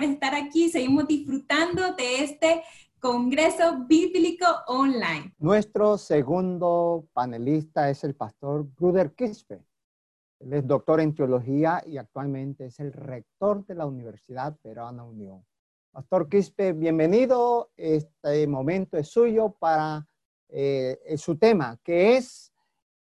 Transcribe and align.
por 0.00 0.08
estar 0.08 0.34
aquí. 0.34 0.70
Seguimos 0.70 1.06
disfrutando 1.06 1.94
de 1.94 2.24
este 2.24 2.62
Congreso 3.00 3.84
Bíblico 3.86 4.46
Online. 4.68 5.34
Nuestro 5.38 5.98
segundo 5.98 7.06
panelista 7.12 7.90
es 7.90 8.02
el 8.04 8.14
pastor 8.14 8.66
Bruder 8.78 9.12
Quispe. 9.12 9.62
Él 10.38 10.54
es 10.54 10.66
doctor 10.66 11.02
en 11.02 11.14
teología 11.14 11.82
y 11.84 11.98
actualmente 11.98 12.64
es 12.66 12.80
el 12.80 12.94
rector 12.94 13.66
de 13.66 13.74
la 13.74 13.84
Universidad 13.84 14.56
Peruana 14.62 15.04
Unión. 15.04 15.44
Pastor 15.92 16.30
Quispe, 16.30 16.72
bienvenido. 16.72 17.70
Este 17.76 18.46
momento 18.46 18.96
es 18.96 19.08
suyo 19.08 19.54
para 19.58 20.08
eh, 20.48 20.98
su 21.18 21.36
tema, 21.36 21.78
que 21.84 22.16
es 22.16 22.54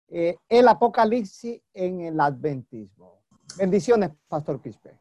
eh, 0.09 0.35
el 0.49 0.67
apocalipsis 0.67 1.61
en 1.73 2.01
el 2.01 2.19
adventismo. 2.19 3.21
Bendiciones, 3.57 4.11
Pastor 4.27 4.61
Quispe. 4.61 4.99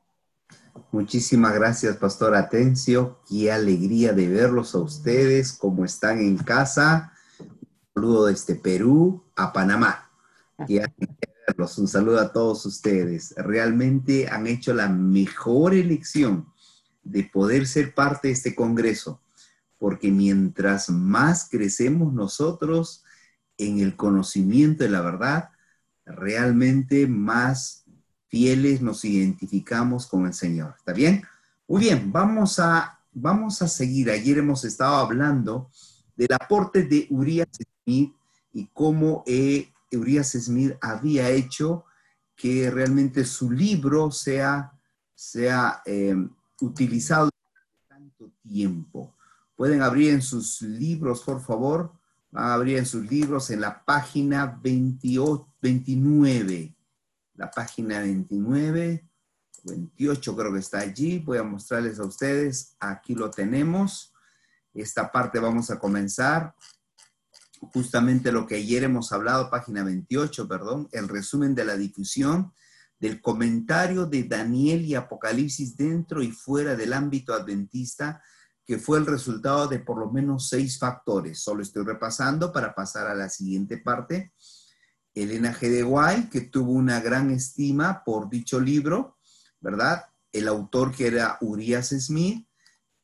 Muchísimas 0.92 1.54
gracias, 1.54 1.96
Pastor 1.96 2.34
Atencio. 2.34 3.20
Qué 3.28 3.52
alegría 3.52 4.12
de 4.12 4.28
verlos 4.28 4.74
a 4.74 4.78
ustedes, 4.78 5.52
como 5.52 5.84
están 5.84 6.20
en 6.20 6.36
casa. 6.38 7.12
Un 7.38 7.48
saludo 7.94 8.26
desde 8.26 8.54
Perú 8.54 9.24
a 9.36 9.52
Panamá. 9.52 10.10
Qué 10.66 10.84
verlos. 11.46 11.78
Un 11.78 11.88
saludo 11.88 12.20
a 12.20 12.32
todos 12.32 12.66
ustedes. 12.66 13.34
Realmente 13.36 14.28
han 14.28 14.46
hecho 14.46 14.74
la 14.74 14.88
mejor 14.88 15.74
elección 15.74 16.46
de 17.02 17.24
poder 17.24 17.66
ser 17.66 17.94
parte 17.94 18.28
de 18.28 18.34
este 18.34 18.54
Congreso, 18.54 19.20
porque 19.78 20.10
mientras 20.10 20.90
más 20.90 21.48
crecemos 21.50 22.12
nosotros 22.12 23.04
en 23.56 23.80
el 23.80 23.96
conocimiento 23.96 24.84
de 24.84 24.90
la 24.90 25.00
verdad, 25.00 25.50
realmente 26.04 27.06
más 27.06 27.84
fieles 28.28 28.80
nos 28.80 29.04
identificamos 29.04 30.06
con 30.06 30.26
el 30.26 30.34
Señor. 30.34 30.74
¿Está 30.78 30.92
bien? 30.92 31.22
Muy 31.66 31.80
bien, 31.82 32.12
vamos 32.12 32.58
a, 32.58 33.00
vamos 33.12 33.60
a 33.62 33.68
seguir. 33.68 34.10
Ayer 34.10 34.38
hemos 34.38 34.64
estado 34.64 34.96
hablando 34.96 35.70
del 36.16 36.32
aporte 36.32 36.84
de 36.84 37.06
Urias 37.10 37.48
Smith 37.84 38.14
y 38.52 38.66
cómo 38.72 39.24
eh, 39.26 39.72
Urias 39.92 40.32
Smith 40.32 40.72
había 40.80 41.30
hecho 41.30 41.84
que 42.36 42.70
realmente 42.70 43.24
su 43.24 43.50
libro 43.50 44.10
sea, 44.10 44.72
sea 45.14 45.82
eh, 45.84 46.14
utilizado 46.60 47.30
tanto 47.88 48.30
tiempo. 48.42 49.14
Pueden 49.56 49.82
abrir 49.82 50.12
en 50.12 50.22
sus 50.22 50.62
libros, 50.62 51.22
por 51.22 51.40
favor. 51.40 51.92
Van 52.30 52.44
a 52.44 52.54
abrir 52.54 52.78
en 52.78 52.86
sus 52.86 53.10
libros 53.10 53.50
en 53.50 53.62
la 53.62 53.84
página 53.84 54.58
28, 54.62 55.48
29 55.60 56.77
la 57.38 57.50
página 57.50 58.00
29, 58.00 59.08
28 59.64 60.36
creo 60.36 60.52
que 60.52 60.58
está 60.58 60.80
allí. 60.80 61.20
Voy 61.20 61.38
a 61.38 61.44
mostrarles 61.44 61.98
a 62.00 62.04
ustedes. 62.04 62.76
Aquí 62.80 63.14
lo 63.14 63.30
tenemos. 63.30 64.12
Esta 64.74 65.10
parte 65.10 65.38
vamos 65.38 65.70
a 65.70 65.78
comenzar. 65.78 66.54
Justamente 67.72 68.32
lo 68.32 68.46
que 68.46 68.56
ayer 68.56 68.84
hemos 68.84 69.12
hablado, 69.12 69.50
página 69.50 69.84
28, 69.84 70.48
perdón, 70.48 70.88
el 70.92 71.08
resumen 71.08 71.54
de 71.54 71.64
la 71.64 71.76
difusión 71.76 72.52
del 73.00 73.20
comentario 73.20 74.06
de 74.06 74.24
Daniel 74.24 74.84
y 74.84 74.96
Apocalipsis 74.96 75.76
dentro 75.76 76.20
y 76.22 76.32
fuera 76.32 76.74
del 76.74 76.92
ámbito 76.92 77.32
adventista, 77.32 78.20
que 78.64 78.78
fue 78.78 78.98
el 78.98 79.06
resultado 79.06 79.68
de 79.68 79.78
por 79.78 79.98
lo 79.98 80.10
menos 80.10 80.48
seis 80.48 80.78
factores. 80.78 81.40
Solo 81.40 81.62
estoy 81.62 81.84
repasando 81.84 82.52
para 82.52 82.74
pasar 82.74 83.06
a 83.06 83.14
la 83.14 83.28
siguiente 83.28 83.78
parte. 83.78 84.32
Elena 85.22 85.54
G. 85.54 85.68
de 85.68 85.82
Guay, 85.82 86.28
que 86.28 86.42
tuvo 86.42 86.72
una 86.72 87.00
gran 87.00 87.30
estima 87.30 88.02
por 88.04 88.28
dicho 88.28 88.60
libro, 88.60 89.16
¿verdad? 89.60 90.04
El 90.32 90.48
autor 90.48 90.94
que 90.94 91.06
era 91.06 91.38
Urias 91.40 91.88
Smith, 91.88 92.46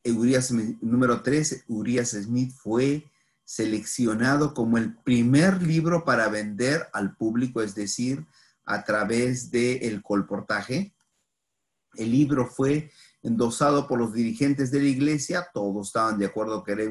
Urias, 0.05 0.51
número 0.51 1.21
3, 1.21 1.65
Urias 1.67 2.11
Smith 2.11 2.53
fue 2.55 3.09
seleccionado 3.43 4.53
como 4.53 4.77
el 4.77 4.95
primer 4.97 5.61
libro 5.61 6.03
para 6.03 6.27
vender 6.27 6.87
al 6.93 7.15
público, 7.15 7.61
es 7.61 7.75
decir, 7.75 8.25
a 8.65 8.83
través 8.83 9.51
del 9.51 9.83
el 9.83 10.01
colportaje. 10.01 10.93
El 11.95 12.11
libro 12.11 12.47
fue 12.47 12.91
endosado 13.21 13.87
por 13.87 13.99
los 13.99 14.13
dirigentes 14.13 14.71
de 14.71 14.79
la 14.79 14.87
iglesia, 14.87 15.47
todos 15.53 15.87
estaban 15.87 16.19
de 16.19 16.25
acuerdo 16.25 16.63
que 16.63 16.71
era, 16.73 16.83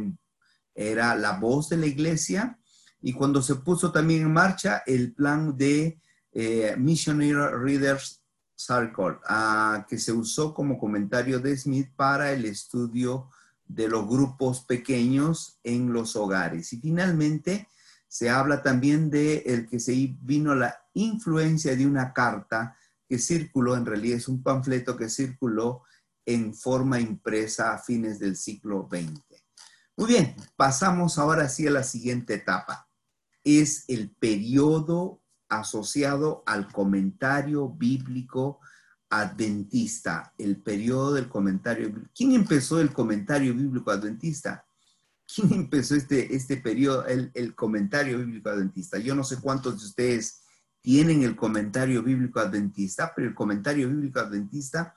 era 0.75 1.15
la 1.15 1.39
voz 1.39 1.69
de 1.69 1.77
la 1.77 1.87
iglesia, 1.87 2.59
y 3.07 3.13
cuando 3.13 3.43
se 3.43 3.57
puso 3.57 3.93
también 3.93 4.23
en 4.23 4.33
marcha 4.33 4.83
el 4.87 5.13
plan 5.13 5.59
de 5.59 6.01
eh, 6.33 6.75
Missionary 6.79 7.35
Readers 7.35 8.23
Circle, 8.57 9.19
ah, 9.29 9.85
que 9.87 9.99
se 9.99 10.11
usó 10.11 10.55
como 10.55 10.79
comentario 10.79 11.39
de 11.39 11.55
Smith 11.55 11.91
para 11.95 12.33
el 12.33 12.47
estudio 12.47 13.29
de 13.67 13.89
los 13.89 14.09
grupos 14.09 14.63
pequeños 14.63 15.59
en 15.63 15.93
los 15.93 16.17
hogares. 16.17 16.73
Y 16.73 16.81
finalmente 16.81 17.69
se 18.09 18.31
habla 18.31 18.63
también 18.63 19.11
de 19.11 19.43
el 19.45 19.69
que 19.69 19.81
se 19.81 20.17
vino 20.23 20.55
la 20.55 20.75
influencia 20.95 21.77
de 21.77 21.87
una 21.87 22.15
carta 22.15 22.75
que 23.07 23.19
circuló, 23.19 23.77
en 23.77 23.85
realidad 23.85 24.17
es 24.17 24.29
un 24.29 24.43
panfleto 24.43 24.97
que 24.97 25.11
circuló 25.11 25.83
en 26.25 26.55
forma 26.55 26.99
impresa 27.01 27.75
a 27.75 27.79
fines 27.79 28.19
del 28.19 28.35
siglo 28.35 28.89
XX. 28.91 29.21
Muy 29.95 30.09
bien, 30.09 30.35
pasamos 30.57 31.19
ahora 31.19 31.51
sí 31.51 31.67
a 31.67 31.71
la 31.71 31.83
siguiente 31.83 32.33
etapa 32.33 32.89
es 33.45 33.85
el 33.89 34.11
periodo 34.11 35.21
asociado 35.49 36.43
al 36.47 36.73
comentario 36.73 37.69
bíblico 37.69 38.61
adventista, 39.11 40.33
el 40.39 40.57
periodo 40.57 41.15
del 41.15 41.29
comentario. 41.29 41.93
¿Quién 42.15 42.33
empezó 42.33 42.81
el 42.81 42.93
comentario 42.93 43.55
bíblico 43.55 43.91
adventista? 43.91 44.65
¿Quién 45.33 45.53
empezó 45.53 45.95
este, 45.95 46.35
este 46.35 46.57
periodo, 46.57 47.07
el, 47.07 47.31
el 47.35 47.55
comentario 47.55 48.19
bíblico 48.19 48.49
adventista? 48.49 48.99
Yo 48.99 49.15
no 49.15 49.23
sé 49.23 49.37
cuántos 49.41 49.81
de 49.81 49.87
ustedes 49.87 50.41
tienen 50.81 51.23
el 51.23 51.37
comentario 51.37 52.03
bíblico 52.03 52.41
adventista, 52.41 53.13
pero 53.15 53.29
el 53.29 53.35
comentario 53.35 53.89
bíblico 53.89 54.21
adventista 54.21 54.95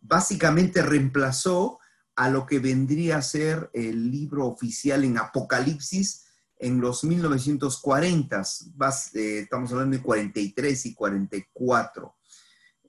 básicamente 0.00 0.82
reemplazó 0.82 1.78
a 2.14 2.30
lo 2.30 2.46
que 2.46 2.58
vendría 2.58 3.18
a 3.18 3.22
ser 3.22 3.70
el 3.74 4.10
libro 4.10 4.46
oficial 4.46 5.04
en 5.04 5.18
Apocalipsis 5.18 6.25
en 6.58 6.80
los 6.80 7.04
1940, 7.04 8.42
eh, 9.14 9.38
estamos 9.40 9.72
hablando 9.72 9.96
de 9.96 10.02
43 10.02 10.86
y 10.86 10.94
44. 10.94 12.14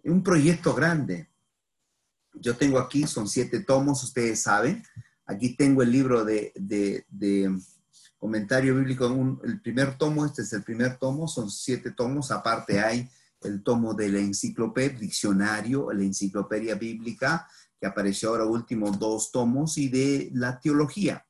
Un 0.04 0.24
proyecto 0.24 0.74
grande. 0.74 1.30
Yo 2.34 2.56
tengo 2.56 2.80
aquí, 2.80 3.06
son 3.08 3.28
siete 3.28 3.62
tomos, 3.62 4.04
ustedes 4.04 4.42
saben. 4.42 4.84
Aquí 5.26 5.56
tengo 5.56 5.82
el 5.82 5.92
libro 5.92 6.24
de, 6.24 6.54
comentario 8.18 8.76
bíblico, 8.76 9.40
el 9.44 9.62
primer 9.62 9.98
tomo, 9.98 10.26
este 10.26 10.44
es 10.44 10.54
el 10.54 10.64
primer 10.64 10.98
tomo, 10.98 11.28
son 11.28 11.52
siete 11.52 11.92
tomos, 11.92 12.32
aparte 12.32 12.80
hay 12.80 13.10
el 13.42 13.62
tomo 13.62 13.94
de 13.94 14.10
la 14.10 14.20
enciclopedia, 14.20 14.98
diccionario, 14.98 15.92
la 15.92 16.04
enciclopedia 16.04 16.76
bíblica, 16.76 17.48
que 17.80 17.86
apareció 17.86 18.30
ahora 18.30 18.46
último, 18.46 18.92
dos 18.92 19.32
tomos, 19.32 19.78
y 19.78 19.90
de 19.90 20.30
la 20.34 20.60
teología 20.60 21.27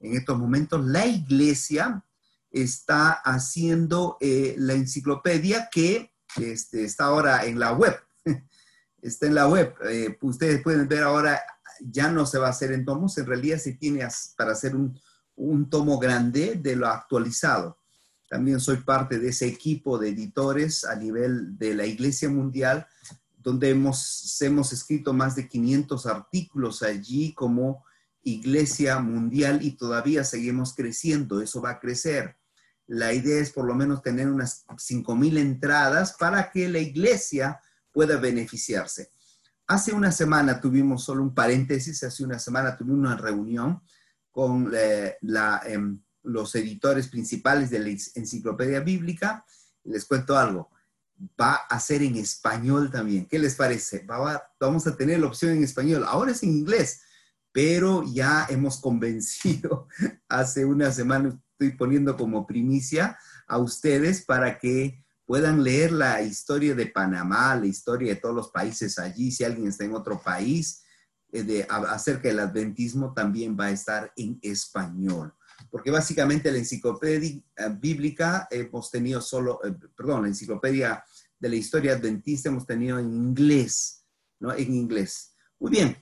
en 0.00 0.16
estos 0.16 0.38
momentos 0.38 0.84
la 0.84 1.06
iglesia 1.06 2.04
está 2.50 3.10
haciendo 3.10 4.16
eh, 4.20 4.54
la 4.58 4.74
enciclopedia 4.74 5.68
que 5.70 6.12
este, 6.36 6.84
está 6.84 7.06
ahora 7.06 7.44
en 7.44 7.58
la 7.58 7.72
web. 7.72 7.94
está 9.02 9.26
en 9.26 9.34
la 9.34 9.48
web. 9.48 9.74
Eh, 9.88 10.16
ustedes 10.22 10.62
pueden 10.62 10.88
ver 10.88 11.02
ahora, 11.02 11.40
ya 11.80 12.10
no 12.10 12.26
se 12.26 12.38
va 12.38 12.48
a 12.48 12.50
hacer 12.50 12.72
en 12.72 12.84
tomos, 12.84 13.18
en 13.18 13.26
realidad 13.26 13.58
se 13.58 13.72
tiene 13.72 14.06
para 14.36 14.52
hacer 14.52 14.74
un, 14.74 14.98
tomo 15.70 15.98
grande 15.98 16.56
de 16.56 16.74
lo 16.74 16.88
actualizado. 16.88 17.78
También 18.28 18.60
soy 18.60 18.78
parte 18.78 19.18
de 19.18 19.28
ese 19.28 19.46
equipo 19.46 19.98
de 19.98 20.08
editores 20.10 20.84
a 20.84 20.96
nivel 20.96 21.56
de 21.56 21.74
la 21.74 21.86
Iglesia 21.86 22.28
Mundial, 22.28 22.86
donde 23.36 23.70
hemos, 23.70 24.36
hemos 24.42 24.72
escrito 24.72 25.12
más 25.12 25.36
de 25.36 25.48
500 25.48 26.06
artículos 26.06 26.82
allí 26.82 27.32
como 27.34 27.84
iglesia 28.34 28.98
mundial 28.98 29.60
y 29.62 29.72
todavía 29.72 30.24
seguimos 30.24 30.74
creciendo, 30.74 31.40
eso 31.40 31.60
va 31.60 31.70
a 31.70 31.80
crecer. 31.80 32.36
La 32.86 33.12
idea 33.12 33.40
es 33.40 33.50
por 33.50 33.66
lo 33.66 33.74
menos 33.74 34.02
tener 34.02 34.28
unas 34.28 34.66
5.000 34.66 35.38
entradas 35.38 36.14
para 36.14 36.50
que 36.50 36.68
la 36.68 36.78
iglesia 36.78 37.60
pueda 37.92 38.16
beneficiarse. 38.16 39.10
Hace 39.66 39.92
una 39.92 40.10
semana 40.10 40.60
tuvimos, 40.60 41.04
solo 41.04 41.22
un 41.22 41.34
paréntesis, 41.34 42.02
hace 42.02 42.24
una 42.24 42.38
semana 42.38 42.76
tuvimos 42.76 43.00
una 43.00 43.16
reunión 43.16 43.82
con 44.30 44.72
eh, 44.74 45.16
em, 45.66 46.00
los 46.22 46.54
editores 46.54 47.08
principales 47.08 47.68
de 47.68 47.78
la 47.80 47.90
enciclopedia 47.90 48.80
bíblica. 48.80 49.44
Les 49.84 50.06
cuento 50.06 50.38
algo, 50.38 50.70
va 51.38 51.54
a 51.54 51.80
ser 51.80 52.02
en 52.02 52.16
español 52.16 52.90
también. 52.90 53.26
¿Qué 53.26 53.38
les 53.38 53.54
parece? 53.54 54.06
vamos 54.06 54.86
a 54.86 54.96
tener 54.96 55.20
la 55.20 55.26
opción 55.26 55.52
en 55.52 55.64
español. 55.64 56.04
Ahora 56.06 56.32
es 56.32 56.42
en 56.42 56.50
inglés, 56.50 57.02
pero 57.58 58.04
ya 58.04 58.46
hemos 58.50 58.78
convencido, 58.78 59.88
hace 60.28 60.64
una 60.64 60.92
semana 60.92 61.36
estoy 61.50 61.76
poniendo 61.76 62.16
como 62.16 62.46
primicia 62.46 63.18
a 63.48 63.58
ustedes 63.58 64.24
para 64.24 64.60
que 64.60 65.04
puedan 65.26 65.64
leer 65.64 65.90
la 65.90 66.22
historia 66.22 66.76
de 66.76 66.86
Panamá, 66.86 67.56
la 67.56 67.66
historia 67.66 68.14
de 68.14 68.20
todos 68.20 68.36
los 68.36 68.50
países 68.52 68.96
allí, 69.00 69.32
si 69.32 69.42
alguien 69.42 69.66
está 69.66 69.84
en 69.84 69.96
otro 69.96 70.22
país, 70.22 70.84
eh, 71.32 71.42
de, 71.42 71.66
acerca 71.68 72.28
del 72.28 72.38
adventismo 72.38 73.12
también 73.12 73.56
va 73.58 73.64
a 73.64 73.72
estar 73.72 74.12
en 74.14 74.38
español. 74.40 75.34
Porque 75.68 75.90
básicamente 75.90 76.52
la 76.52 76.58
enciclopedia 76.58 77.42
eh, 77.56 77.76
bíblica 77.76 78.46
hemos 78.52 78.88
tenido 78.88 79.20
solo, 79.20 79.58
perdón, 79.96 80.22
la 80.22 80.28
enciclopedia 80.28 81.02
de 81.40 81.48
la 81.48 81.56
historia 81.56 81.94
adventista 81.94 82.50
hemos 82.50 82.66
tenido 82.66 83.00
en 83.00 83.12
inglés, 83.12 84.04
¿no? 84.38 84.52
En 84.54 84.72
inglés. 84.72 85.34
Muy 85.58 85.72
bien, 85.72 85.96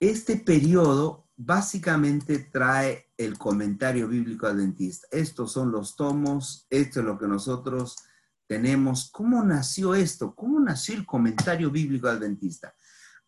este 0.00 0.36
periodo 0.36 1.28
básicamente 1.36 2.48
trae 2.52 3.12
el 3.16 3.38
comentario 3.38 4.08
bíblico 4.08 4.46
adventista. 4.46 5.06
Estos 5.10 5.52
son 5.52 5.70
los 5.70 5.96
tomos, 5.96 6.66
esto 6.70 7.00
es 7.00 7.06
lo 7.06 7.18
que 7.18 7.28
nosotros 7.28 7.96
tenemos. 8.46 9.10
¿Cómo 9.12 9.44
nació 9.44 9.94
esto? 9.94 10.34
¿Cómo 10.34 10.58
nació 10.58 10.96
el 10.96 11.06
comentario 11.06 11.70
bíblico 11.70 12.08
adventista? 12.08 12.74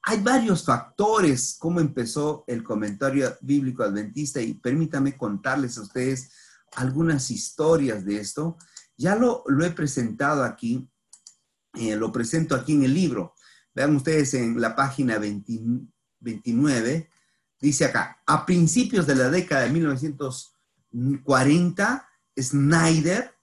Hay 0.02 0.22
varios 0.22 0.64
factores 0.64 1.56
cómo 1.58 1.78
empezó 1.78 2.44
el 2.46 2.64
comentario 2.64 3.36
bíblico 3.42 3.82
adventista 3.82 4.40
y 4.40 4.54
permítame 4.54 5.16
contarles 5.16 5.76
a 5.76 5.82
ustedes 5.82 6.32
algunas 6.76 7.30
historias 7.30 8.04
de 8.04 8.16
esto. 8.16 8.56
Ya 8.96 9.14
lo, 9.14 9.44
he 9.62 9.70
presentado 9.70 10.42
aquí, 10.42 10.90
eh, 11.74 11.96
lo 11.96 12.10
presento 12.10 12.54
aquí 12.54 12.74
en 12.74 12.84
el 12.84 12.94
libro. 12.94 13.34
Vean 13.74 13.94
ustedes 13.94 14.34
en 14.34 14.60
la 14.60 14.74
página 14.74 15.18
29, 16.20 17.08
Dice 17.60 17.84
acá, 17.84 18.18
a 18.26 18.44
principios 18.46 19.06
de 19.06 19.14
la 19.14 19.28
década 19.28 19.64
de 19.64 19.70
1940, 19.70 22.08
Snyder, 22.38 23.34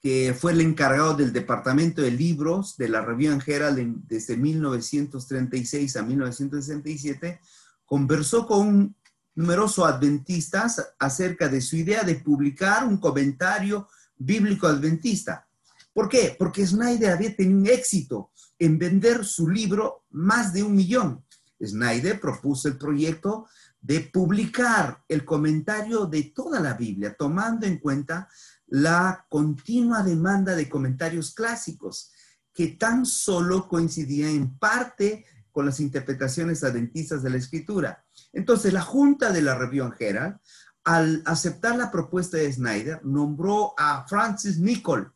que 0.00 0.34
fue 0.38 0.52
el 0.52 0.60
encargado 0.62 1.12
del 1.12 1.30
departamento 1.30 2.00
de 2.00 2.10
libros 2.10 2.78
de 2.78 2.88
la 2.88 3.02
Review 3.02 3.38
Herald 3.46 4.06
desde 4.08 4.38
1936 4.38 5.94
a 5.96 6.02
1967, 6.02 7.38
conversó 7.84 8.46
con 8.46 8.96
numerosos 9.34 9.86
adventistas 9.86 10.94
acerca 10.98 11.48
de 11.48 11.60
su 11.60 11.76
idea 11.76 12.02
de 12.02 12.14
publicar 12.14 12.86
un 12.86 12.96
comentario 12.96 13.88
bíblico 14.16 14.66
adventista. 14.66 15.46
¿Por 15.92 16.08
qué? 16.08 16.34
Porque 16.38 16.66
Snyder 16.66 17.10
había 17.10 17.36
tenido 17.36 17.58
un 17.58 17.66
éxito 17.66 18.30
en 18.58 18.78
vender 18.78 19.26
su 19.26 19.50
libro 19.50 20.06
más 20.10 20.54
de 20.54 20.62
un 20.62 20.74
millón. 20.74 21.22
Snyder 21.62 22.20
propuso 22.20 22.68
el 22.68 22.78
proyecto 22.78 23.46
de 23.80 24.00
publicar 24.00 25.02
el 25.08 25.24
comentario 25.24 26.06
de 26.06 26.24
toda 26.34 26.60
la 26.60 26.74
Biblia, 26.74 27.14
tomando 27.18 27.66
en 27.66 27.78
cuenta 27.78 28.28
la 28.66 29.26
continua 29.28 30.02
demanda 30.02 30.54
de 30.54 30.68
comentarios 30.68 31.34
clásicos, 31.34 32.12
que 32.52 32.68
tan 32.68 33.06
solo 33.06 33.68
coincidía 33.68 34.28
en 34.28 34.58
parte 34.58 35.24
con 35.50 35.66
las 35.66 35.80
interpretaciones 35.80 36.62
adventistas 36.62 37.22
de 37.22 37.30
la 37.30 37.36
Escritura. 37.36 38.04
Entonces, 38.32 38.72
la 38.72 38.82
Junta 38.82 39.32
de 39.32 39.42
la 39.42 39.56
Review 39.56 39.92
Herald, 39.98 40.38
al 40.84 41.22
aceptar 41.26 41.76
la 41.76 41.90
propuesta 41.90 42.36
de 42.36 42.52
Snyder, 42.52 43.04
nombró 43.04 43.74
a 43.78 44.06
Francis 44.06 44.58
Nichol, 44.58 45.12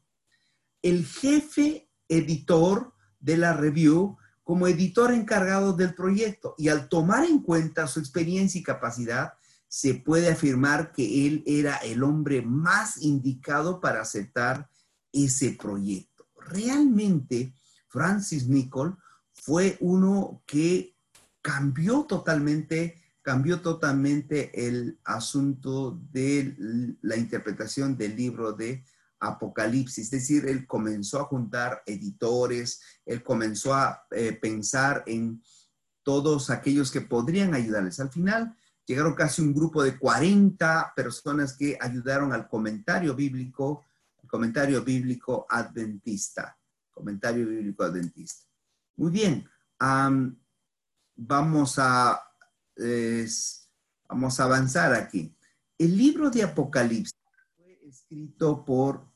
el 0.82 1.06
jefe 1.06 1.88
editor 2.08 2.92
de 3.20 3.36
la 3.38 3.54
Review, 3.54 4.18
como 4.44 4.68
editor 4.68 5.12
encargado 5.12 5.72
del 5.72 5.94
proyecto 5.94 6.54
y 6.58 6.68
al 6.68 6.88
tomar 6.88 7.24
en 7.24 7.40
cuenta 7.40 7.86
su 7.86 7.98
experiencia 7.98 8.60
y 8.60 8.62
capacidad, 8.62 9.32
se 9.66 9.94
puede 9.94 10.30
afirmar 10.30 10.92
que 10.92 11.26
él 11.26 11.42
era 11.46 11.78
el 11.78 12.04
hombre 12.04 12.42
más 12.42 13.02
indicado 13.02 13.80
para 13.80 14.02
aceptar 14.02 14.68
ese 15.12 15.52
proyecto. 15.52 16.28
Realmente, 16.36 17.54
Francis 17.88 18.46
Nicol 18.46 18.96
fue 19.32 19.76
uno 19.80 20.42
que 20.46 20.94
cambió 21.42 22.02
totalmente, 22.02 23.02
cambió 23.22 23.60
totalmente 23.60 24.66
el 24.68 25.00
asunto 25.04 25.98
de 26.12 26.54
la 27.00 27.16
interpretación 27.16 27.96
del 27.96 28.14
libro 28.14 28.52
de 28.52 28.84
Apocalipsis, 29.24 30.04
es 30.04 30.10
decir, 30.10 30.46
él 30.46 30.66
comenzó 30.66 31.20
a 31.20 31.24
juntar 31.24 31.82
editores, 31.86 32.80
él 33.04 33.22
comenzó 33.22 33.74
a 33.74 34.06
eh, 34.10 34.32
pensar 34.32 35.02
en 35.06 35.42
todos 36.02 36.50
aquellos 36.50 36.90
que 36.90 37.00
podrían 37.00 37.54
ayudarles. 37.54 38.00
Al 38.00 38.10
final 38.10 38.56
llegaron 38.86 39.14
casi 39.14 39.42
un 39.42 39.54
grupo 39.54 39.82
de 39.82 39.98
40 39.98 40.92
personas 40.94 41.56
que 41.56 41.78
ayudaron 41.80 42.32
al 42.32 42.48
comentario 42.48 43.14
bíblico, 43.14 43.84
el 44.22 44.28
comentario 44.28 44.82
bíblico 44.82 45.46
adventista, 45.48 46.58
comentario 46.92 47.46
bíblico 47.46 47.84
adventista. 47.84 48.44
Muy 48.96 49.10
bien, 49.10 49.48
vamos 51.16 51.78
a 51.78 52.20
vamos 54.08 54.40
a 54.40 54.44
avanzar 54.44 54.94
aquí. 54.94 55.34
El 55.78 55.96
libro 55.96 56.30
de 56.30 56.42
Apocalipsis 56.42 57.18
fue 57.56 57.78
escrito 57.82 58.64
por 58.64 59.13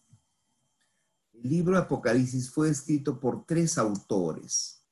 el 1.42 1.50
libro 1.50 1.78
Apocalipsis 1.78 2.50
fue 2.50 2.70
escrito 2.70 3.18
por 3.20 3.46
tres 3.46 3.78
autores, 3.78 4.84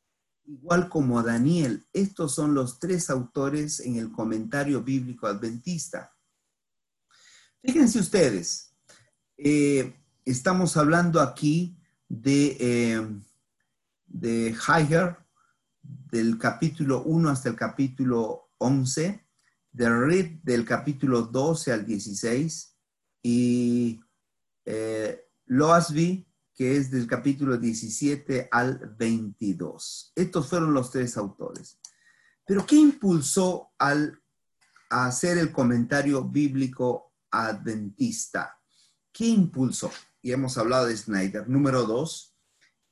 igual 0.45 0.89
como 0.89 1.23
Daniel. 1.23 1.87
Estos 1.93 2.35
son 2.35 2.55
los 2.55 2.79
tres 2.79 3.11
autores 3.11 3.81
en 3.81 3.97
el 3.97 4.13
comentario 4.13 4.83
bíblico 4.83 5.27
adventista. 5.27 6.15
Fíjense 7.63 7.99
ustedes, 7.99 8.73
eh, 9.37 9.97
estamos 10.25 10.77
hablando 10.77 11.21
aquí 11.21 11.77
de, 12.09 12.57
eh, 12.61 13.21
de 14.07 14.55
Heiger, 14.69 15.17
del 15.83 16.39
capítulo 16.39 17.03
1 17.03 17.29
hasta 17.29 17.49
el 17.49 17.57
capítulo 17.57 18.51
11, 18.59 19.27
de 19.73 19.91
Reed 19.91 20.39
del 20.43 20.65
capítulo 20.65 21.23
12 21.23 21.73
al 21.73 21.85
16 21.85 22.77
y 23.23 24.01
eh, 24.65 25.29
Loasby 25.47 26.26
que 26.57 26.79
es 26.79 26.91
del 26.91 27.07
capítulo 27.07 27.59
17 27.59 28.49
al 28.51 28.95
22. 28.99 30.13
Estos 30.17 30.49
fueron 30.49 30.73
los 30.73 30.91
tres 30.91 31.19
autores. 31.19 31.79
Pero 32.47 32.65
¿qué 32.65 32.77
impulsó 32.77 33.73
al 33.79 34.23
hacer 34.89 35.37
el 35.37 35.53
comentario 35.53 36.25
bíblico 36.25 37.13
adventista? 37.31 38.59
¿Qué 39.13 39.27
impulsó? 39.27 39.93
Y 40.23 40.33
hemos 40.33 40.57
hablado 40.57 40.87
de 40.87 40.97
Snyder. 40.97 41.47
Número 41.47 41.85
dos, 41.85 42.35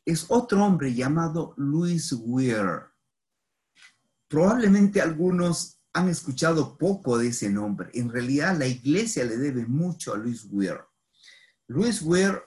es 0.05 0.27
otro 0.29 0.63
hombre 0.63 0.93
llamado 0.93 1.55
Louis 1.57 2.13
Weir. 2.13 2.83
Probablemente 4.29 5.01
algunos 5.01 5.81
han 5.95 6.11
escuchado 6.11 6.77
poco 6.77 7.17
de 7.17 7.29
ese 7.29 7.49
nombre. 7.49 7.89
En 7.95 8.11
realidad 8.11 8.59
la 8.59 8.67
iglesia 8.67 9.25
le 9.25 9.39
debe 9.39 9.65
mucho 9.65 10.13
a 10.13 10.19
Louis 10.19 10.45
Weir. 10.51 10.81
Louis 11.69 12.03
Weir 12.03 12.43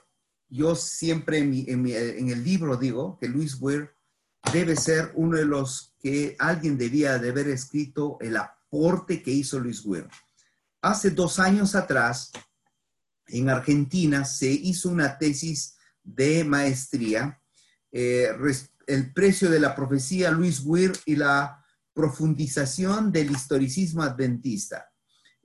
yo 0.48 0.74
siempre 0.74 1.38
en, 1.38 1.86
el 1.86 2.44
libro 2.44 2.76
digo 2.76 3.18
que 3.20 3.28
Luis 3.28 3.56
Weir 3.60 3.90
debe 4.52 4.76
ser 4.76 5.12
uno 5.14 5.36
de 5.36 5.44
los 5.44 5.94
que 6.00 6.36
alguien 6.38 6.78
debía 6.78 7.18
de 7.18 7.30
haber 7.30 7.48
escrito 7.48 8.16
el 8.20 8.36
aporte 8.36 9.22
que 9.22 9.30
hizo 9.30 9.58
Luis 9.58 9.84
Weir. 9.84 10.08
Hace 10.80 11.10
dos 11.10 11.38
años 11.38 11.74
atrás, 11.74 12.30
en 13.26 13.50
Argentina, 13.50 14.24
se 14.24 14.48
hizo 14.50 14.88
una 14.88 15.18
tesis 15.18 15.76
de 16.02 16.44
maestría, 16.44 17.40
eh, 17.92 18.30
el 18.86 19.12
precio 19.12 19.50
de 19.50 19.60
la 19.60 19.74
profecía 19.74 20.30
Luis 20.30 20.60
Weir 20.64 20.92
y 21.04 21.16
la 21.16 21.62
profundización 21.92 23.12
del 23.12 23.32
historicismo 23.32 24.02
adventista, 24.02 24.90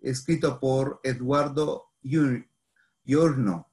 escrito 0.02 0.60
por 0.60 1.02
Eduardo 1.04 1.92
Giorno 3.04 3.73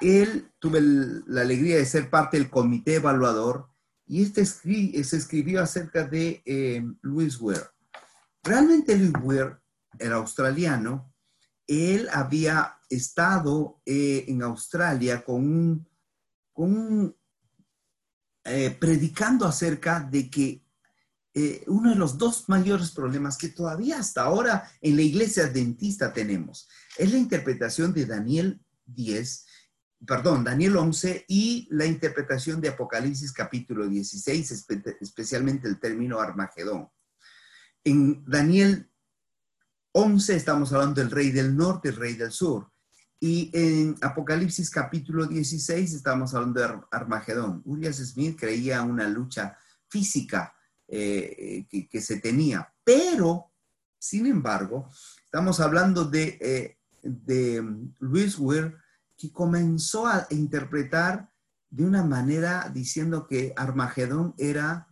él 0.00 0.50
tuve 0.58 0.80
la 0.80 1.42
alegría 1.42 1.76
de 1.76 1.84
ser 1.84 2.10
parte 2.10 2.38
del 2.38 2.50
comité 2.50 2.96
evaluador 2.96 3.68
y 4.06 4.22
este 4.22 4.44
se 4.44 5.16
escribió 5.16 5.62
acerca 5.62 6.04
de 6.04 6.42
eh, 6.44 6.82
Louis 7.02 7.40
Weir. 7.40 7.62
Realmente 8.42 8.96
Louis 8.96 9.12
Weir 9.22 9.56
era 9.98 10.16
australiano. 10.16 11.14
Él 11.66 12.08
había 12.12 12.76
estado 12.88 13.80
eh, 13.86 14.24
en 14.26 14.42
Australia 14.42 15.22
con 15.24 15.86
un, 16.54 17.16
eh, 18.44 18.76
predicando 18.80 19.46
acerca 19.46 20.00
de 20.00 20.28
que 20.28 20.64
uno 21.68 21.90
de 21.90 21.96
los 21.96 22.18
dos 22.18 22.48
mayores 22.48 22.90
problemas 22.90 23.38
que 23.38 23.50
todavía 23.50 24.00
hasta 24.00 24.22
ahora 24.22 24.68
en 24.80 24.96
la 24.96 25.02
iglesia 25.02 25.44
adventista 25.44 26.12
tenemos 26.12 26.68
es 26.98 27.12
la 27.12 27.18
interpretación 27.18 27.94
de 27.94 28.04
Daniel 28.04 28.60
10 28.86 29.46
perdón, 30.06 30.44
Daniel 30.44 30.76
11 30.76 31.26
y 31.28 31.68
la 31.70 31.86
interpretación 31.86 32.60
de 32.60 32.68
Apocalipsis 32.68 33.32
capítulo 33.32 33.86
16, 33.86 34.66
especialmente 35.00 35.68
el 35.68 35.78
término 35.78 36.20
Armagedón. 36.20 36.88
En 37.84 38.24
Daniel 38.24 38.90
11 39.92 40.36
estamos 40.36 40.72
hablando 40.72 41.00
del 41.00 41.10
rey 41.10 41.30
del 41.30 41.56
norte, 41.56 41.90
el 41.90 41.96
rey 41.96 42.14
del 42.14 42.30
sur. 42.30 42.70
Y 43.22 43.50
en 43.52 43.96
Apocalipsis 44.00 44.70
capítulo 44.70 45.26
16 45.26 45.92
estamos 45.92 46.34
hablando 46.34 46.60
de 46.60 46.80
Armagedón. 46.90 47.60
Urias 47.66 47.96
Smith 47.96 48.38
creía 48.38 48.82
una 48.82 49.06
lucha 49.08 49.58
física 49.88 50.54
eh, 50.88 51.66
que, 51.68 52.00
se 52.00 52.18
tenía, 52.18 52.72
Pero, 52.82 53.52
sin 53.98 54.26
embargo, 54.26 54.88
estamos 55.24 55.60
hablando 55.60 56.04
de, 56.04 56.38
eh, 56.40 56.78
de 57.02 57.62
Luis 57.98 58.38
Weir, 58.38 58.76
que 59.20 59.30
comenzó 59.30 60.06
a 60.06 60.26
interpretar 60.30 61.30
de 61.68 61.84
una 61.84 62.02
manera 62.02 62.70
diciendo 62.72 63.26
que 63.26 63.52
Armagedón 63.54 64.34
era 64.38 64.88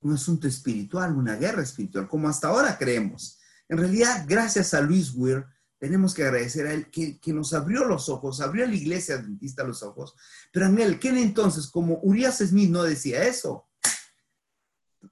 un 0.00 0.12
asunto 0.12 0.46
espiritual, 0.46 1.16
una 1.16 1.36
guerra 1.36 1.62
espiritual, 1.62 2.06
como 2.06 2.28
hasta 2.28 2.48
ahora 2.48 2.76
creemos. 2.76 3.38
En 3.66 3.78
realidad, 3.78 4.26
gracias 4.28 4.74
a 4.74 4.82
Luis 4.82 5.14
Weir, 5.14 5.46
tenemos 5.78 6.12
que 6.12 6.24
agradecer 6.24 6.66
a 6.66 6.74
él 6.74 6.90
que, 6.90 7.18
nos 7.32 7.54
abrió 7.54 7.86
los 7.86 8.10
ojos, 8.10 8.42
abrió 8.42 8.64
a 8.64 8.68
la 8.68 8.74
iglesia 8.74 9.14
adventista 9.14 9.64
los 9.64 9.82
ojos, 9.82 10.14
pero 10.52 10.66
en 10.66 10.78
él, 10.78 10.98
¿qué 10.98 11.08
entonces? 11.08 11.66
Como 11.66 11.98
Urias 12.02 12.38
Smith 12.38 12.70
no 12.70 12.82
decía 12.82 13.24
eso, 13.24 13.66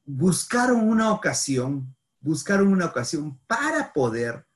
buscaron 0.05 0.87
una 0.87 1.13
ocasión, 1.13 1.97
buscaron 2.21 2.69
una 2.69 2.87
ocasión 2.87 3.41
para 3.47 3.95
poder, 3.95 4.47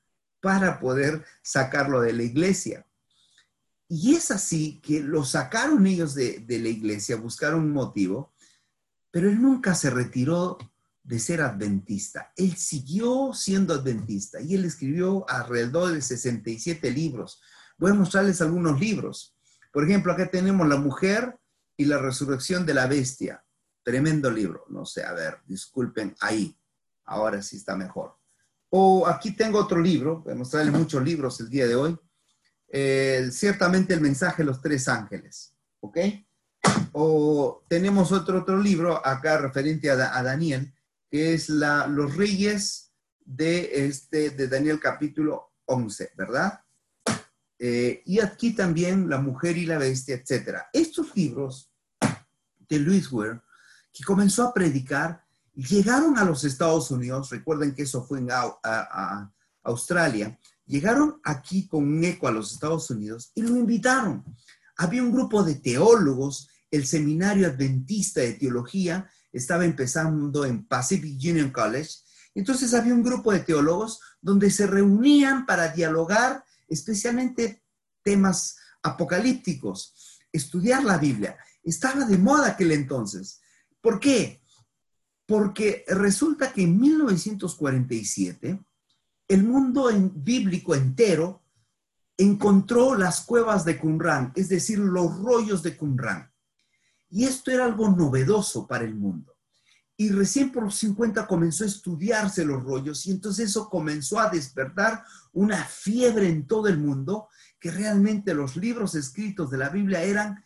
para 0.41 0.79
poder 0.79 1.25
sacarlo 1.41 2.01
de 2.01 2.13
la 2.13 2.23
iglesia. 2.23 2.85
Y 3.91 4.13
es 4.15 4.29
así 4.29 4.79
que 4.81 5.01
lo 5.01 5.25
sacaron 5.25 5.87
ellos 5.87 6.13
de, 6.13 6.45
la 6.47 6.69
iglesia, 6.69 7.15
buscaron 7.15 7.61
un 7.61 7.73
motivo, 7.73 8.31
pero 9.09 9.27
él 9.27 9.41
nunca 9.41 9.73
se 9.73 9.89
retiró 9.89 10.59
de 11.01 11.17
ser 11.17 11.41
adventista. 11.41 12.31
Él 12.37 12.55
siguió 12.55 13.33
siendo 13.33 13.73
adventista 13.73 14.39
y 14.41 14.53
él 14.53 14.65
escribió 14.65 15.27
alrededor 15.27 15.91
de 15.91 16.03
67 16.03 16.91
libros. 16.91 17.41
Voy 17.79 17.89
a 17.89 17.95
mostrarles 17.95 18.41
algunos 18.41 18.79
libros. 18.79 19.35
Por 19.73 19.83
ejemplo, 19.83 20.13
acá 20.13 20.29
tenemos 20.29 20.67
La 20.67 20.77
mujer 20.77 21.39
y 21.75 21.85
la 21.85 21.97
resurrección 21.97 22.67
de 22.67 22.75
la 22.75 22.85
bestia. 22.85 23.43
Tremendo 23.81 24.29
libro. 24.29 24.65
No 24.69 24.85
sé, 24.85 25.03
a 25.03 25.13
ver, 25.13 25.39
disculpen, 25.47 26.15
ahí. 26.21 26.55
Ahora 27.05 27.41
sí 27.41 27.57
está 27.57 27.75
mejor. 27.75 28.15
O 28.69 29.07
aquí 29.07 29.31
tengo 29.31 29.57
otro 29.57 29.81
libro, 29.81 30.19
voy 30.19 30.33
a 30.33 30.35
mostrarles 30.35 30.75
muchos 30.75 31.03
libros 31.03 31.39
el 31.39 31.49
día 31.49 31.65
de 31.65 31.73
hoy. 31.73 31.97
Ciertamente 32.71 33.93
el 33.93 34.01
mensaje 34.01 34.43
de 34.43 34.47
los 34.47 34.61
tres 34.61 34.87
ángeles. 34.87 35.53
¿Ok? 35.79 35.97
O 36.91 37.63
tenemos 37.67 38.11
otro, 38.11 38.39
otro 38.39 38.59
libro 38.59 39.05
acá 39.05 39.37
referente 39.37 39.89
a, 39.89 39.95
Daniel, 40.23 40.73
que 41.09 41.33
es 41.33 41.49
la, 41.49 41.87
Los 41.87 42.15
Reyes 42.15 42.91
de, 43.19 43.85
este, 43.85 44.31
de 44.31 44.47
Daniel 44.47 44.79
capítulo 44.79 45.53
11, 45.65 46.11
¿verdad? 46.17 46.61
Eh, 47.57 48.01
y 48.05 48.19
aquí 48.19 48.53
también 48.53 49.09
La 49.09 49.19
Mujer 49.19 49.57
y 49.57 49.65
la 49.65 49.77
Bestia, 49.77 50.15
etc. 50.15 50.59
Estos 50.73 51.15
libros 51.15 51.71
de 52.69 52.79
Louis 52.79 53.11
Ware, 53.11 53.41
que 53.91 54.03
comenzó 54.03 54.43
a 54.43 54.53
predicar, 54.53 55.23
llegaron 55.53 56.17
a 56.17 56.23
los 56.23 56.43
Estados 56.43 56.89
Unidos, 56.89 57.29
recuerden 57.29 57.75
que 57.75 57.83
eso 57.83 58.03
fue 58.03 58.19
en 58.19 58.29
Australia, 59.63 60.39
llegaron 60.69 61.19
aquí 61.23 61.67
con 61.67 61.83
un 61.83 62.03
eco 62.03 62.27
a 62.27 62.31
los 62.31 62.53
Estados 62.53 62.89
Unidos 62.91 63.31
y 63.35 63.41
lo 63.41 63.57
invitaron. 63.57 64.23
Había 64.77 65.03
un 65.03 65.11
grupo 65.11 65.43
de 65.43 65.55
teólogos 65.55 66.47
el 66.71 66.85
seminario 66.85 67.47
adventista 67.47 68.21
de 68.21 68.33
teología 68.33 69.09
estaba 69.31 69.65
empezando 69.65 70.45
en 70.45 70.65
Pacific 70.65 71.17
Union 71.19 71.49
College. 71.51 71.89
Entonces 72.35 72.73
había 72.73 72.93
un 72.93 73.03
grupo 73.03 73.31
de 73.31 73.39
teólogos 73.39 73.99
donde 74.21 74.51
se 74.51 74.67
reunían 74.67 75.45
para 75.45 75.69
dialogar 75.69 76.43
especialmente 76.67 77.63
temas 78.03 78.57
apocalípticos, 78.83 80.19
estudiar 80.31 80.83
la 80.83 80.97
Biblia. 80.97 81.37
Estaba 81.63 82.05
de 82.05 82.17
moda 82.17 82.49
aquel 82.49 82.71
entonces. 82.71 83.41
¿Por 83.81 83.99
qué? 83.99 84.41
Porque 85.25 85.83
resulta 85.87 86.53
que 86.53 86.63
en 86.63 86.79
1947 86.79 88.59
el 89.29 89.43
mundo 89.43 89.89
bíblico 90.15 90.73
entero 90.73 91.43
encontró 92.17 92.95
las 92.95 93.21
cuevas 93.21 93.63
de 93.63 93.77
Qumran, 93.77 94.33
es 94.35 94.49
decir, 94.49 94.79
los 94.79 95.19
rollos 95.19 95.63
de 95.63 95.77
Qumran. 95.77 96.29
Y 97.09 97.25
esto 97.25 97.51
era 97.51 97.65
algo 97.65 97.89
novedoso 97.89 98.67
para 98.67 98.83
el 98.83 98.95
mundo. 98.95 99.37
Y 99.95 100.09
recién 100.09 100.51
por 100.51 100.63
los 100.63 100.75
50 100.75 101.27
comenzó 101.27 101.63
a 101.63 101.67
estudiarse 101.67 102.43
los 102.43 102.63
rollos 102.63 103.05
y 103.05 103.11
entonces 103.11 103.49
eso 103.49 103.69
comenzó 103.69 104.19
a 104.19 104.29
despertar 104.29 105.03
una 105.33 105.63
fiebre 105.63 106.27
en 106.27 106.47
todo 106.47 106.67
el 106.67 106.79
mundo 106.79 107.27
que 107.59 107.69
realmente 107.69 108.33
los 108.33 108.55
libros 108.55 108.95
escritos 108.95 109.51
de 109.51 109.57
la 109.57 109.69
Biblia 109.69 110.01
eran 110.01 110.43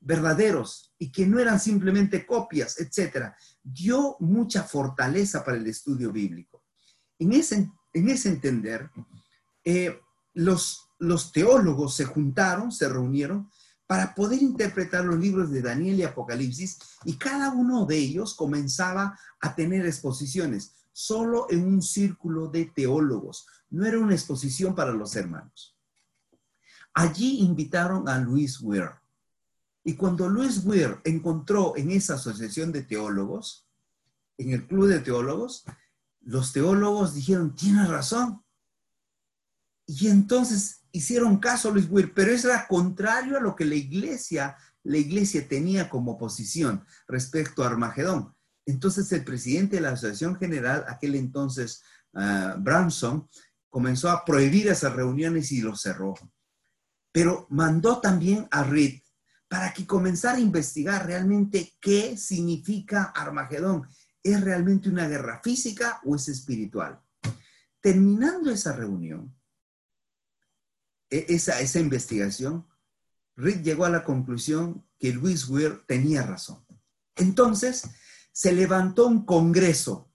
verdaderos 0.00 0.94
y 0.98 1.12
que 1.12 1.26
no 1.26 1.38
eran 1.38 1.60
simplemente 1.60 2.26
copias, 2.26 2.80
etc. 2.80 3.32
Dio 3.62 4.16
mucha 4.20 4.64
fortaleza 4.64 5.44
para 5.44 5.58
el 5.58 5.66
estudio 5.66 6.10
bíblico. 6.10 6.64
En 7.18 7.32
ese, 7.32 7.70
en 7.96 8.10
ese 8.10 8.28
entender, 8.28 8.90
eh, 9.64 9.98
los, 10.34 10.90
los 10.98 11.32
teólogos 11.32 11.94
se 11.94 12.04
juntaron, 12.04 12.70
se 12.70 12.88
reunieron 12.88 13.50
para 13.86 14.14
poder 14.14 14.42
interpretar 14.42 15.04
los 15.04 15.18
libros 15.18 15.50
de 15.50 15.62
Daniel 15.62 15.98
y 15.98 16.02
Apocalipsis 16.02 16.78
y 17.04 17.16
cada 17.16 17.52
uno 17.52 17.86
de 17.86 17.96
ellos 17.96 18.34
comenzaba 18.34 19.18
a 19.40 19.54
tener 19.54 19.86
exposiciones, 19.86 20.74
solo 20.92 21.46
en 21.48 21.66
un 21.66 21.80
círculo 21.80 22.48
de 22.48 22.66
teólogos. 22.66 23.46
No 23.70 23.86
era 23.86 23.98
una 23.98 24.14
exposición 24.14 24.74
para 24.74 24.92
los 24.92 25.16
hermanos. 25.16 25.74
Allí 26.92 27.40
invitaron 27.40 28.08
a 28.10 28.18
Luis 28.18 28.60
Weir. 28.60 28.90
Y 29.84 29.94
cuando 29.94 30.28
Luis 30.28 30.64
Weir 30.66 30.98
encontró 31.04 31.74
en 31.76 31.92
esa 31.92 32.14
asociación 32.14 32.72
de 32.72 32.82
teólogos, 32.82 33.66
en 34.36 34.50
el 34.50 34.66
club 34.66 34.88
de 34.88 35.00
teólogos, 35.00 35.64
los 36.26 36.52
teólogos 36.52 37.14
dijeron, 37.14 37.54
tiene 37.54 37.86
razón. 37.86 38.42
Y 39.86 40.08
entonces 40.08 40.82
hicieron 40.90 41.38
caso 41.38 41.68
a 41.68 41.72
Luis 41.72 41.86
Weir, 41.88 42.12
pero 42.12 42.32
eso 42.32 42.48
era 42.48 42.66
contrario 42.66 43.36
a 43.36 43.40
lo 43.40 43.54
que 43.54 43.64
la 43.64 43.76
iglesia, 43.76 44.56
la 44.82 44.98
iglesia 44.98 45.46
tenía 45.46 45.88
como 45.88 46.18
posición 46.18 46.84
respecto 47.06 47.62
a 47.62 47.68
Armagedón. 47.68 48.34
Entonces 48.66 49.10
el 49.12 49.22
presidente 49.22 49.76
de 49.76 49.82
la 49.82 49.90
Asociación 49.90 50.36
General, 50.36 50.84
aquel 50.88 51.14
entonces 51.14 51.82
uh, 52.14 52.58
Branson, 52.58 53.28
comenzó 53.68 54.10
a 54.10 54.24
prohibir 54.24 54.66
esas 54.66 54.94
reuniones 54.94 55.52
y 55.52 55.60
lo 55.60 55.76
cerró. 55.76 56.14
Pero 57.12 57.46
mandó 57.50 58.00
también 58.00 58.48
a 58.50 58.64
Reed 58.64 59.00
para 59.48 59.72
que 59.72 59.86
comenzara 59.86 60.38
a 60.38 60.40
investigar 60.40 61.06
realmente 61.06 61.72
qué 61.80 62.16
significa 62.16 63.12
Armagedón. 63.14 63.86
¿Es 64.26 64.40
realmente 64.40 64.88
una 64.88 65.06
guerra 65.06 65.40
física 65.40 66.00
o 66.04 66.16
es 66.16 66.28
espiritual? 66.28 67.00
Terminando 67.80 68.50
esa 68.50 68.74
reunión, 68.74 69.32
e-, 71.08 71.26
esa, 71.28 71.60
esa 71.60 71.78
investigación, 71.78 72.66
Rick 73.36 73.62
llegó 73.62 73.84
a 73.84 73.90
la 73.90 74.02
conclusión 74.02 74.84
que 74.98 75.12
Luis 75.12 75.48
Weir 75.48 75.84
tenía 75.86 76.24
razón. 76.24 76.66
Entonces, 77.14 77.84
se 78.32 78.52
levantó 78.52 79.06
un 79.06 79.24
congreso, 79.24 80.10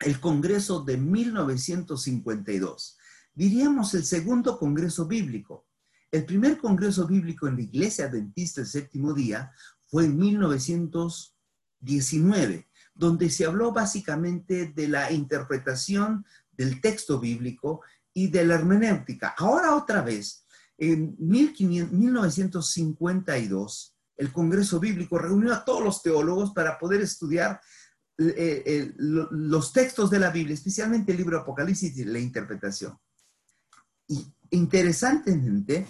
el 0.00 0.20
Congreso 0.20 0.84
de 0.84 0.98
1952. 0.98 2.98
Diríamos 3.32 3.94
el 3.94 4.04
segundo 4.04 4.58
Congreso 4.58 5.06
Bíblico. 5.06 5.66
El 6.10 6.26
primer 6.26 6.58
Congreso 6.58 7.06
Bíblico 7.06 7.48
en 7.48 7.56
la 7.56 7.62
Iglesia 7.62 8.04
Adventista 8.04 8.60
del 8.60 8.68
Séptimo 8.68 9.14
Día 9.14 9.50
fue 9.86 10.04
en 10.04 10.18
1919, 10.18 12.68
donde 12.94 13.30
se 13.30 13.46
habló 13.46 13.72
básicamente 13.72 14.72
de 14.74 14.88
la 14.88 15.10
interpretación 15.12 16.26
del 16.50 16.80
texto 16.80 17.18
bíblico 17.18 17.80
y 18.12 18.28
de 18.28 18.44
la 18.44 18.56
hermenéutica. 18.56 19.34
Ahora 19.38 19.74
otra 19.74 20.02
vez, 20.02 20.44
en 20.78 21.16
1952, 21.18 23.96
el 24.16 24.32
Congreso 24.32 24.78
Bíblico 24.78 25.18
reunió 25.18 25.54
a 25.54 25.64
todos 25.64 25.82
los 25.82 26.02
teólogos 26.02 26.52
para 26.52 26.78
poder 26.78 27.00
estudiar 27.00 27.58
eh, 28.18 28.62
eh, 28.66 28.92
los 28.96 29.72
textos 29.72 30.10
de 30.10 30.18
la 30.18 30.28
Biblia, 30.30 30.52
especialmente 30.54 31.12
el 31.12 31.18
libro 31.18 31.38
Apocalipsis 31.38 31.96
y 31.96 32.04
la 32.04 32.18
interpretación. 32.18 32.98
Y 34.06 34.30
interesantemente, 34.50 35.86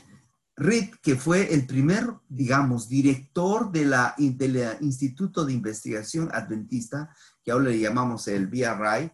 Reed, 0.62 0.90
que 1.02 1.16
fue 1.16 1.52
el 1.52 1.66
primer, 1.66 2.07
digamos, 2.28 2.88
director 2.88 3.71
de 3.73 3.85
la, 3.85 4.14
del 4.19 4.76
Instituto 4.81 5.45
de 5.45 5.52
Investigación 5.52 6.31
Adventista, 6.33 7.14
que 7.45 7.50
ahora 7.50 7.71
le 7.71 7.81
llamamos 7.81 8.28
el 8.28 8.47
BRI, 8.47 9.11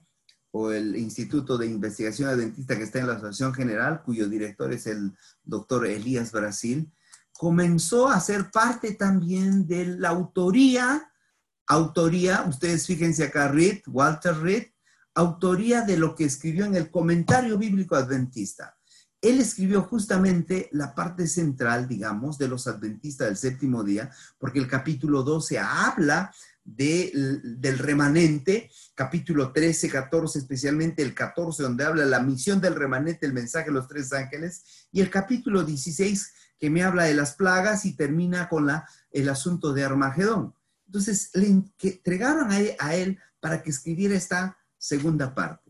o 0.51 0.71
el 0.71 0.97
Instituto 0.97 1.59
de 1.59 1.67
Investigación 1.67 2.31
Adventista 2.31 2.77
que 2.77 2.85
está 2.85 3.01
en 3.01 3.07
la 3.07 3.15
Asociación 3.15 3.53
General, 3.53 4.03
cuyo 4.03 4.29
director 4.29 4.73
es 4.73 4.87
el 4.87 5.15
doctor 5.43 5.87
Elías 5.87 6.33
Brasil, 6.33 6.91
comenzó 7.33 8.09
a 8.09 8.21
ser 8.21 8.51
parte 8.51 8.95
también 8.95 9.67
de 9.67 9.87
la 9.87 10.09
autoría, 10.09 11.13
autoría, 11.67 12.45
ustedes 12.49 12.87
fíjense 12.87 13.25
acá, 13.25 13.49
Reed, 13.49 13.83
Walter 13.87 14.37
Reed, 14.37 14.69
autoría 15.15 15.83
de 15.83 15.99
lo 15.99 16.15
que 16.15 16.25
escribió 16.25 16.65
en 16.65 16.75
el 16.75 16.91
comentario 16.91 17.59
bíblico 17.59 17.95
adventista. 17.97 18.78
Él 19.21 19.41
escribió 19.41 19.83
justamente 19.83 20.69
la 20.73 20.95
parte 20.95 21.27
central, 21.27 21.89
digamos, 21.89 22.39
de 22.39 22.49
los 22.49 22.69
adventistas 22.69 23.27
del 23.27 23.37
séptimo 23.37 23.83
día, 23.83 24.11
porque 24.39 24.61
el 24.61 24.69
capítulo 24.69 25.25
12 25.25 25.59
habla 25.59 26.33
de, 26.65 27.11
del 27.43 27.79
remanente, 27.79 28.71
capítulo 28.95 29.53
13, 29.53 29.89
14, 29.89 30.39
especialmente 30.39 31.03
el 31.03 31.15
14, 31.15 31.63
donde 31.65 31.85
habla 31.85 32.05
la 32.05 32.21
misión 32.21 32.61
del 32.61 32.77
remanente, 32.77 33.27
el 33.27 33.33
mensaje 33.33 33.67
de 33.67 33.73
los 33.73 33.89
tres 33.89 34.13
ángeles, 34.13 34.87
y 34.93 35.01
el 35.01 35.11
capítulo 35.11 35.65
16, 35.65 36.33
que 36.61 36.71
me 36.71 36.85
habla 36.85 37.05
de 37.05 37.15
las 37.15 37.35
plagas 37.35 37.87
y 37.87 37.95
termina 37.95 38.49
con 38.49 38.69
el 39.11 39.29
asunto 39.29 39.73
de 39.73 39.85
Armagedón. 39.85 40.55
Entonces, 40.87 41.31
le 41.35 41.65
entregaron 41.83 42.51
a 42.51 42.95
él 42.95 43.19
para 43.41 43.63
que 43.63 43.71
escribiera 43.71 44.15
esta 44.15 44.57
segunda 44.79 45.35
parte. 45.35 45.68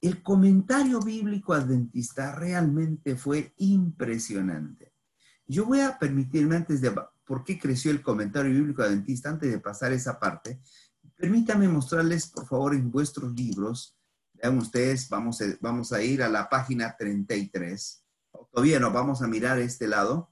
El 0.00 0.22
comentario 0.22 1.00
bíblico 1.00 1.52
adventista 1.52 2.34
realmente 2.34 3.16
fue 3.16 3.54
impresionante. 3.58 4.94
Yo 5.46 5.66
voy 5.66 5.80
a 5.80 5.98
permitirme 5.98 6.56
antes 6.56 6.80
de 6.80 6.94
por 7.24 7.44
qué 7.44 7.58
creció 7.58 7.90
el 7.90 8.02
comentario 8.02 8.52
bíblico 8.52 8.82
adventista, 8.82 9.28
antes 9.28 9.50
de 9.50 9.58
pasar 9.58 9.92
esa 9.92 10.18
parte, 10.18 10.60
permítame 11.16 11.68
mostrarles, 11.68 12.28
por 12.28 12.46
favor, 12.46 12.74
en 12.74 12.90
vuestros 12.90 13.32
libros, 13.32 13.96
vean 14.32 14.58
ustedes, 14.58 15.08
vamos 15.08 15.40
a, 15.42 15.44
vamos 15.60 15.92
a 15.92 16.02
ir 16.02 16.22
a 16.22 16.28
la 16.28 16.48
página 16.48 16.96
33. 16.96 18.02
Todavía 18.52 18.80
no, 18.80 18.90
vamos 18.90 19.20
a 19.22 19.28
mirar 19.28 19.58
este 19.58 19.86
lado. 19.86 20.30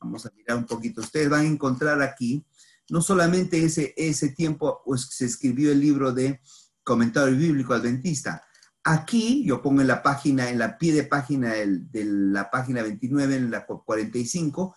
Vamos 0.00 0.24
a 0.24 0.30
mirar 0.34 0.56
un 0.56 0.66
poquito. 0.66 1.00
Ustedes 1.00 1.28
van 1.28 1.40
a 1.40 1.48
encontrar 1.48 2.00
aquí, 2.00 2.46
no 2.88 3.02
solamente 3.02 3.62
ese, 3.62 3.92
ese 3.96 4.30
tiempo 4.30 4.82
pues, 4.84 5.08
se 5.10 5.26
escribió 5.26 5.72
el 5.72 5.80
libro 5.80 6.12
de 6.12 6.40
comentario 6.82 7.36
bíblico 7.36 7.74
adventista. 7.74 8.42
Aquí 8.84 9.44
yo 9.44 9.60
pongo 9.60 9.82
en 9.82 9.88
la 9.88 10.02
página, 10.02 10.48
en 10.48 10.58
la 10.58 10.78
pie 10.78 10.94
de 10.94 11.04
página 11.04 11.52
de 11.52 12.04
la 12.04 12.50
página 12.50 12.82
29, 12.82 13.36
en 13.36 13.50
la 13.50 13.66
45, 13.66 14.74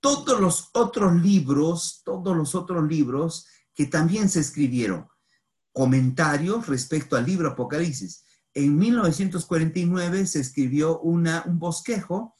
todos 0.00 0.40
los 0.40 0.70
otros 0.72 1.14
libros, 1.20 2.02
todos 2.04 2.36
los 2.36 2.54
otros 2.54 2.88
libros 2.88 3.46
que 3.74 3.86
también 3.86 4.28
se 4.28 4.40
escribieron, 4.40 5.06
comentarios 5.72 6.66
respecto 6.66 7.16
al 7.16 7.26
libro 7.26 7.50
Apocalipsis. 7.50 8.24
En 8.54 8.76
1949 8.76 10.26
se 10.26 10.40
escribió 10.40 11.00
una, 11.00 11.42
un 11.46 11.58
bosquejo 11.58 12.34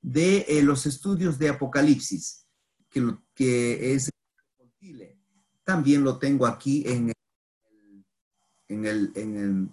de 0.00 0.46
eh, 0.48 0.62
los 0.62 0.86
estudios 0.86 1.38
de 1.38 1.50
Apocalipsis, 1.50 2.46
que, 2.88 3.14
que 3.34 3.94
es 3.94 4.10
también 5.64 6.04
lo 6.04 6.18
tengo 6.18 6.46
aquí 6.46 6.84
en 6.86 7.12
en 8.68 8.84
el, 8.84 9.12
en 9.14 9.36
el, 9.36 9.68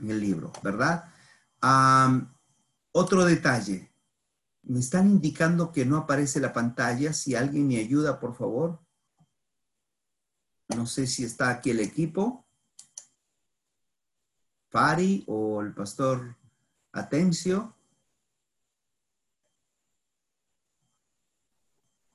libro, 0.00 0.52
¿verdad? 0.62 1.04
otro 2.92 3.24
detalle. 3.24 3.92
Me 4.62 4.80
están 4.80 5.08
indicando 5.08 5.72
que 5.72 5.84
no 5.84 5.96
aparece 5.98 6.40
la 6.40 6.52
pantalla. 6.52 7.12
Si 7.12 7.34
alguien 7.34 7.66
me 7.66 7.78
ayuda, 7.78 8.18
por 8.18 8.34
favor. 8.34 8.80
No 10.76 10.86
sé 10.86 11.06
si 11.06 11.24
está 11.24 11.50
aquí 11.50 11.70
el 11.70 11.80
equipo. 11.80 12.46
Fari 14.70 15.24
o 15.26 15.60
el 15.60 15.74
pastor 15.74 16.36
Atencio. 16.92 17.74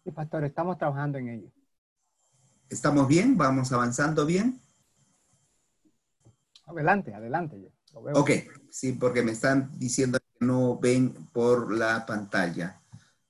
Sí, 0.04 0.12
pastor, 0.12 0.44
estamos 0.44 0.77
trabajando 0.77 1.18
en 1.18 1.30
ello. 1.30 1.51
¿Estamos 2.70 3.08
bien? 3.08 3.38
¿Vamos 3.38 3.72
avanzando 3.72 4.25
bien? 4.25 4.62
Adelante, 6.65 7.13
adelante. 7.13 7.72
Ok, 7.96 8.32
sí, 8.70 8.92
porque 8.94 9.24
me 9.24 9.32
están 9.32 9.72
diciendo 9.80 10.20
que 10.20 10.46
no 10.46 10.78
ven 10.78 11.14
por 11.32 11.72
la 11.72 12.06
pantalla. 12.06 12.82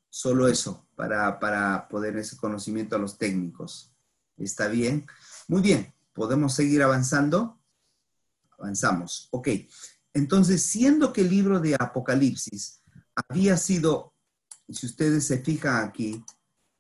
Solo 0.10 0.48
eso, 0.48 0.88
para, 0.96 1.40
para 1.40 1.88
poder 1.88 2.18
ese 2.18 2.36
conocimiento 2.36 2.96
a 2.96 3.00
los 3.00 3.18
técnicos. 3.18 3.94
¿Está 4.38 4.68
bien? 4.68 5.06
Muy 5.48 5.62
bien, 5.62 5.94
¿podemos 6.14 6.56
seguir 6.56 6.82
avanzando? 6.82 7.60
Avanzamos. 8.58 9.28
Ok, 9.32 9.50
entonces, 10.14 10.64
siendo 10.64 11.14
que 11.14 11.22
el 11.22 11.30
libro 11.30 11.60
de 11.60 11.76
Apocalipsis 11.76 12.82
había 13.16 13.58
sido, 13.58 14.14
si 14.68 14.88
ustedes 14.88 15.28
se 15.28 15.40
fijan 15.40 15.88
aquí, 15.88 16.24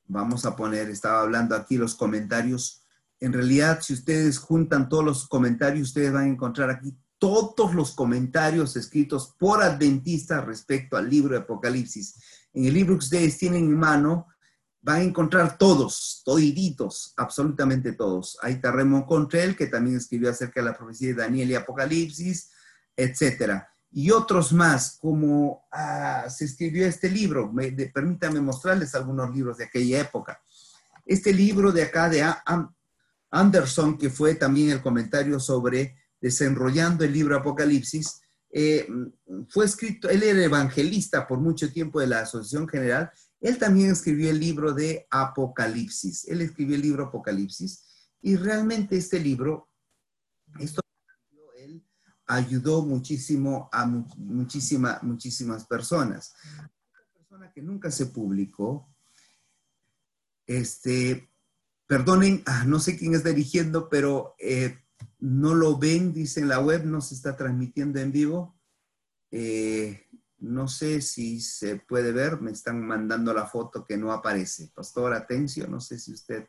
vamos 0.07 0.45
a 0.45 0.55
poner, 0.55 0.89
estaba 0.89 1.21
hablando 1.21 1.55
aquí 1.55 1.77
los 1.77 1.95
comentarios, 1.95 2.81
en 3.19 3.33
realidad, 3.33 3.81
si 3.81 3.93
ustedes 3.93 4.37
juntan 4.37 4.89
todos 4.89 5.03
los 5.03 5.27
comentarios, 5.27 5.89
ustedes 5.89 6.11
van 6.11 6.23
a 6.23 6.29
encontrar 6.29 6.69
aquí 6.69 6.97
todos 7.17 7.73
los 7.73 7.91
comentarios 7.91 8.75
escritos 8.75 9.33
por 9.37 9.63
adventistas 9.63 10.45
respecto 10.45 10.97
al 10.97 11.09
libro 11.09 11.33
de 11.33 11.41
Apocalipsis. 11.41 12.15
En 12.53 12.65
el 12.65 12.73
libro 12.73 12.95
que 12.95 13.05
ustedes 13.05 13.37
tienen 13.37 13.65
en 13.65 13.77
mano, 13.77 14.27
van 14.85 14.97
a 14.97 15.03
encontrar 15.03 15.57
todos, 15.57 16.21
toditos, 16.23 17.13
absolutamente 17.17 17.93
todos. 17.93 18.37
Está 18.43 18.71
Raymond 18.71 19.07
Contrell, 19.07 19.55
que 19.55 19.65
también 19.65 19.97
escribió 19.97 20.29
acerca 20.29 20.61
de 20.61 20.67
la 20.67 20.77
profecía 20.77 21.07
de 21.07 21.15
Daniel 21.15 21.49
y 21.49 21.55
Apocalipsis, 21.55 22.51
etcétera. 22.95 23.67
Y 23.91 24.11
otros 24.11 24.53
más, 24.53 24.99
como 25.01 25.65
ah, 25.71 26.27
se 26.29 26.45
escribió 26.45 26.85
este 26.85 27.09
libro. 27.09 27.51
permítanme 27.93 28.41
mostrarles 28.41 28.93
algunos 28.93 29.33
libros 29.33 29.57
de 29.57 29.63
aquella 29.63 30.01
época. 30.01 30.39
Este 31.03 31.33
libro 31.33 31.71
de 31.71 31.81
acá 31.81 32.07
de 32.07 32.23
Anderson, 33.31 33.97
que 33.97 34.11
fue 34.11 34.35
también 34.35 34.69
el 34.69 34.81
comentario 34.81 35.39
sobre 35.39 35.95
desenrollando 36.21 37.03
el 37.03 37.13
libro 37.13 37.37
Apocalipsis, 37.37 38.21
eh, 38.51 38.87
fue 39.49 39.65
escrito, 39.65 40.09
él 40.09 40.23
era 40.23 40.43
evangelista 40.43 41.27
por 41.27 41.39
mucho 41.39 41.71
tiempo 41.71 41.99
de 41.99 42.07
la 42.07 42.21
Asociación 42.21 42.67
General, 42.67 43.11
él 43.41 43.57
también 43.57 43.91
escribió 43.91 44.29
el 44.29 44.39
libro 44.39 44.73
de 44.73 45.05
Apocalipsis, 45.09 46.27
él 46.27 46.41
escribió 46.41 46.75
el 46.75 46.81
libro 46.81 47.05
Apocalipsis 47.05 47.83
y 48.21 48.35
realmente 48.37 48.97
este 48.97 49.19
libro, 49.19 49.69
esto 50.59 50.81
ayudó 52.27 52.83
muchísimo 52.83 53.69
a 53.71 53.85
muchísima, 53.85 54.99
muchísimas 55.03 55.65
personas. 55.65 56.33
Una 56.57 56.71
persona 57.13 57.51
que 57.51 57.61
nunca 57.61 57.91
se 57.91 58.07
publicó, 58.07 58.89
este, 60.47 61.29
Perdonen, 61.87 62.41
ah, 62.47 62.63
no 62.65 62.79
sé 62.79 62.97
quién 62.97 63.13
está 63.13 63.29
dirigiendo, 63.29 63.89
pero 63.89 64.35
eh, 64.39 64.79
no 65.19 65.55
lo 65.55 65.77
ven, 65.77 66.13
dice 66.13 66.39
en 66.39 66.47
la 66.47 66.59
web, 66.59 66.85
no 66.85 67.01
se 67.01 67.15
está 67.15 67.35
transmitiendo 67.35 67.99
en 67.99 68.11
vivo. 68.11 68.55
Eh, 69.31 70.07
no 70.37 70.67
sé 70.67 71.01
si 71.01 71.41
se 71.41 71.77
puede 71.77 72.11
ver, 72.11 72.41
me 72.41 72.51
están 72.51 72.85
mandando 72.85 73.33
la 73.33 73.45
foto 73.45 73.85
que 73.85 73.97
no 73.97 74.11
aparece. 74.11 74.71
Pastor 74.73 75.13
Atencio, 75.13 75.67
no 75.67 75.79
sé 75.79 75.97
si 75.97 76.13
usted... 76.13 76.47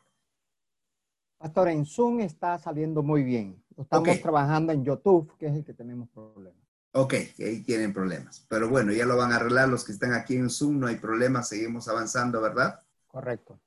Pastor, 1.38 1.68
en 1.68 1.84
Zoom 1.84 2.20
está 2.20 2.58
saliendo 2.58 3.02
muy 3.02 3.22
bien. 3.22 3.62
Estamos 3.76 4.20
trabajando 4.20 4.72
en 4.72 4.84
YouTube, 4.84 5.36
que 5.38 5.46
es 5.46 5.54
el 5.54 5.64
que 5.64 5.74
tenemos 5.74 6.08
problemas. 6.08 6.66
Ok, 6.92 7.14
ahí 7.38 7.62
tienen 7.62 7.92
problemas. 7.92 8.46
Pero 8.48 8.70
bueno, 8.70 8.90
ya 8.92 9.04
lo 9.04 9.16
van 9.16 9.32
a 9.32 9.36
arreglar 9.36 9.68
los 9.68 9.84
que 9.84 9.92
están 9.92 10.14
aquí 10.14 10.36
en 10.36 10.48
Zoom, 10.48 10.80
no 10.80 10.86
hay 10.86 10.96
problema, 10.96 11.42
seguimos 11.42 11.88
avanzando, 11.88 12.40
¿verdad? 12.40 12.80
Correcto. 13.06 13.60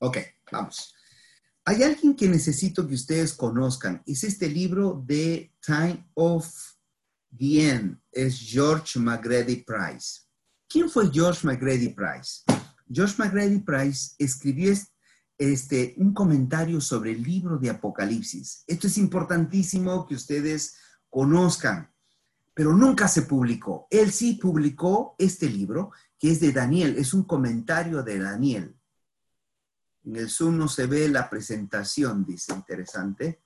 Ok, 0.00 0.18
vamos. 0.52 0.94
Hay 1.66 1.82
alguien 1.82 2.14
que 2.14 2.28
necesito 2.28 2.86
que 2.86 2.94
ustedes 2.94 3.32
conozcan. 3.32 4.02
Es 4.04 4.22
este 4.22 4.50
libro 4.50 5.02
de 5.06 5.50
Time 5.64 6.06
of 6.12 6.46
the 7.38 7.70
End. 7.70 7.98
Es 8.12 8.38
George 8.38 8.98
McGrady 8.98 9.64
Price. 9.64 10.20
¿Quién 10.68 10.90
fue 10.90 11.10
George 11.10 11.46
McGrady 11.46 11.88
Price? 11.88 12.42
George 12.92 13.14
McGrady 13.16 13.60
Price 13.60 14.14
escribió 14.18 14.74
este, 15.38 15.94
un 15.96 16.12
comentario 16.12 16.82
sobre 16.82 17.12
el 17.12 17.22
libro 17.22 17.56
de 17.56 17.70
Apocalipsis. 17.70 18.64
Esto 18.66 18.86
es 18.86 18.98
importantísimo 18.98 20.06
que 20.06 20.16
ustedes 20.16 20.76
conozcan, 21.08 21.90
pero 22.52 22.74
nunca 22.74 23.08
se 23.08 23.22
publicó. 23.22 23.86
Él 23.90 24.12
sí 24.12 24.34
publicó 24.34 25.16
este 25.18 25.48
libro, 25.48 25.92
que 26.18 26.30
es 26.30 26.40
de 26.40 26.52
Daniel, 26.52 26.96
es 26.98 27.14
un 27.14 27.24
comentario 27.24 28.02
de 28.02 28.18
Daniel. 28.18 28.76
En 30.04 30.16
el 30.16 30.28
Zoom 30.28 30.58
no 30.58 30.68
se 30.68 30.86
ve 30.86 31.08
la 31.08 31.30
presentación, 31.30 32.24
dice, 32.24 32.52
interesante. 32.52 33.42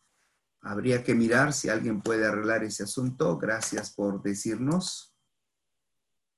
Habría 0.62 1.04
que 1.04 1.14
mirar 1.14 1.52
si 1.52 1.68
alguien 1.68 2.02
puede 2.02 2.26
arreglar 2.26 2.64
ese 2.64 2.82
asunto. 2.82 3.38
Gracias 3.38 3.92
por 3.92 4.20
decirnos. 4.22 5.14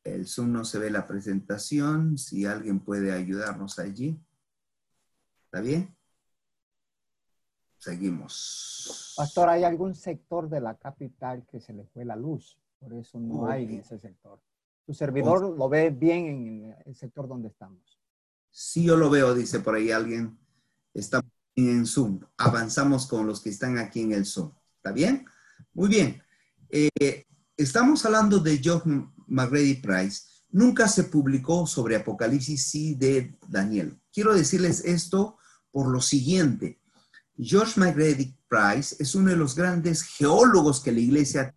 El 0.04 0.26
Zoom 0.26 0.52
no 0.52 0.64
se 0.64 0.78
ve 0.78 0.90
la 0.90 1.06
presentación, 1.06 2.18
si 2.18 2.44
alguien 2.44 2.80
puede 2.80 3.12
ayudarnos 3.12 3.78
allí. 3.78 4.22
¿Está 5.44 5.60
bien? 5.60 5.96
Seguimos. 7.78 9.14
Pastor, 9.16 9.48
¿hay 9.48 9.64
algún 9.64 9.94
sector 9.94 10.50
de 10.50 10.60
la 10.60 10.76
capital 10.76 11.46
que 11.46 11.60
se 11.60 11.72
le 11.72 11.86
fue 11.86 12.04
la 12.04 12.14
luz? 12.14 12.58
Por 12.78 12.92
eso 12.92 13.18
no 13.18 13.46
hay 13.46 13.64
en 13.64 13.80
ese 13.80 13.98
sector. 13.98 14.38
Tu 14.84 14.92
servidor 14.92 15.56
lo 15.56 15.68
ve 15.68 15.90
bien 15.90 16.26
en 16.26 16.76
el 16.84 16.94
sector 16.94 17.26
donde 17.26 17.48
estamos. 17.48 17.99
Sí, 18.50 18.84
yo 18.84 18.96
lo 18.96 19.10
veo, 19.10 19.34
dice 19.34 19.60
por 19.60 19.74
ahí 19.74 19.90
alguien. 19.90 20.38
Está 20.92 21.22
en 21.54 21.86
Zoom. 21.86 22.20
Avanzamos 22.36 23.06
con 23.06 23.26
los 23.26 23.40
que 23.40 23.50
están 23.50 23.78
aquí 23.78 24.00
en 24.00 24.12
el 24.12 24.26
Zoom. 24.26 24.52
¿Está 24.76 24.92
bien? 24.92 25.24
Muy 25.72 25.88
bien. 25.88 26.22
Eh, 26.68 27.26
estamos 27.56 28.04
hablando 28.04 28.38
de 28.38 28.60
John 28.62 29.12
McGrady 29.26 29.74
Price. 29.74 30.22
Nunca 30.50 30.88
se 30.88 31.04
publicó 31.04 31.66
sobre 31.66 31.96
Apocalipsis 31.96 32.66
sí 32.66 32.94
de 32.94 33.38
Daniel. 33.48 34.00
Quiero 34.12 34.34
decirles 34.34 34.84
esto 34.84 35.38
por 35.70 35.88
lo 35.88 36.00
siguiente. 36.00 36.80
George 37.38 37.78
McGrady 37.78 38.36
Price 38.48 38.96
es 38.98 39.14
uno 39.14 39.30
de 39.30 39.36
los 39.36 39.54
grandes 39.54 40.02
geólogos 40.02 40.80
que 40.80 40.92
la 40.92 41.00
iglesia. 41.00 41.54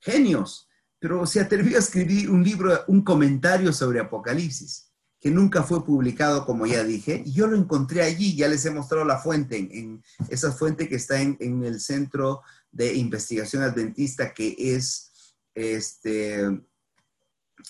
Genios, 0.00 0.68
pero 0.98 1.26
se 1.26 1.40
atrevió 1.40 1.76
a 1.76 1.80
escribir 1.80 2.30
un 2.30 2.42
libro, 2.42 2.84
un 2.88 3.02
comentario 3.02 3.72
sobre 3.72 4.00
Apocalipsis, 4.00 4.89
que 5.20 5.30
nunca 5.30 5.62
fue 5.62 5.84
publicado, 5.84 6.46
como 6.46 6.66
ya 6.66 6.82
dije, 6.82 7.22
y 7.26 7.32
yo 7.32 7.46
lo 7.46 7.56
encontré 7.56 8.02
allí, 8.02 8.34
ya 8.34 8.48
les 8.48 8.64
he 8.64 8.70
mostrado 8.70 9.04
la 9.04 9.18
fuente, 9.18 9.58
en, 9.58 10.02
esa 10.30 10.50
fuente 10.50 10.88
que 10.88 10.96
está 10.96 11.20
en, 11.20 11.36
en, 11.40 11.62
el 11.62 11.78
Centro 11.78 12.40
de 12.72 12.94
Investigación 12.94 13.62
Adventista, 13.62 14.32
que 14.32 14.56
es, 14.58 15.36
este, 15.54 16.62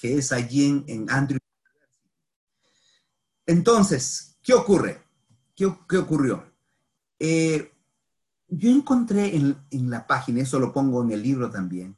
que 0.00 0.18
es 0.18 0.30
allí 0.30 0.68
en, 0.68 0.84
en 0.86 1.10
Andrew. 1.10 1.40
Entonces, 3.46 4.36
¿qué 4.42 4.54
ocurre? 4.54 5.02
¿Qué, 5.56 5.74
qué 5.88 5.96
ocurrió? 5.96 6.44
Eh, 7.18 7.72
yo 8.46 8.70
encontré 8.70 9.34
en, 9.34 9.56
en, 9.72 9.90
la 9.90 10.06
página, 10.06 10.42
eso 10.42 10.60
lo 10.60 10.72
pongo 10.72 11.02
en 11.02 11.10
el 11.10 11.22
libro 11.22 11.50
también, 11.50 11.96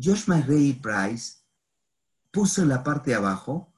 Josh 0.00 0.28
McRae 0.28 0.78
Price 0.80 1.38
puso 2.30 2.62
en 2.62 2.68
la 2.68 2.84
parte 2.84 3.10
de 3.10 3.16
abajo 3.16 3.72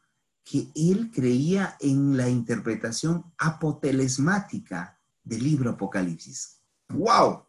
que 0.45 0.69
él 0.75 1.11
creía 1.13 1.77
en 1.81 2.17
la 2.17 2.29
interpretación 2.29 3.25
apotelesmática 3.39 4.99
del 5.23 5.45
libro 5.45 5.71
Apocalipsis. 5.71 6.59
¡Wow! 6.89 7.45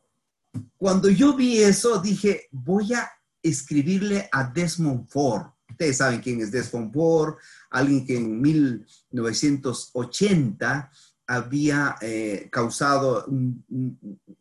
Cuando 0.77 1.09
yo 1.09 1.35
vi 1.35 1.57
eso, 1.59 1.99
dije, 2.01 2.47
voy 2.51 2.93
a 2.93 3.09
escribirle 3.41 4.29
a 4.31 4.43
Desmond 4.43 5.07
Ford. 5.07 5.47
Ustedes 5.69 5.97
saben 5.97 6.21
quién 6.21 6.39
es 6.41 6.51
Desmond 6.51 6.93
Ford, 6.93 7.37
alguien 7.69 8.05
que 8.05 8.17
en 8.17 8.39
1980 8.41 10.91
había 11.27 11.95
eh, 12.01 12.49
causado 12.51 13.25
un, 13.25 13.63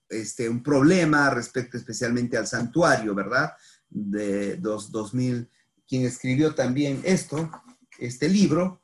este, 0.09 0.49
un, 0.49 0.63
problema 0.63 1.29
respecto 1.31 1.77
especialmente 1.77 2.37
al 2.37 2.49
santuario, 2.49 3.15
¿verdad? 3.15 3.53
De 3.89 4.57
dos, 4.57 4.91
2000, 4.91 5.49
quien 5.87 6.05
escribió 6.05 6.53
también 6.53 7.01
esto, 7.05 7.49
este 8.01 8.29
libro, 8.29 8.83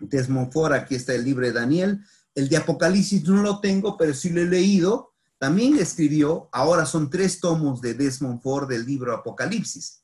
Desmond 0.00 0.52
Ford, 0.52 0.72
aquí 0.72 0.94
está 0.94 1.14
el 1.14 1.24
libro 1.24 1.46
de 1.46 1.52
Daniel, 1.52 2.04
el 2.34 2.48
de 2.48 2.56
Apocalipsis 2.56 3.24
no 3.24 3.42
lo 3.42 3.60
tengo, 3.60 3.96
pero 3.96 4.12
sí 4.12 4.30
lo 4.30 4.40
he 4.40 4.46
leído, 4.46 5.12
también 5.38 5.78
escribió, 5.78 6.48
ahora 6.52 6.86
son 6.86 7.10
tres 7.10 7.38
tomos 7.38 7.80
de 7.80 7.94
Desmond 7.94 8.42
Ford 8.42 8.68
del 8.68 8.84
libro 8.84 9.14
Apocalipsis. 9.14 10.02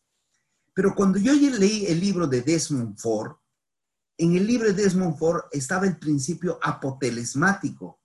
Pero 0.75 0.95
cuando 0.95 1.19
yo 1.19 1.33
leí 1.33 1.87
el 1.87 1.99
libro 1.99 2.27
de 2.27 2.43
Desmond 2.43 2.99
Ford, 2.99 3.37
en 4.19 4.37
el 4.37 4.47
libro 4.47 4.69
de 4.69 4.83
Desmond 4.83 5.17
Ford 5.19 5.45
estaba 5.51 5.87
el 5.87 5.99
principio 5.99 6.59
apotelesmático. 6.63 8.01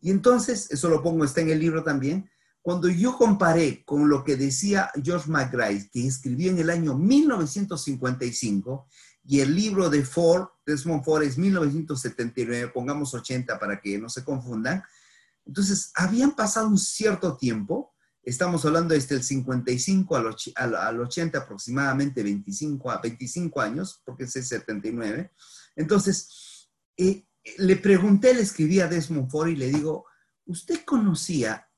Y 0.00 0.10
entonces, 0.10 0.70
eso 0.70 0.88
lo 0.88 1.02
pongo, 1.02 1.24
está 1.24 1.40
en 1.40 1.50
el 1.50 1.58
libro 1.58 1.82
también, 1.82 2.30
cuando 2.60 2.88
yo 2.88 3.16
comparé 3.16 3.84
con 3.84 4.08
lo 4.08 4.22
que 4.24 4.36
decía 4.36 4.90
George 5.02 5.30
McGrath, 5.30 5.88
que 5.90 6.06
escribió 6.06 6.50
en 6.50 6.58
el 6.58 6.68
año 6.68 6.94
1955, 6.94 8.88
y 9.26 9.40
el 9.40 9.54
libro 9.54 9.90
de 9.90 10.04
Ford, 10.04 10.48
Desmond 10.64 11.04
Ford 11.04 11.22
es 11.24 11.36
1979, 11.36 12.70
pongamos 12.72 13.12
80 13.12 13.58
para 13.58 13.80
que 13.80 13.98
no 13.98 14.08
se 14.08 14.24
confundan. 14.24 14.82
Entonces, 15.44 15.90
habían 15.94 16.36
pasado 16.36 16.68
un 16.68 16.78
cierto 16.78 17.36
tiempo, 17.36 17.92
estamos 18.22 18.64
hablando 18.64 18.94
desde 18.94 19.16
el 19.16 19.22
55 19.22 20.16
al, 20.16 20.74
al 20.76 21.00
80 21.00 21.38
aproximadamente 21.38 22.22
25, 22.22 22.90
a 22.90 23.00
25 23.00 23.60
años, 23.60 24.00
porque 24.04 24.24
es 24.24 24.36
el 24.36 24.44
79. 24.44 25.32
Entonces, 25.74 26.68
eh, 26.96 27.26
le 27.58 27.76
pregunté, 27.76 28.32
le 28.34 28.42
escribí 28.42 28.80
a 28.80 28.88
Desmond 28.88 29.30
Ford 29.30 29.48
y 29.48 29.56
le 29.56 29.68
digo, 29.68 30.06
¿usted 30.46 30.84
conocía 30.84 31.68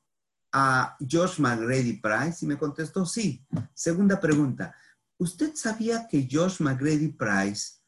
a 0.52 0.96
George 1.06 1.40
McGrady 1.40 1.94
Price? 1.94 2.44
Y 2.44 2.48
me 2.48 2.58
contestó, 2.58 3.04
sí. 3.06 3.46
Segunda 3.74 4.20
pregunta, 4.20 4.74
¿usted 5.18 5.54
sabía 5.54 6.08
que 6.08 6.26
George 6.28 6.62
McGrady 6.64 7.08
Price 7.08 7.78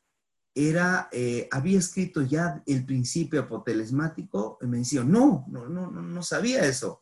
era, 0.55 1.09
eh, 1.13 1.49
había 1.51 1.79
escrito 1.79 2.23
ya 2.23 2.63
el 2.67 2.85
principio 2.85 3.41
apotelesmático? 3.41 4.59
Y 4.61 4.67
me 4.67 4.79
decía, 4.79 5.03
no, 5.03 5.47
no, 5.49 5.69
no, 5.69 5.91
no 5.91 6.23
sabía 6.23 6.65
eso. 6.67 7.01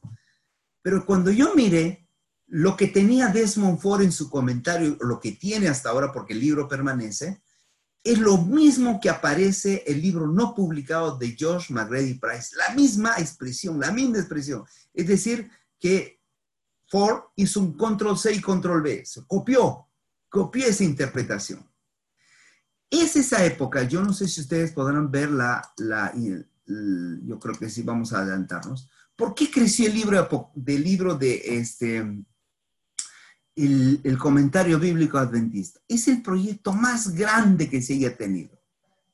Pero 0.82 1.04
cuando 1.04 1.30
yo 1.30 1.54
miré 1.54 2.08
lo 2.46 2.76
que 2.76 2.88
tenía 2.88 3.28
Desmond 3.28 3.78
Ford 3.78 4.02
en 4.02 4.12
su 4.12 4.30
comentario, 4.30 4.96
lo 5.00 5.20
que 5.20 5.32
tiene 5.32 5.68
hasta 5.68 5.90
ahora, 5.90 6.12
porque 6.12 6.32
el 6.32 6.40
libro 6.40 6.68
permanece, 6.68 7.42
es 8.02 8.18
lo 8.18 8.38
mismo 8.38 9.00
que 9.00 9.10
aparece 9.10 9.82
el 9.86 10.00
libro 10.00 10.26
no 10.28 10.54
publicado 10.54 11.18
de 11.18 11.36
George 11.36 11.74
McGrady 11.74 12.14
Price. 12.14 12.56
La 12.56 12.74
misma 12.74 13.14
expresión, 13.18 13.78
la 13.78 13.92
misma 13.92 14.18
expresión. 14.18 14.64
Es 14.94 15.06
decir, 15.06 15.50
que 15.78 16.22
Ford 16.86 17.24
hizo 17.36 17.60
un 17.60 17.76
control 17.76 18.18
C 18.18 18.32
y 18.32 18.40
control 18.40 18.80
V, 18.82 19.04
se 19.04 19.26
copió, 19.26 19.88
copió 20.28 20.66
esa 20.66 20.84
interpretación. 20.84 21.68
Es 22.90 23.16
esa 23.16 23.44
época, 23.44 23.82
yo 23.82 24.02
no 24.02 24.12
sé 24.12 24.26
si 24.28 24.40
ustedes 24.40 24.72
podrán 24.72 25.10
ver 25.10 25.30
la, 25.30 25.62
la, 25.76 26.12
yo 26.14 27.38
creo 27.38 27.54
que 27.58 27.68
sí 27.68 27.82
vamos 27.82 28.12
a 28.12 28.20
adelantarnos. 28.20 28.88
¿Por 29.14 29.34
qué 29.34 29.50
creció 29.50 29.86
el 29.88 29.94
libro 29.94 30.50
del 30.54 30.84
libro 30.84 31.14
de 31.14 31.42
este, 31.58 31.98
el, 33.56 34.00
el, 34.02 34.18
comentario 34.18 34.78
bíblico 34.78 35.18
adventista? 35.18 35.80
Es 35.86 36.08
el 36.08 36.22
proyecto 36.22 36.72
más 36.72 37.10
grande 37.14 37.68
que 37.68 37.82
se 37.82 37.94
haya 37.94 38.16
tenido, 38.16 38.58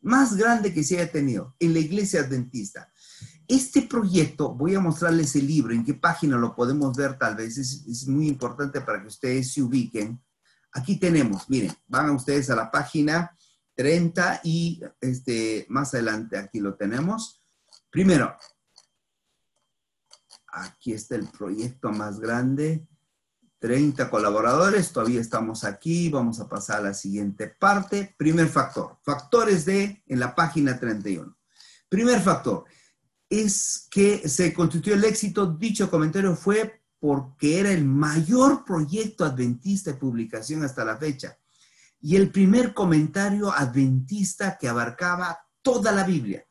más 0.03 0.37
grande 0.37 0.73
que 0.73 0.85
se 0.85 1.01
haya 1.01 1.11
tenido 1.11 1.57
en 1.59 1.73
la 1.73 1.81
iglesia 1.81 2.21
adventista. 2.21 2.93
Este 3.49 3.83
proyecto, 3.83 4.55
voy 4.55 4.75
a 4.75 4.81
mostrarles 4.81 5.35
el 5.37 5.47
libro, 5.47 5.75
en 5.75 5.85
qué 5.85 5.95
página 5.95 6.37
lo 6.37 6.55
podemos 6.55 6.97
ver 6.97 7.19
tal 7.19 7.35
vez, 7.35 7.59
es, 7.59 7.85
es 7.89 8.07
muy 8.07 8.29
importante 8.29 8.81
para 8.83 9.01
que 9.03 9.09
ustedes 9.09 9.53
se 9.53 9.63
ubiquen. 9.63 10.21
Aquí 10.75 10.99
tenemos, 10.99 11.49
miren, 11.49 11.73
van 11.87 12.11
ustedes 12.11 12.51
a 12.51 12.57
la 12.57 12.71
página 12.71 13.37
30 13.77 14.41
y 14.43 14.83
este, 15.01 15.67
más 15.69 15.95
adelante 15.95 16.37
aquí 16.37 16.59
lo 16.59 16.75
tenemos. 16.75 17.43
Primero, 17.91 18.37
aquí 20.49 20.93
está 20.93 21.15
el 21.15 21.29
proyecto 21.29 21.91
más 21.91 22.19
grande, 22.19 22.87
30 23.61 24.11
colaboradores, 24.11 24.93
todavía 24.93 25.21
estamos 25.21 25.63
aquí, 25.63 26.11
vamos 26.11 26.41
a 26.41 26.49
pasar 26.49 26.81
a 26.81 26.89
la 26.89 26.95
siguiente 26.95 27.49
parte. 27.49 28.15
Primer 28.19 28.49
factor, 28.49 28.99
factores 29.03 29.65
de 29.65 30.03
en 30.07 30.21
la 30.21 30.35
página 30.35 30.79
31. 30.79 31.37
Primer 31.89 32.21
factor 32.21 32.65
es 33.29 33.87
que 33.91 34.29
se 34.29 34.53
constituyó 34.53 34.97
el 34.97 35.05
éxito, 35.05 35.47
dicho 35.47 35.89
comentario 35.89 36.35
fue 36.35 36.84
porque 37.05 37.61
era 37.61 37.71
el 37.71 37.85
mayor 37.85 38.65
proyecto 38.65 39.27
adventista 39.27 39.93
de 39.93 39.99
publicación 39.99 40.65
hasta 40.65 40.87
la 40.87 40.97
fecha 40.97 41.37
y 42.01 42.17
el 42.17 42.31
primer 42.31 42.73
comentario 42.73 43.53
adventista 43.53 44.57
que 44.59 44.69
abarcaba 44.69 45.39
toda 45.61 45.93
la 45.93 46.05
Biblia. 46.05 46.47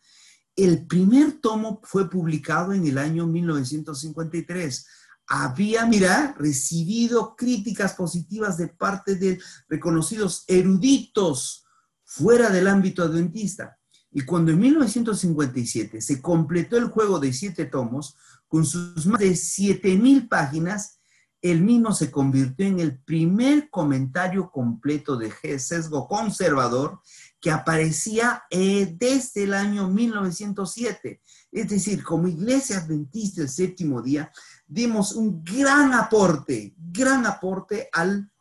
El 0.55 0.85
primer 0.85 1.41
tomo 1.41 1.81
fue 1.81 2.07
publicado 2.07 2.71
en 2.71 2.85
el 2.85 2.99
año 2.99 3.25
1953. 3.25 4.85
Había, 5.25 5.87
mira, 5.87 6.35
recibido 6.37 7.35
críticas 7.35 7.93
positivas 7.95 8.55
de 8.55 8.67
parte 8.67 9.15
de 9.15 9.41
reconocidos 9.67 10.43
eruditos 10.45 11.65
fuera 12.03 12.51
del 12.51 12.67
ámbito 12.67 13.01
adventista. 13.01 13.79
Y 14.11 14.21
cuando 14.21 14.51
en 14.51 14.59
1957 14.59 15.99
se 15.99 16.21
completó 16.21 16.77
el 16.77 16.89
juego 16.89 17.19
de 17.19 17.33
siete 17.33 17.65
tomos, 17.65 18.15
con 18.53 18.67
sus 18.67 19.07
más 19.07 19.19
de 19.19 19.31
7.000 19.31 20.29
páginas, 20.29 20.99
el 21.41 21.63
mismo 21.63 21.91
se 21.91 22.11
convirtió 22.11 22.67
en 22.67 22.79
el 22.79 22.99
primer 22.99 23.67
comentario 23.71 24.51
completo 24.51 25.17
de 25.17 25.31
sesgo 25.57 26.07
conservador 26.07 27.01
que 27.41 27.49
aparecía 27.49 28.43
eh, 28.51 28.95
desde 28.95 29.45
el 29.45 29.55
año 29.55 29.89
1907. 29.89 31.19
Es 31.51 31.67
decir, 31.67 32.03
como 32.03 32.27
iglesia 32.27 32.77
adventista 32.77 33.41
del 33.41 33.49
séptimo 33.49 34.03
día, 34.03 34.31
dimos 34.67 35.13
un 35.13 35.43
gran 35.43 35.91
aporte, 35.95 36.75
gran 36.77 37.25
aporte 37.25 37.89
al, 37.91 38.31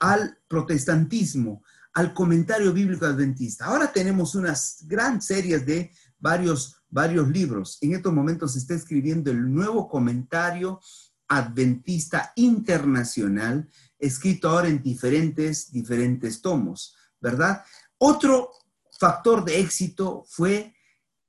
al 0.00 0.36
protestantismo, 0.48 1.62
al 1.94 2.12
comentario 2.12 2.72
bíblico 2.72 3.06
adventista. 3.06 3.66
Ahora 3.66 3.92
tenemos 3.92 4.34
unas 4.34 4.78
gran 4.88 5.22
series 5.22 5.64
de 5.64 5.92
varios, 6.18 6.77
varios 6.90 7.28
libros. 7.28 7.78
En 7.80 7.94
estos 7.94 8.12
momentos 8.12 8.52
se 8.52 8.58
está 8.58 8.74
escribiendo 8.74 9.30
el 9.30 9.52
nuevo 9.52 9.88
comentario 9.88 10.80
Adventista 11.28 12.32
Internacional, 12.36 13.68
escrito 13.98 14.48
ahora 14.48 14.68
en 14.68 14.82
diferentes, 14.82 15.70
diferentes 15.70 16.40
tomos, 16.40 16.96
¿verdad? 17.20 17.62
Otro 17.98 18.50
factor 18.98 19.44
de 19.44 19.60
éxito 19.60 20.24
fue 20.28 20.74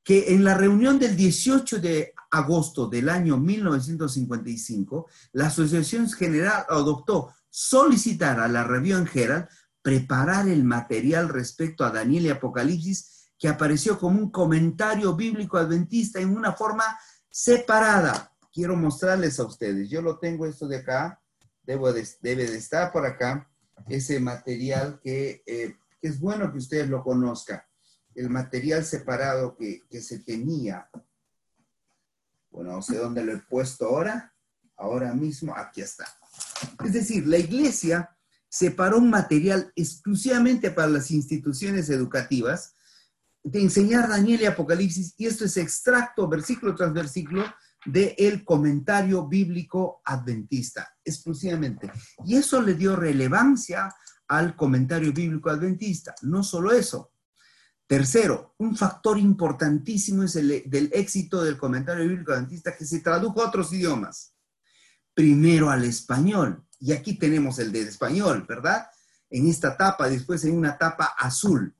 que 0.04 0.34
en 0.34 0.43
la 0.43 0.56
reunión 0.56 0.98
del 0.98 1.15
18 1.15 1.80
de 1.80 2.13
agosto 2.32 2.88
del 2.88 3.10
año 3.10 3.38
1955, 3.38 5.08
la 5.34 5.48
Asociación 5.48 6.10
General 6.10 6.65
adoptó 6.69 7.34
solicitar 7.50 8.39
a 8.39 8.48
la 8.48 8.63
Review 8.63 9.06
Herald 9.13 9.48
preparar 9.82 10.48
el 10.48 10.63
material 10.63 11.30
respecto 11.30 11.84
a 11.84 11.91
Daniel 11.91 12.26
y 12.26 12.30
Apocalipsis 12.30 13.18
que 13.39 13.47
apareció 13.47 13.97
como 13.97 14.19
un 14.19 14.30
comentario 14.30 15.15
bíblico 15.15 15.58
adventista 15.58 16.19
en 16.19 16.36
una 16.36 16.52
forma 16.52 16.84
separada. 17.32 18.36
Quiero 18.52 18.75
mostrarles 18.75 19.39
a 19.39 19.45
ustedes. 19.45 19.89
Yo 19.89 20.02
lo 20.02 20.19
tengo 20.19 20.45
esto 20.45 20.67
de 20.67 20.78
acá. 20.78 21.21
Debo 21.63 21.93
debe 21.93 22.47
de 22.47 22.58
estar 22.58 22.91
por 22.91 23.06
acá. 23.06 23.49
Ese 23.88 24.19
material 24.19 24.99
que, 25.02 25.41
eh, 25.45 25.78
que, 26.02 26.08
es 26.08 26.19
bueno 26.19 26.52
que 26.52 26.58
ustedes 26.58 26.89
lo 26.89 27.02
conozcan. 27.02 27.62
El 28.13 28.30
material 28.30 28.84
separado 28.84 29.56
que, 29.56 29.84
que 29.89 30.02
se 30.02 30.19
tenía. 30.19 30.89
Bueno, 32.52 32.73
no 32.73 32.82
sé 32.82 32.97
dónde 32.97 33.23
lo 33.23 33.32
he 33.32 33.38
puesto 33.38 33.86
ahora. 33.86 34.36
Ahora 34.75 35.13
mismo, 35.13 35.56
aquí 35.56 35.82
está. 35.82 36.06
Es 36.84 36.91
decir, 36.91 37.25
la 37.25 37.38
iglesia 37.38 38.17
separó 38.49 38.97
un 38.97 39.10
material 39.10 39.71
exclusivamente 39.78 40.71
para 40.71 40.89
las 40.89 41.12
instituciones 41.12 41.89
educativas 41.89 42.73
de 43.43 43.62
enseñar 43.62 44.10
Daniel 44.10 44.41
y 44.41 44.45
Apocalipsis, 44.45 45.13
y 45.17 45.25
esto 45.25 45.45
es 45.45 45.58
extracto, 45.58 46.28
versículo 46.28 46.75
tras 46.75 46.93
versículo, 46.93 47.45
del 47.86 48.43
comentario 48.43 49.28
bíblico 49.28 50.02
adventista, 50.04 50.95
exclusivamente. 51.04 51.91
Y 52.25 52.36
eso 52.36 52.62
le 52.62 52.73
dio 52.73 52.95
relevancia 52.95 53.93
al 54.28 54.56
comentario 54.56 55.13
bíblico 55.13 55.49
adventista. 55.49 56.13
No 56.21 56.43
solo 56.43 56.71
eso. 56.71 57.13
Tercero, 57.88 58.54
un 58.60 58.75
factor 58.75 59.17
importantísimo 59.17 60.23
es 60.23 60.36
el 60.36 60.63
del 60.69 60.91
éxito 60.93 61.43
del 61.43 61.58
comentario 61.58 62.08
bíblico 62.08 62.34
adventista 62.34 62.78
que 62.78 62.86
se 62.86 62.99
tradujo 62.99 63.41
a 63.41 63.47
otros 63.47 63.73
idiomas. 63.73 64.36
Primero 65.15 65.71
al 65.71 65.84
español, 65.86 66.63
y 66.80 66.91
aquí 66.91 67.17
tenemos 67.17 67.58
el 67.58 67.71
del 67.71 67.88
español, 67.88 68.45
¿verdad? 68.47 68.88
En 69.30 69.47
esta 69.47 69.75
tapa, 69.75 70.08
después 70.08 70.43
en 70.45 70.56
una 70.56 70.78
tapa 70.78 71.15
azul. 71.17 71.75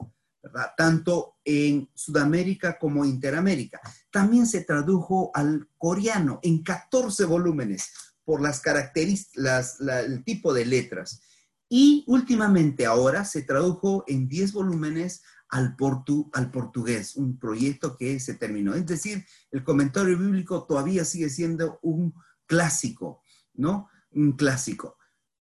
Tanto 0.78 1.38
en 1.44 1.90
Sudamérica 1.94 2.78
como 2.80 3.06
Interamérica. 3.06 3.82
También 4.12 4.48
se 4.48 4.64
tradujo 4.64 5.32
al 5.34 5.68
coreano 5.78 6.40
en 6.44 6.64
14 6.64 7.26
volúmenes 7.26 7.92
por 8.24 8.42
las 8.42 8.62
características, 8.62 9.80
el 9.80 10.24
tipo 10.24 10.54
de 10.54 10.66
letras. 10.66 11.22
Y 11.68 12.04
últimamente 12.08 12.86
ahora 12.86 13.26
se 13.26 13.42
tradujo 13.42 14.04
en 14.08 14.28
10 14.28 14.54
volúmenes 14.54 15.24
al 15.50 15.76
portugués, 15.76 17.16
un 17.16 17.40
proyecto 17.40 17.98
que 17.98 18.20
se 18.20 18.36
terminó. 18.36 18.76
Es 18.76 18.86
decir, 18.86 19.26
el 19.52 19.64
comentario 19.64 20.16
bíblico 20.18 20.66
todavía 20.66 21.04
sigue 21.04 21.30
siendo 21.30 21.80
un 21.82 22.14
clásico, 22.46 23.24
¿no? 23.56 23.90
Un 24.12 24.34
clásico. 24.34 24.99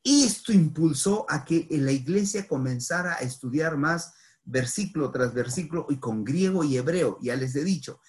esto 0.05 0.53
impulsó 0.53 1.27
a 1.29 1.45
que 1.45 1.67
la 1.71 1.93
iglesia 1.93 2.49
comenzara 2.49 3.15
a 3.15 3.21
estudiar 3.21 3.77
más 3.77 4.15
versículo 4.45 5.11
tras 5.11 5.33
versículo 5.33 5.87
y 5.89 5.99
con 5.99 6.25
griego 6.25 6.65
y 6.65 6.77
hebreo, 6.77 7.19
ya 7.21 7.37
les 7.37 7.55
he 7.55 7.65
dicho. 7.65 8.01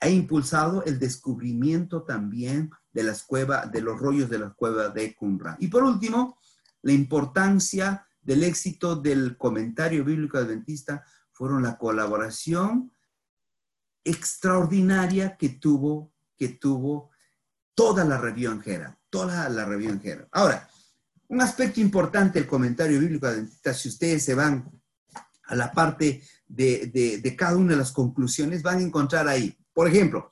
Ha 0.00 0.08
impulsado 0.08 0.84
el 0.84 0.98
descubrimiento 0.98 2.04
también 2.04 2.70
de 2.92 3.02
las 3.02 3.22
cuevas, 3.22 3.70
de 3.70 3.82
los 3.82 3.98
rollos 3.98 4.30
de 4.30 4.38
la 4.38 4.50
cueva 4.50 4.88
de 4.88 5.14
Qumran. 5.14 5.56
Y 5.58 5.68
por 5.68 5.82
último, 5.82 6.38
la 6.82 6.92
importancia 6.92 8.06
del 8.22 8.44
éxito 8.44 8.96
del 8.96 9.36
comentario 9.36 10.04
bíblico 10.04 10.38
adventista 10.38 11.04
fueron 11.32 11.62
la 11.62 11.76
colaboración 11.76 12.92
extraordinaria 14.04 15.36
que 15.36 15.50
tuvo, 15.50 16.12
que 16.36 16.48
tuvo 16.48 17.10
toda 17.74 18.04
la 18.04 18.18
región 18.18 18.62
toda 19.10 19.48
la 19.48 19.64
región. 19.64 20.00
Ahora, 20.32 20.68
un 21.30 21.40
aspecto 21.40 21.80
importante 21.80 22.40
del 22.40 22.48
comentario 22.48 22.98
bíblico 22.98 23.28
adventista, 23.28 23.72
si 23.72 23.88
ustedes 23.88 24.24
se 24.24 24.34
van 24.34 24.68
a 25.44 25.54
la 25.54 25.70
parte 25.70 26.22
de, 26.46 27.34
cada 27.38 27.56
una 27.56 27.72
de 27.72 27.78
las 27.78 27.92
conclusiones, 27.92 28.64
van 28.64 28.78
a 28.78 28.82
encontrar 28.82 29.28
ahí, 29.28 29.56
por 29.72 29.86
ejemplo, 29.86 30.28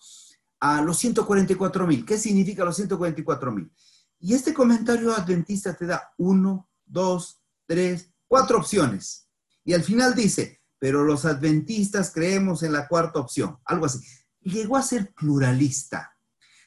a 0.58 0.82
los 0.82 0.98
144 0.98 1.86
mil. 1.86 2.04
¿Qué 2.04 2.18
significa 2.18 2.64
los 2.64 2.74
144 2.74 3.52
mil? 3.52 3.72
Y 4.18 4.34
este 4.34 4.52
comentario 4.52 5.14
adventista 5.14 5.72
te 5.76 5.86
da 5.86 6.12
uno, 6.18 6.68
dos, 6.84 7.40
tres, 7.64 8.10
cuatro 8.26 8.58
opciones. 8.58 9.28
Y 9.64 9.74
al 9.74 9.84
final 9.84 10.16
dice, 10.16 10.62
pero 10.80 11.04
los 11.04 11.24
adventistas 11.24 12.10
creemos 12.12 12.64
en 12.64 12.72
la 12.72 12.88
cuarta 12.88 13.20
opción, 13.20 13.56
algo 13.64 13.86
así. 13.86 14.00
Llegó 14.40 14.76
a 14.76 14.82
ser 14.82 15.14
pluralista. 15.14 16.17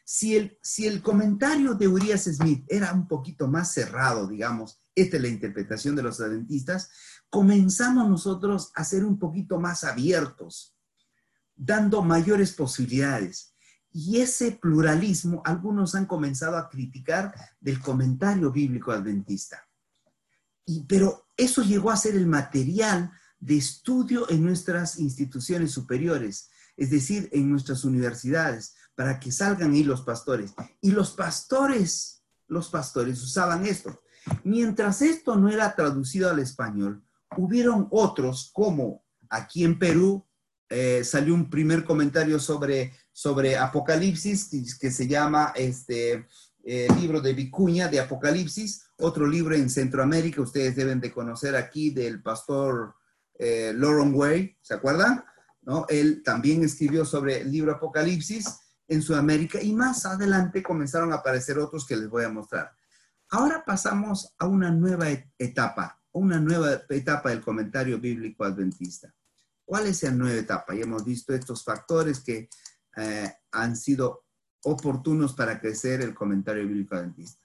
Si 0.06 0.36
el, 0.36 0.58
si 0.62 0.88
el 0.88 1.02
comentario 1.02 1.74
de 1.74 1.88
Urias 1.88 2.24
Smith 2.24 2.66
era 2.68 2.94
un 2.94 3.08
poquito 3.08 3.48
más 3.48 3.74
cerrado, 3.74 4.28
digamos, 4.28 4.82
esta 4.96 5.18
es 5.18 5.22
la 5.22 5.30
interpretación 5.30 5.96
de 5.96 6.04
los 6.04 6.20
adventistas, 6.20 6.90
comenzamos 7.30 8.10
nosotros 8.10 8.72
a 8.76 8.84
ser 8.84 9.06
un 9.06 9.18
poquito 9.18 9.60
más 9.60 9.84
abiertos, 9.84 10.76
dando 11.56 12.02
mayores 12.02 12.52
posibilidades. 12.54 13.54
Y 13.92 14.20
ese 14.20 14.52
pluralismo, 14.54 15.42
algunos 15.46 15.96
han 15.96 16.06
comenzado 16.06 16.58
a 16.58 16.70
criticar 16.70 17.34
del 17.60 17.80
comentario 17.82 18.52
bíblico 18.52 18.92
adventista. 18.92 19.68
Y, 20.66 20.84
pero 20.86 21.28
eso 21.38 21.62
llegó 21.62 21.92
a 21.92 21.98
ser 21.98 22.16
el 22.16 22.28
material 22.28 23.12
de 23.40 23.58
estudio 23.58 24.30
en 24.30 24.44
nuestras 24.46 25.00
instituciones 25.00 25.72
superiores, 25.72 26.50
es 26.78 26.90
decir, 26.90 27.30
en 27.34 27.50
nuestras 27.50 27.84
universidades 27.84 28.76
para 28.96 29.20
que 29.20 29.32
salgan 29.32 29.74
ahí 29.74 29.84
los 29.84 30.02
pastores. 30.02 30.54
Y 30.82 30.92
los 30.92 31.12
pastores, 31.12 32.24
los 32.48 32.70
pastores 32.70 33.22
usaban 33.22 33.66
esto. 33.66 34.02
Mientras 34.44 35.02
esto 35.02 35.36
no 35.36 35.50
era 35.50 35.76
traducido 35.76 36.30
al 36.30 36.40
español, 36.40 37.04
hubieron 37.38 37.88
otros, 37.92 38.52
como 38.54 39.04
aquí 39.30 39.64
en 39.64 39.80
Perú 39.80 40.26
eh, 40.70 41.04
salió 41.04 41.34
un 41.34 41.50
primer 41.50 41.84
comentario 41.84 42.40
sobre, 42.40 42.94
sobre 43.12 43.58
Apocalipsis, 43.58 44.78
que 44.80 44.92
se 44.92 45.08
llama 45.08 45.54
este, 45.56 46.28
eh, 46.64 46.88
libro 47.00 47.20
de 47.20 47.34
Vicuña 47.34 47.88
de 47.88 48.00
Apocalipsis, 48.00 48.84
otro 48.98 49.26
libro 49.26 49.56
en 49.56 49.70
Centroamérica, 49.70 50.42
ustedes 50.42 50.76
deben 50.76 51.02
de 51.02 51.12
conocer 51.12 51.56
aquí 51.56 51.90
del 51.90 52.22
pastor 52.22 52.96
eh, 53.40 53.74
Lauren 53.76 54.14
Way, 54.14 54.58
¿se 54.62 54.76
acuerdan? 54.76 55.26
¿No? 55.64 55.86
Él 55.90 56.22
también 56.24 56.64
escribió 56.64 57.04
sobre 57.04 57.42
el 57.42 57.52
libro 57.52 57.72
Apocalipsis 57.74 58.46
en 58.92 59.02
Sudamérica 59.02 59.62
y 59.62 59.72
más 59.72 60.06
adelante 60.06 60.62
comenzaron 60.62 61.14
a 61.14 61.18
aparecer 61.18 61.58
otros 61.58 61.86
que 61.86 61.96
les 61.96 62.10
voy 62.10 62.26
a 62.26 62.30
mostrar. 62.30 62.76
Ahora 63.30 63.64
pasamos 63.66 64.34
a 64.38 64.48
una 64.48 64.70
nueva 64.70 65.08
etapa, 65.38 66.04
una 66.12 66.42
nueva 66.42 66.82
etapa 66.90 67.30
del 67.30 67.40
comentario 67.40 68.00
bíblico 68.00 68.44
adventista. 68.44 69.16
¿Cuál 69.64 69.88
es 69.88 70.04
la 70.04 70.12
nueva 70.12 70.38
etapa? 70.38 70.76
Ya 70.76 70.82
hemos 70.82 71.06
visto 71.06 71.34
estos 71.34 71.64
factores 71.64 72.20
que 72.20 72.50
eh, 72.98 73.34
han 73.54 73.78
sido 73.78 74.26
oportunos 74.66 75.36
para 75.36 75.62
crecer 75.62 76.02
el 76.02 76.14
comentario 76.14 76.68
bíblico 76.68 76.96
adventista. 76.96 77.42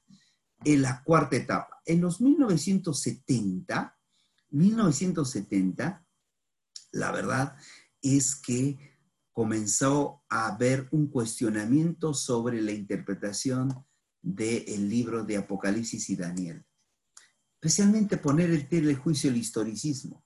En 0.65 0.83
la 0.83 1.01
cuarta 1.05 1.37
etapa, 1.37 1.81
en 1.85 2.01
los 2.01 2.21
1970, 2.21 3.97
1970, 4.51 6.05
la 6.91 7.13
verdad 7.13 7.55
es 8.03 8.35
que 8.35 8.86
comenzó 9.37 10.23
a 10.31 10.47
haber 10.47 10.89
un 10.93 11.09
cuestionamiento 11.09 12.15
sobre 12.15 12.63
la 12.63 12.73
interpretación 12.73 13.85
del 14.23 14.89
libro 14.89 15.25
de 15.25 15.37
Apocalipsis 15.37 16.09
y 16.09 16.17
Daniel. 16.17 16.65
Especialmente 17.61 18.17
poner 18.17 18.49
el 18.49 18.67
telejuicio 18.67 19.29
el 19.29 19.37
historicismo. 19.37 20.25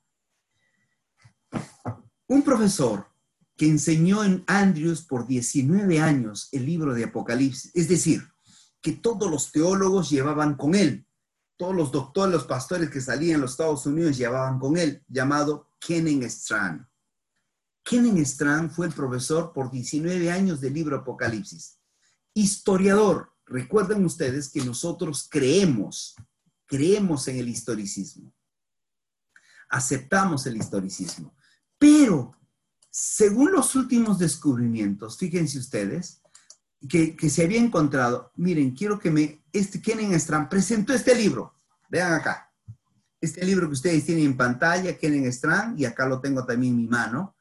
Un 2.28 2.44
profesor 2.44 3.08
que 3.56 3.66
enseñó 3.66 4.22
en 4.22 4.44
Andrews 4.46 5.02
por 5.02 5.26
19 5.26 5.98
años 5.98 6.48
el 6.52 6.64
libro 6.64 6.94
de 6.94 7.02
Apocalipsis, 7.02 7.72
es 7.74 7.88
decir, 7.88 8.22
que 8.80 8.92
todos 8.92 9.28
los 9.28 9.50
teólogos 9.50 10.08
llevaban 10.08 10.54
con 10.54 10.76
él, 10.76 11.04
todos 11.56 11.74
los 11.74 11.90
doctores, 11.90 12.32
los 12.32 12.44
pastores 12.44 12.90
que 12.90 13.00
salían 13.00 13.34
en 13.34 13.40
los 13.40 13.50
Estados 13.50 13.84
Unidos 13.86 14.16
llevaban 14.16 14.60
con 14.60 14.76
él, 14.76 15.02
llamado 15.08 15.72
Kenning 15.80 16.22
Strand. 16.22 16.89
Kenning 17.82 18.18
Strand 18.18 18.70
fue 18.70 18.86
el 18.86 18.92
profesor 18.92 19.52
por 19.52 19.70
19 19.70 20.30
años 20.30 20.60
del 20.60 20.74
libro 20.74 20.96
Apocalipsis. 20.96 21.78
Historiador, 22.34 23.32
recuerden 23.46 24.04
ustedes 24.04 24.48
que 24.48 24.64
nosotros 24.64 25.28
creemos, 25.30 26.14
creemos 26.66 27.26
en 27.28 27.38
el 27.38 27.48
historicismo. 27.48 28.32
Aceptamos 29.68 30.46
el 30.46 30.56
historicismo. 30.56 31.34
Pero 31.78 32.36
según 32.90 33.52
los 33.52 33.74
últimos 33.76 34.18
descubrimientos, 34.18 35.16
fíjense 35.16 35.58
ustedes, 35.58 36.20
que, 36.88 37.16
se 37.28 37.44
había 37.44 37.60
encontrado, 37.60 38.32
miren, 38.36 38.72
quiero 38.72 38.98
que 38.98 39.10
me, 39.10 39.44
este 39.52 39.80
Kenan 39.80 40.14
Strand 40.14 40.48
presentó 40.48 40.94
este 40.94 41.14
libro, 41.14 41.54
vean 41.88 42.14
acá, 42.14 42.52
este 43.20 43.44
libro 43.44 43.66
que 43.66 43.74
ustedes 43.74 44.06
tienen 44.06 44.24
en 44.24 44.36
pantalla, 44.36 44.96
Kenan 44.96 45.26
Strand, 45.26 45.78
y 45.78 45.84
acá 45.84 46.06
lo 46.06 46.20
tengo 46.20 46.44
también 46.44 46.72
en 46.72 46.80
mi 46.80 46.86
mano, 46.86 47.36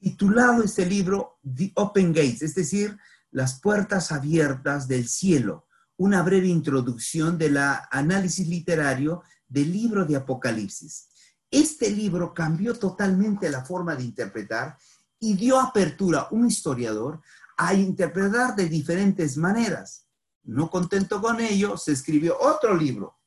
titulado 0.00 0.62
este 0.62 0.86
libro 0.86 1.38
The 1.42 1.72
Open 1.76 2.12
Gates, 2.12 2.42
es 2.42 2.54
decir, 2.54 2.96
las 3.30 3.60
puertas 3.60 4.10
abiertas 4.10 4.88
del 4.88 5.06
cielo, 5.06 5.66
una 5.96 6.22
breve 6.22 6.48
introducción 6.48 7.36
del 7.36 7.58
análisis 7.58 8.48
literario 8.48 9.22
del 9.46 9.70
libro 9.70 10.04
de 10.06 10.16
Apocalipsis. 10.16 11.08
Este 11.50 11.90
libro 11.90 12.32
cambió 12.32 12.74
totalmente 12.74 13.50
la 13.50 13.64
forma 13.64 13.94
de 13.94 14.04
interpretar 14.04 14.78
y 15.18 15.34
dio 15.34 15.60
apertura 15.60 16.20
a 16.20 16.28
un 16.30 16.46
historiador 16.46 17.20
a 17.58 17.74
interpretar 17.74 18.56
de 18.56 18.68
diferentes 18.68 19.36
maneras. 19.36 20.06
No 20.44 20.70
contento 20.70 21.20
con 21.20 21.40
ello, 21.40 21.76
se 21.76 21.92
escribió 21.92 22.38
otro 22.40 22.74
libro. 22.74 23.18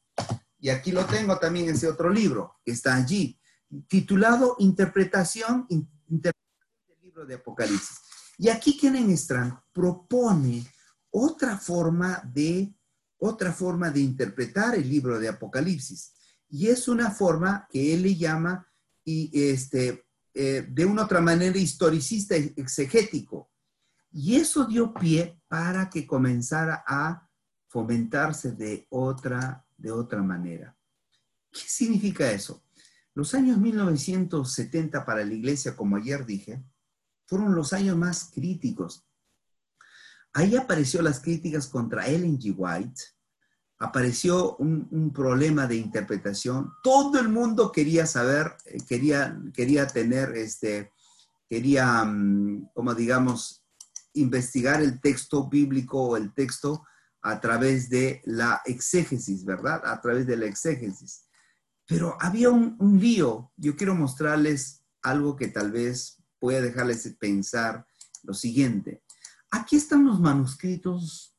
Y 0.60 0.70
aquí 0.70 0.92
lo 0.92 1.06
tengo 1.06 1.38
también, 1.38 1.70
ese 1.70 1.88
otro 1.88 2.10
libro 2.10 2.56
que 2.66 2.72
está 2.72 2.96
allí, 2.96 3.40
titulado 3.88 4.56
Interpretación, 4.60 5.68
del 6.08 6.34
libro 7.14 7.26
de 7.28 7.36
Apocalipsis. 7.36 8.00
Y 8.40 8.50
aquí 8.50 8.80
Strand 8.82 9.54
propone 9.72 10.66
otra 11.12 11.60
forma 11.60 12.24
de 12.34 12.74
otra 13.20 13.54
forma 13.54 13.92
de 13.92 14.02
interpretar 14.02 14.76
el 14.76 14.90
libro 14.90 15.20
de 15.20 15.30
Apocalipsis. 15.30 16.12
Y 16.50 16.68
es 16.68 16.88
una 16.88 17.12
forma 17.12 17.68
que 17.70 17.94
él 17.94 18.02
le 18.02 18.16
llama, 18.16 18.68
y 19.06 19.30
este, 19.34 20.06
eh, 20.34 20.68
de 20.68 20.86
una 20.86 21.04
otra 21.04 21.22
manera, 21.22 21.58
historicista 21.58 22.36
exegético. 22.36 23.52
Y 24.12 24.36
eso 24.36 24.66
dio 24.66 24.94
pie 24.94 25.40
para 25.48 25.90
que 25.90 26.06
comenzara 26.06 26.84
a 26.86 27.30
fomentarse 27.68 28.52
de 28.52 28.88
otra, 28.90 29.66
de 29.78 29.92
otra 29.92 30.22
manera. 30.22 30.76
¿Qué 31.52 31.62
significa 31.66 32.30
eso? 32.30 32.64
Los 33.14 33.36
años 33.36 33.58
1970 33.60 35.06
para 35.06 35.24
la 35.24 35.34
iglesia, 35.34 35.76
como 35.76 35.96
ayer 35.96 36.26
dije, 36.26 36.62
fueron 37.34 37.56
los 37.56 37.74
años 37.74 37.98
más 37.98 38.30
críticos. 38.32 39.08
Ahí 40.34 40.56
apareció 40.56 41.02
las 41.02 41.20
críticas 41.20 41.66
contra 41.66 42.06
Ellen 42.06 42.38
G. 42.38 42.54
White, 42.56 43.02
apareció 43.80 44.56
un, 44.58 45.12
problema 45.12 45.66
de 45.66 45.78
interpretación. 45.78 46.72
Todo 46.84 47.20
el 47.20 47.30
mundo 47.30 47.72
quería 47.72 48.06
saber, 48.06 48.56
eh, 48.66 48.78
quería, 48.88 49.36
quería 49.52 49.88
tener, 49.88 50.38
este, 50.38 50.92
quería, 51.50 52.04
mm, 52.04 52.70
como 52.76 52.94
digamos, 52.94 53.66
investigar 54.14 54.84
el 54.84 55.02
texto 55.02 55.50
bíblico 55.50 56.04
o 56.04 56.18
el 56.18 56.36
texto 56.36 56.86
a 57.24 57.42
través 57.42 57.90
de 57.90 58.22
la 58.26 58.62
exégesis, 58.66 59.44
¿verdad? 59.44 59.82
A 59.86 60.00
través 60.02 60.28
de 60.28 60.38
la 60.38 60.46
exégesis. 60.46 61.26
Pero 61.88 62.16
había 62.22 62.52
un, 62.52 62.76
un 62.78 63.00
lío. 63.00 63.52
Yo 63.58 63.76
quiero 63.76 63.96
mostrarles 63.96 64.84
algo 65.02 65.36
que 65.36 65.48
tal 65.48 65.72
vez 65.72 66.23
pueda 66.44 66.60
dejarles 66.60 67.08
pensar 67.18 67.88
lo 68.24 68.34
siguiente. 68.34 69.02
Aquí 69.50 69.78
están 69.78 70.04
los 70.04 70.20
manuscritos 70.20 71.38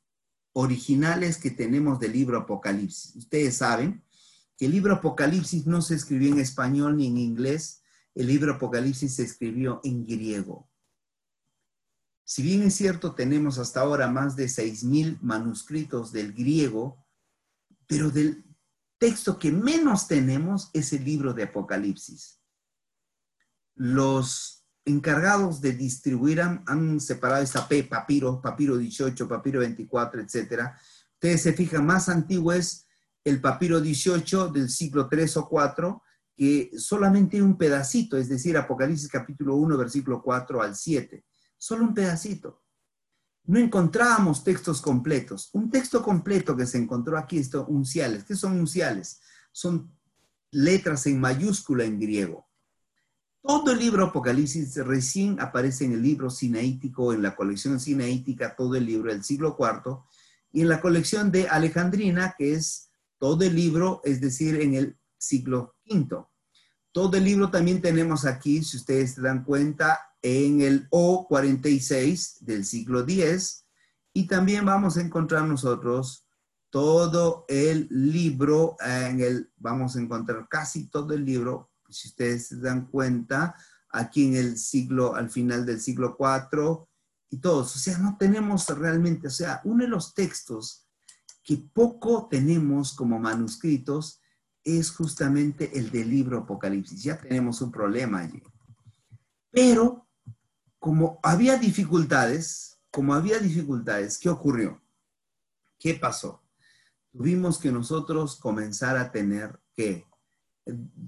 originales 0.55 1.37
que 1.37 1.51
tenemos 1.51 2.01
del 2.01 2.13
libro 2.13 2.39
Apocalipsis. 2.39 3.15
Ustedes 3.15 3.59
saben 3.59 4.03
que 4.57 4.65
el 4.65 4.73
libro 4.73 4.95
Apocalipsis 4.95 5.67
no 5.67 5.83
se 5.83 5.95
escribió 5.95 6.33
en 6.33 6.41
español 6.41 6.97
ni 6.97 7.09
en 7.09 7.19
inglés, 7.19 7.83
el 8.15 8.29
libro 8.29 8.55
Apocalipsis 8.55 9.17
se 9.17 9.25
escribió 9.25 9.83
en 9.85 10.07
griego. 10.07 10.71
Si 12.25 12.43
bien 12.43 12.63
es 12.63 12.75
cierto, 12.75 13.15
tenemos 13.15 13.59
hasta 13.59 13.81
ahora 13.81 14.11
más 14.11 14.37
de 14.37 14.47
6.000 14.47 15.19
manuscritos 15.21 16.13
del 16.13 16.33
griego, 16.33 17.05
pero 17.87 18.09
del 18.09 18.43
texto 18.97 19.39
que 19.39 19.53
menos 19.53 20.09
tenemos 20.09 20.71
es 20.73 20.95
el 20.95 21.05
libro 21.05 21.35
de 21.35 21.43
Apocalipsis. 21.43 22.41
Los 23.75 24.64
encargados 24.85 25.61
de 25.61 25.73
distribuir 25.73 26.41
han, 26.41 27.01
separado 27.01 27.43
esa 27.43 27.67
P, 27.67 27.85
papiro, 27.85 28.41
papiro 28.41 28.77
18, 28.77 29.27
papiro 29.27 29.61
24, 29.61 30.21
etc. 30.21 30.71
Ustedes 31.15 31.43
se 31.43 31.53
fijan, 31.53 31.87
más 31.87 32.09
antiguo 32.09 32.53
es 32.53 32.87
el 33.25 33.41
papiro 33.41 33.81
18 33.81 34.49
del 34.49 34.69
siglo 34.69 35.09
3 35.09 35.37
o 35.39 35.49
4, 35.49 36.03
que 36.37 36.71
solamente 36.77 37.41
un 37.41 37.57
pedacito, 37.57 38.19
es 38.19 38.29
decir, 38.29 38.57
Apocalipsis 38.57 39.09
capítulo 39.09 39.57
1, 39.57 39.79
versículo 39.79 40.23
4 40.23 40.63
al 40.63 40.77
7. 40.77 41.25
Solo 41.57 41.85
un 41.85 41.95
pedacito. 41.95 42.63
No 43.47 43.59
encontrábamos 43.59 44.43
textos 44.43 44.81
completos. 44.81 45.51
Un 45.53 45.71
texto 45.71 46.03
completo 46.03 46.57
que 46.57 46.67
se 46.67 46.79
encontró 46.79 47.17
aquí 47.17 47.39
es 47.39 47.51
unciales. 47.55 48.25
¿Qué 48.25 48.35
son 48.35 48.59
unciales? 48.59 49.21
Son 49.53 49.95
letras 50.51 51.07
en 51.07 51.21
mayúscula 51.21 51.85
en 51.85 52.01
griego. 52.01 52.49
Todo 53.47 53.73
el 53.73 53.79
libro 53.79 54.07
Apocalipsis 54.07 54.75
recién 54.87 55.39
aparece 55.39 55.85
en 55.85 55.93
el 55.93 56.01
libro 56.01 56.31
sinaítico, 56.31 57.13
en 57.13 57.21
la 57.21 57.37
colección 57.37 57.79
sinaítica, 57.79 58.57
todo 58.57 58.75
el 58.75 58.87
libro 58.87 59.13
del 59.13 59.23
siglo 59.23 59.55
IV, 59.59 59.99
y 60.51 60.63
en 60.63 60.69
la 60.71 60.81
colección 60.81 61.31
de 61.31 61.47
Alejandrina, 61.47 62.35
que 62.39 62.55
es 62.55 62.89
todo 63.19 63.45
el 63.45 63.55
libro, 63.55 64.01
es 64.03 64.23
decir, 64.23 64.59
en 64.63 64.73
el 64.73 64.99
siglo 65.19 65.77
V. 65.85 66.25
Todo 66.91 67.19
el 67.19 67.25
libro 67.25 67.51
también 67.51 67.83
tenemos 67.83 68.25
aquí, 68.25 68.65
si 68.65 68.79
ustedes 68.79 69.13
se 69.13 69.21
dan 69.21 69.45
cuenta, 69.45 70.01
en 70.23 70.63
el 70.63 70.89
O46 70.89 72.39
del 72.41 72.65
siglo 72.65 73.01
X, 73.01 73.67
y 74.15 74.27
también 74.27 74.65
vamos 74.65 74.97
a 74.97 75.03
encontrar 75.03 75.45
nosotros 75.45 76.27
todo 76.71 77.45
el 77.49 77.89
libro, 77.91 78.79
en 78.81 79.21
el, 79.21 79.53
vamos 79.59 79.97
a 79.97 80.01
encontrar 80.01 80.49
casi 80.49 80.89
todo 80.89 81.13
el 81.13 81.27
libro 81.27 81.74
si 81.91 82.09
ustedes 82.09 82.49
se 82.49 82.57
dan 82.57 82.87
cuenta, 82.87 83.55
aquí 83.91 84.27
en 84.27 84.37
el 84.37 84.59
siglo, 84.59 85.15
al 85.15 85.31
final 85.31 85.65
del 85.65 85.81
siglo 85.81 86.17
IV 86.19 86.87
y 87.31 87.39
todos. 87.39 87.77
O 87.77 87.79
sea, 87.79 87.99
no 87.99 88.17
tenemos 88.19 88.67
realmente, 88.69 89.29
o 89.29 89.31
sea, 89.31 89.61
uno 89.65 89.85
de 89.85 89.91
los 89.91 90.15
textos 90.15 90.87
que 91.43 91.57
poco 91.73 92.29
tenemos 92.31 92.95
como 92.95 93.19
manuscritos 93.19 94.21
es 94.63 94.91
justamente 94.91 95.79
el 95.79 95.91
del 95.91 96.09
libro 96.09 96.39
Apocalipsis. 96.39 97.03
Ya 97.03 97.19
tenemos 97.19 97.61
un 97.61 97.71
problema 97.71 98.21
allí. 98.21 98.43
Pero 99.51 100.09
como 100.79 101.21
había 101.23 101.57
dificultades, 101.59 102.79
como 102.91 103.15
había 103.15 103.39
dificultades, 103.39 104.19
¿qué 104.19 104.31
ocurrió? 104.31 104.83
¿Qué 105.79 105.95
pasó? 105.95 106.45
tuvimos 107.15 107.59
que 107.59 107.71
nosotros 107.71 108.37
comenzar 108.37 108.97
a 108.97 109.13
tener 109.13 109.61
que 109.73 110.05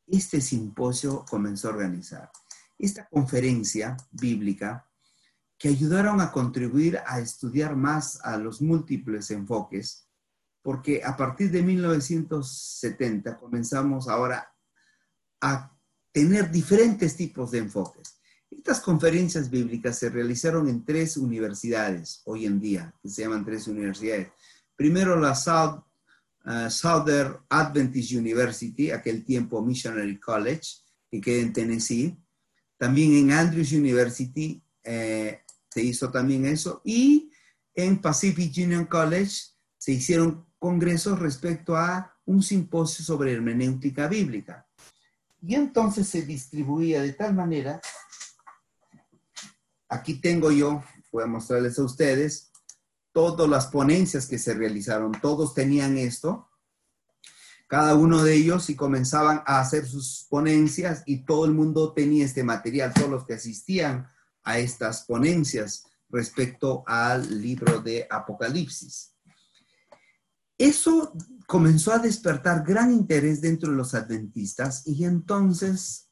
Este 0.07 0.41
simposio 0.41 1.27
comenzó 1.29 1.69
a 1.69 1.73
organizar 1.73 2.31
esta 2.79 3.07
conferencia 3.09 3.97
bíblica 4.11 4.90
que 5.61 5.69
ayudaron 5.69 6.23
a 6.23 6.33
contribuir 6.33 6.99
a 7.07 7.21
estudiar 7.21 7.77
más 7.77 8.19
a 8.25 8.39
los 8.39 8.63
múltiples 8.63 9.31
enfoques, 9.31 10.09
porque 10.63 11.03
a 11.05 11.15
partir 11.15 11.51
de 11.51 11.63
1970 11.63 13.37
comenzamos 13.39 14.09
ahora 14.09 14.55
a 15.43 15.71
tener 16.13 16.51
diferentes 16.51 17.15
tipos 17.15 17.51
de 17.51 17.59
enfoques. 17.59 18.19
Estas 18.51 18.81
conferencias 18.81 19.51
bíblicas 19.51 19.99
se 19.99 20.09
realizaron 20.09 20.67
en 20.67 20.83
tres 20.83 21.19
universidades 21.19 22.23
hoy 22.25 22.47
en 22.47 22.59
día, 22.59 22.95
que 23.03 23.11
se 23.11 23.21
llaman 23.21 23.45
tres 23.45 23.69
universidades. 23.69 24.29
Primero 24.75 25.21
la 25.21 25.35
South, 25.35 25.83
uh, 26.47 26.71
Southern 26.71 27.37
Adventist 27.51 28.13
University, 28.13 28.91
aquel 28.91 29.27
tiempo 29.27 29.63
Missionary 29.63 30.19
College, 30.19 30.79
que 31.11 31.21
queda 31.21 31.43
en 31.43 31.53
Tennessee. 31.53 32.17
También 32.79 33.13
en 33.13 33.33
Andrews 33.33 33.73
University 33.73 34.63
eh, 34.83 35.43
se 35.71 35.83
hizo 35.83 36.11
también 36.11 36.47
eso. 36.47 36.83
Y 36.85 37.31
en 37.75 38.01
Pacific 38.01 38.53
Union 38.57 38.87
College 38.87 39.35
se 39.79 39.93
hicieron 39.93 40.47
congresos 40.59 41.19
respecto 41.19 41.77
a 41.77 42.17
un 42.27 42.43
simposio 42.43 43.05
sobre 43.05 43.33
hermenéutica 43.33 44.09
bíblica. 44.09 44.67
Y 45.43 45.55
entonces 45.55 46.07
se 46.07 46.23
distribuía 46.23 47.01
de 47.01 47.15
tal 47.15 47.35
manera, 47.35 47.81
aquí 49.89 50.21
tengo 50.21 50.51
yo, 50.51 50.85
voy 51.11 51.25
a 51.25 51.27
mostrarles 51.27 51.79
a 51.79 51.85
ustedes, 51.85 52.51
todas 53.13 53.49
las 53.49 53.67
ponencias 53.69 54.27
que 54.27 54.39
se 54.39 54.55
realizaron, 54.55 55.13
todos 55.13 55.55
tenían 55.55 55.97
esto, 55.97 56.49
cada 57.67 57.95
uno 57.95 58.23
de 58.23 58.35
ellos 58.35 58.69
y 58.69 58.77
comenzaban 58.77 59.43
a 59.47 59.61
hacer 59.61 59.87
sus 59.87 60.27
ponencias 60.29 61.03
y 61.07 61.25
todo 61.25 61.45
el 61.47 61.53
mundo 61.53 61.93
tenía 61.93 62.25
este 62.25 62.45
material, 62.45 62.93
todos 62.93 63.11
los 63.11 63.25
que 63.25 63.35
asistían 63.35 64.11
a 64.43 64.59
estas 64.59 65.05
ponencias 65.05 65.85
respecto 66.09 66.83
al 66.87 67.41
libro 67.41 67.81
de 67.81 68.07
Apocalipsis. 68.11 69.15
Eso 70.59 71.13
comenzó 71.47 71.93
a 71.93 71.99
despertar 71.99 72.65
gran 72.65 72.93
interés 72.93 73.41
dentro 73.41 73.71
de 73.71 73.77
los 73.77 73.95
adventistas 73.95 74.87
y 74.87 75.05
entonces, 75.05 76.11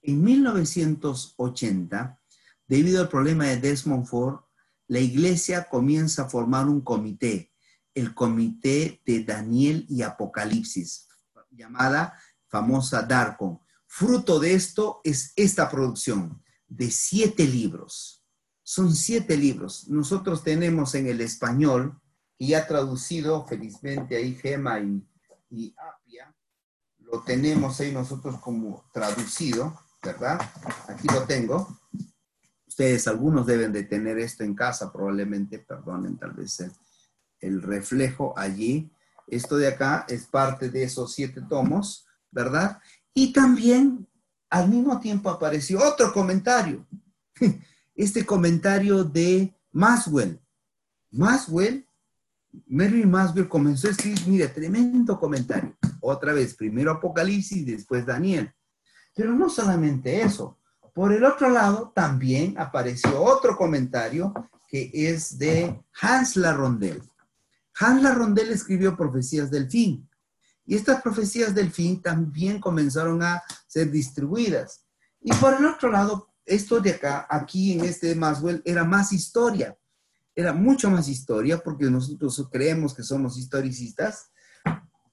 en 0.00 0.22
1980, 0.22 2.20
debido 2.66 3.02
al 3.02 3.08
problema 3.08 3.46
de 3.46 3.58
Desmond 3.58 4.06
Ford, 4.06 4.40
la 4.86 5.00
iglesia 5.00 5.68
comienza 5.68 6.22
a 6.22 6.28
formar 6.28 6.68
un 6.68 6.80
comité, 6.80 7.52
el 7.94 8.14
comité 8.14 9.02
de 9.04 9.24
Daniel 9.24 9.84
y 9.88 10.02
Apocalipsis, 10.02 11.08
llamada 11.50 12.18
famosa 12.48 13.02
Darkon. 13.02 13.60
Fruto 13.86 14.40
de 14.40 14.54
esto 14.54 15.00
es 15.04 15.32
esta 15.36 15.70
producción 15.70 16.43
de 16.76 16.90
siete 16.90 17.46
libros. 17.46 18.24
Son 18.62 18.94
siete 18.94 19.36
libros. 19.36 19.88
Nosotros 19.88 20.42
tenemos 20.42 20.94
en 20.94 21.06
el 21.06 21.20
español 21.20 22.00
y 22.38 22.48
ya 22.48 22.66
traducido, 22.66 23.46
felizmente 23.46 24.16
ahí 24.16 24.34
Gema 24.34 24.80
y, 24.80 25.06
y 25.50 25.74
Apia, 25.78 26.34
lo 26.98 27.22
tenemos 27.22 27.78
ahí 27.80 27.92
nosotros 27.92 28.40
como 28.40 28.84
traducido, 28.92 29.78
¿verdad? 30.02 30.40
Aquí 30.88 31.06
lo 31.08 31.22
tengo. 31.24 31.78
Ustedes, 32.66 33.06
algunos 33.06 33.46
deben 33.46 33.72
de 33.72 33.84
tener 33.84 34.18
esto 34.18 34.42
en 34.42 34.54
casa, 34.54 34.92
probablemente, 34.92 35.60
perdonen 35.60 36.18
tal 36.18 36.32
vez 36.32 36.58
el, 36.60 36.72
el 37.40 37.62
reflejo 37.62 38.36
allí. 38.36 38.90
Esto 39.28 39.56
de 39.56 39.68
acá 39.68 40.06
es 40.08 40.26
parte 40.26 40.70
de 40.70 40.82
esos 40.82 41.12
siete 41.12 41.40
tomos, 41.48 42.06
¿verdad? 42.32 42.80
Y 43.12 43.32
también 43.32 44.08
al 44.54 44.68
mismo 44.68 45.00
tiempo 45.00 45.28
apareció 45.30 45.82
otro 45.82 46.12
comentario, 46.12 46.86
este 47.96 48.24
comentario 48.24 49.02
de 49.02 49.52
Maswell. 49.72 50.40
Maswell 51.10 51.84
Mary 52.68 53.04
Maswell 53.04 53.48
comenzó 53.48 53.88
a 53.88 53.90
escribir, 53.90 54.20
mira, 54.28 54.52
tremendo 54.52 55.18
comentario. 55.18 55.76
Otra 56.00 56.32
vez, 56.32 56.54
primero 56.54 56.92
Apocalipsis, 56.92 57.66
después 57.66 58.06
Daniel. 58.06 58.52
Pero 59.12 59.34
no 59.34 59.50
solamente 59.50 60.22
eso. 60.22 60.60
Por 60.92 61.12
el 61.12 61.24
otro 61.24 61.48
lado, 61.50 61.90
también 61.92 62.54
apareció 62.56 63.20
otro 63.20 63.56
comentario 63.56 64.32
que 64.68 64.88
es 64.92 65.36
de 65.36 65.82
Hans 66.00 66.36
Larondel. 66.36 67.02
Hans 67.80 68.02
Larondel 68.04 68.50
escribió 68.50 68.96
Profecías 68.96 69.50
del 69.50 69.68
Fin. 69.68 70.08
Y 70.66 70.74
estas 70.76 71.02
profecías 71.02 71.54
del 71.54 71.70
fin 71.70 72.00
también 72.00 72.60
comenzaron 72.60 73.22
a 73.22 73.42
ser 73.66 73.90
distribuidas. 73.90 74.84
Y 75.20 75.32
por 75.34 75.54
el 75.54 75.66
otro 75.66 75.90
lado, 75.90 76.34
esto 76.44 76.80
de 76.80 76.92
acá, 76.92 77.26
aquí 77.28 77.72
en 77.72 77.84
este 77.84 78.14
Maswell, 78.14 78.62
era 78.64 78.84
más 78.84 79.12
historia 79.12 79.76
era 80.34 80.52
mucho 80.52 80.90
más 80.90 81.08
historia, 81.08 81.58
porque 81.58 81.84
nosotros 81.86 82.48
creemos 82.50 82.94
que 82.94 83.02
somos 83.02 83.38
historicistas, 83.38 84.30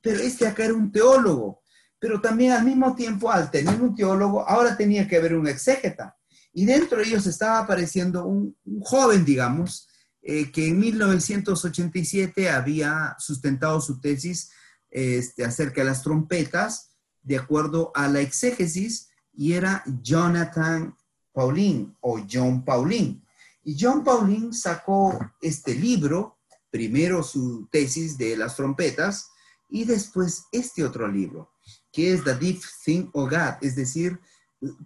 pero 0.01 0.19
este 0.19 0.47
acá 0.47 0.65
era 0.65 0.73
un 0.73 0.91
teólogo, 0.91 1.61
pero 1.99 2.19
también 2.19 2.53
al 2.53 2.65
mismo 2.65 2.95
tiempo, 2.95 3.31
al 3.31 3.51
tener 3.51 3.79
un 3.79 3.95
teólogo, 3.95 4.47
ahora 4.47 4.75
tenía 4.75 5.07
que 5.07 5.17
haber 5.17 5.35
un 5.35 5.47
exégeta. 5.47 6.17
Y 6.53 6.65
dentro 6.65 6.97
de 6.97 7.05
ellos 7.05 7.27
estaba 7.27 7.59
apareciendo 7.59 8.25
un, 8.25 8.57
un 8.65 8.81
joven, 8.81 9.23
digamos, 9.23 9.87
eh, 10.23 10.51
que 10.51 10.67
en 10.67 10.79
1987 10.79 12.49
había 12.49 13.15
sustentado 13.19 13.79
su 13.79 13.99
tesis 13.99 14.51
este, 14.91 15.43
acerca 15.43 15.81
de 15.81 15.87
las 15.87 16.03
trompetas, 16.03 16.91
de 17.23 17.37
acuerdo 17.37 17.91
a 17.95 18.07
la 18.07 18.19
exégesis, 18.19 19.09
y 19.33 19.53
era 19.53 19.83
Jonathan 20.03 20.95
Pauline 21.33 21.95
o 22.01 22.19
John 22.29 22.63
Pauline. 22.63 23.23
Y 23.63 23.77
John 23.79 24.03
Pauline 24.03 24.53
sacó 24.53 25.17
este 25.41 25.75
libro, 25.75 26.37
primero 26.69 27.23
su 27.23 27.67
tesis 27.71 28.17
de 28.17 28.35
las 28.35 28.55
trompetas 28.55 29.29
y 29.69 29.85
después 29.85 30.45
este 30.51 30.83
otro 30.83 31.07
libro, 31.07 31.53
que 31.91 32.13
es 32.13 32.23
The 32.23 32.35
Deep 32.35 32.61
Thing 32.83 33.09
of 33.13 33.29
God, 33.29 33.55
es 33.61 33.75
decir, 33.75 34.19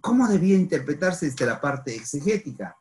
cómo 0.00 0.28
debía 0.28 0.56
interpretarse 0.56 1.26
desde 1.26 1.46
la 1.46 1.60
parte 1.60 1.94
exegética. 1.94 2.76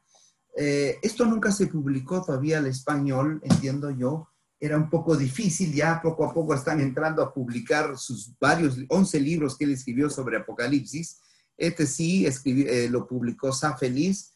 Eh, 0.56 1.00
esto 1.02 1.26
nunca 1.26 1.52
se 1.52 1.68
publicó 1.68 2.24
todavía 2.24 2.60
al 2.60 2.68
español, 2.68 3.42
entiendo 3.44 3.90
yo, 3.92 4.30
era 4.60 4.78
un 4.78 4.90
poco 4.90 5.16
difícil, 5.18 5.74
ya 5.74 6.02
poco 6.02 6.26
a 6.26 6.34
poco 6.34 6.54
están 6.54 6.80
entrando 6.80 7.22
a 7.22 7.34
publicar 7.34 7.98
sus 7.98 8.38
varios, 8.40 8.78
11 8.88 9.20
libros 9.20 9.58
que 9.58 9.66
él 9.66 9.72
escribió 9.72 10.10
sobre 10.10 10.38
Apocalipsis. 10.38 11.20
Este 11.58 11.86
sí 11.86 12.26
eh, 12.26 12.88
lo 12.90 13.08
publicó 13.08 13.52
Sa 13.52 13.78
Feliz, 13.78 14.34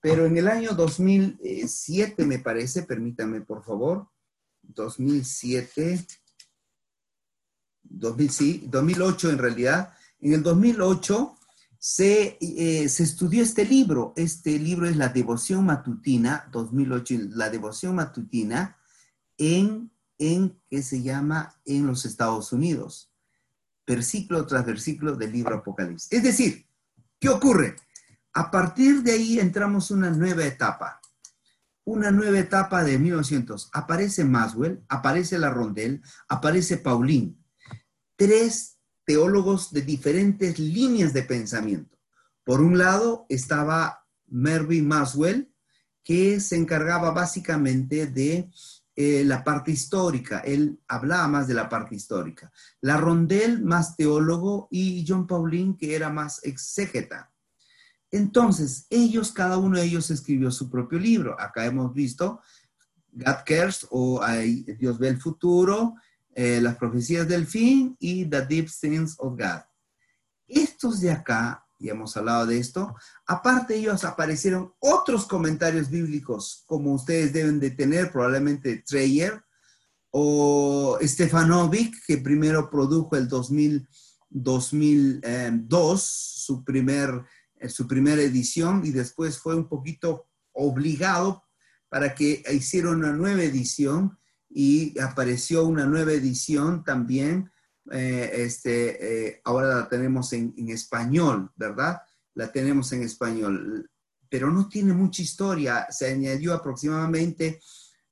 pero 0.00 0.26
en 0.26 0.36
el 0.36 0.48
año 0.48 0.72
2007, 0.72 2.24
me 2.24 2.38
parece, 2.38 2.82
permítame 2.82 3.40
por 3.40 3.64
favor, 3.64 4.08
2007, 4.62 6.06
2000, 7.82 8.30
sí, 8.30 8.64
2008 8.68 9.30
en 9.30 9.38
realidad, 9.38 9.94
en 10.20 10.34
el 10.34 10.42
2008 10.42 11.36
se, 11.78 12.38
eh, 12.40 12.88
se 12.88 13.02
estudió 13.02 13.42
este 13.42 13.64
libro. 13.64 14.12
Este 14.16 14.58
libro 14.58 14.86
es 14.86 14.96
La 14.96 15.08
Devoción 15.08 15.64
Matutina, 15.64 16.48
2008, 16.52 17.14
La 17.30 17.50
Devoción 17.50 17.94
Matutina, 17.94 18.77
en, 19.38 19.90
en 20.18 20.60
que 20.68 20.82
se 20.82 21.02
llama 21.02 21.54
en 21.64 21.86
los 21.86 22.04
Estados 22.04 22.52
Unidos, 22.52 23.10
versículo 23.86 24.46
tras 24.46 24.66
versículo 24.66 25.16
del 25.16 25.32
libro 25.32 25.56
Apocalipsis. 25.56 26.12
Es 26.12 26.22
decir, 26.22 26.66
¿qué 27.18 27.28
ocurre? 27.28 27.76
A 28.34 28.50
partir 28.50 29.02
de 29.02 29.12
ahí 29.12 29.40
entramos 29.40 29.90
una 29.90 30.10
nueva 30.10 30.44
etapa. 30.44 31.00
Una 31.84 32.10
nueva 32.10 32.38
etapa 32.38 32.84
de 32.84 32.98
1900. 32.98 33.70
Aparece 33.72 34.24
Maswell, 34.24 34.84
aparece 34.88 35.38
La 35.38 35.48
Rondel, 35.48 36.02
aparece 36.28 36.76
Pauline. 36.76 37.34
Tres 38.16 38.76
teólogos 39.06 39.72
de 39.72 39.80
diferentes 39.80 40.58
líneas 40.58 41.14
de 41.14 41.22
pensamiento. 41.22 41.96
Por 42.44 42.60
un 42.60 42.76
lado 42.76 43.24
estaba 43.30 44.06
Mervyn 44.26 44.86
Maswell, 44.86 45.50
que 46.04 46.40
se 46.40 46.56
encargaba 46.56 47.10
básicamente 47.10 48.06
de 48.06 48.50
eh, 49.00 49.22
la 49.24 49.44
parte 49.44 49.70
histórica. 49.70 50.40
Él 50.40 50.80
hablaba 50.88 51.28
más 51.28 51.46
de 51.46 51.54
la 51.54 51.68
parte 51.68 51.94
histórica. 51.94 52.50
La 52.80 52.96
Rondel, 52.96 53.62
más 53.62 53.94
teólogo, 53.94 54.66
y 54.72 55.04
John 55.06 55.24
Pauline, 55.24 55.76
que 55.78 55.94
era 55.94 56.10
más 56.10 56.42
exégeta. 56.42 57.30
Entonces, 58.10 58.88
ellos, 58.90 59.30
cada 59.30 59.56
uno 59.56 59.78
de 59.78 59.84
ellos 59.84 60.10
escribió 60.10 60.50
su 60.50 60.68
propio 60.68 60.98
libro. 60.98 61.40
Acá 61.40 61.64
hemos 61.64 61.94
visto 61.94 62.40
God 63.12 63.36
Cares 63.46 63.86
o 63.88 64.20
Dios 64.80 64.98
ve 64.98 65.06
el 65.10 65.20
futuro, 65.20 65.94
eh, 66.34 66.60
las 66.60 66.76
profecías 66.76 67.28
del 67.28 67.46
fin 67.46 67.96
y 68.00 68.24
The 68.24 68.46
Deep 68.46 68.68
Things 68.80 69.14
of 69.18 69.38
God. 69.38 69.62
Estos 70.48 70.98
de 70.98 71.12
acá, 71.12 71.64
y 71.78 71.88
hemos 71.88 72.16
hablado 72.16 72.46
de 72.46 72.58
esto, 72.58 72.94
aparte 73.26 73.76
ellos 73.76 74.04
aparecieron 74.04 74.72
otros 74.80 75.26
comentarios 75.26 75.90
bíblicos, 75.90 76.64
como 76.66 76.92
ustedes 76.94 77.32
deben 77.32 77.60
de 77.60 77.70
tener, 77.70 78.10
probablemente 78.10 78.82
Treyer 78.86 79.42
o 80.10 80.98
Stefanovic, 81.00 81.94
que 82.06 82.18
primero 82.18 82.68
produjo 82.70 83.16
el 83.16 83.28
2000, 83.28 83.88
2002, 84.30 86.02
su 86.02 86.64
primer 86.64 87.24
su 87.66 87.88
primera 87.88 88.22
edición 88.22 88.82
y 88.84 88.90
después 88.90 89.38
fue 89.38 89.56
un 89.56 89.68
poquito 89.68 90.28
obligado 90.52 91.42
para 91.88 92.14
que 92.14 92.42
hiciera 92.52 92.90
una 92.90 93.12
nueva 93.12 93.42
edición 93.42 94.18
y 94.48 94.98
apareció 95.00 95.64
una 95.64 95.86
nueva 95.86 96.12
edición 96.12 96.84
también. 96.84 97.50
Eh, 97.92 98.30
este, 98.44 99.28
eh, 99.28 99.40
ahora 99.44 99.74
la 99.76 99.88
tenemos 99.88 100.32
en, 100.32 100.54
español, 100.68 101.50
¿verdad? 101.56 102.00
La 102.34 102.50
tenemos 102.52 102.92
en 102.92 103.02
español, 103.02 103.90
pero 104.28 104.50
no 104.50 104.68
tiene 104.68 104.92
mucha 104.92 105.22
historia. 105.22 105.86
Se 105.90 106.10
añadió 106.10 106.54
aproximadamente 106.54 107.60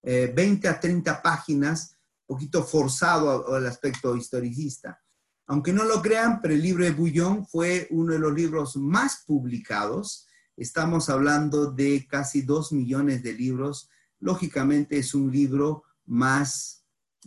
20 0.03 0.67
eh, 0.67 0.71
a 0.71 0.81
30 0.81 1.23
páginas, 1.23 1.97
poquito 2.27 2.65
forzado 2.65 3.55
al 3.55 3.67
aspecto 3.67 4.17
historicista. 4.17 5.01
Aunque 5.49 5.73
no 5.73 5.85
lo 5.85 6.03
crean, 6.03 6.41
pero 6.41 6.55
el 6.55 6.63
libro 6.63 6.85
de 6.85 6.91
Bouillon 6.91 7.47
fue 7.47 7.87
uno 7.91 8.13
de 8.13 8.19
los 8.19 8.35
libros 8.35 8.77
más 8.77 9.23
publicados. 9.27 10.27
Estamos 10.57 11.09
hablando 11.09 11.71
de 11.71 12.07
casi 12.09 12.43
dos 12.43 12.73
millones 12.73 13.23
de 13.23 13.33
libros. 13.33 13.89
Lógicamente 14.19 14.99
es 14.99 15.15
un 15.15 15.31
libro 15.31 15.85
más, 16.07 16.76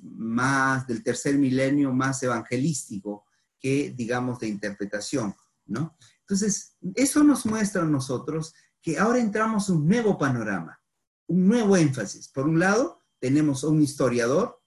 más 0.02 0.88
del 0.88 1.04
tercer 1.04 1.38
milenio, 1.38 1.94
más 1.94 2.22
evangelístico 2.24 3.26
que, 3.60 3.94
digamos, 3.96 4.40
de 4.40 4.48
interpretación, 4.48 5.36
¿no? 5.66 5.98
Entonces, 6.22 6.78
eso 6.96 7.24
nos 7.24 7.46
muestra 7.46 7.82
a 7.82 7.86
nosotros 7.86 8.54
que 8.82 8.98
ahora 8.98 9.20
entramos 9.20 9.70
en 9.70 9.76
un 9.76 9.88
nuevo 9.88 10.18
panorama, 10.18 10.80
un 11.28 11.48
nuevo 11.48 11.76
énfasis. 11.76 12.28
Por 12.30 12.48
un 12.48 12.60
lado, 12.60 13.00
tenemos 13.20 13.64
un 13.64 13.82
historiador 13.82 14.60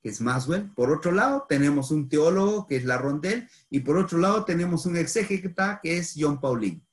que 0.00 0.10
es 0.10 0.20
Maswell. 0.20 0.72
Por 0.74 0.90
otro 0.92 1.12
lado, 1.12 1.44
tenemos 1.48 1.90
un 1.90 2.08
teólogo, 2.08 2.66
que 2.66 2.76
es 2.76 2.84
La 2.84 2.98
Rondel, 2.98 3.48
y 3.68 3.80
por 3.80 3.96
otro 3.96 4.18
lado, 4.18 4.44
tenemos 4.44 4.86
un 4.86 4.96
exégeta, 4.96 5.80
que 5.82 5.98
es 5.98 6.14
John 6.16 6.40
Pauline. 6.40 6.86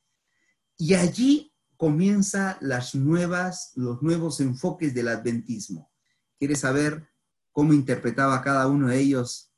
Y 0.78 0.96
allí 0.96 1.54
comienza 1.78 2.58
los 2.62 2.96
nuevos 2.96 4.40
enfoques 4.40 4.94
del 4.94 5.08
adventismo. 5.08 5.92
¿Quieres 6.38 6.62
saber 6.62 7.08
cómo 7.56 7.72
interpretaba 7.72 8.42
cada 8.42 8.68
uno 8.68 8.90
de 8.90 9.00
ellos 9.00 9.50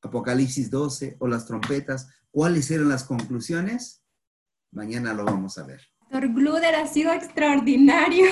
Apocalipsis 0.00 0.70
12 0.70 1.16
o 1.20 1.28
las 1.28 1.46
trompetas? 1.46 2.08
¿Cuáles 2.30 2.70
eran 2.70 2.88
las 2.88 3.04
conclusiones? 3.04 4.02
Mañana 4.72 5.12
lo 5.12 5.26
vamos 5.26 5.58
a 5.58 5.64
ver. 5.64 5.82
Doctor 6.00 6.32
Gluder, 6.32 6.74
ha 6.74 6.86
sido 6.86 7.12
extraordinario 7.12 8.24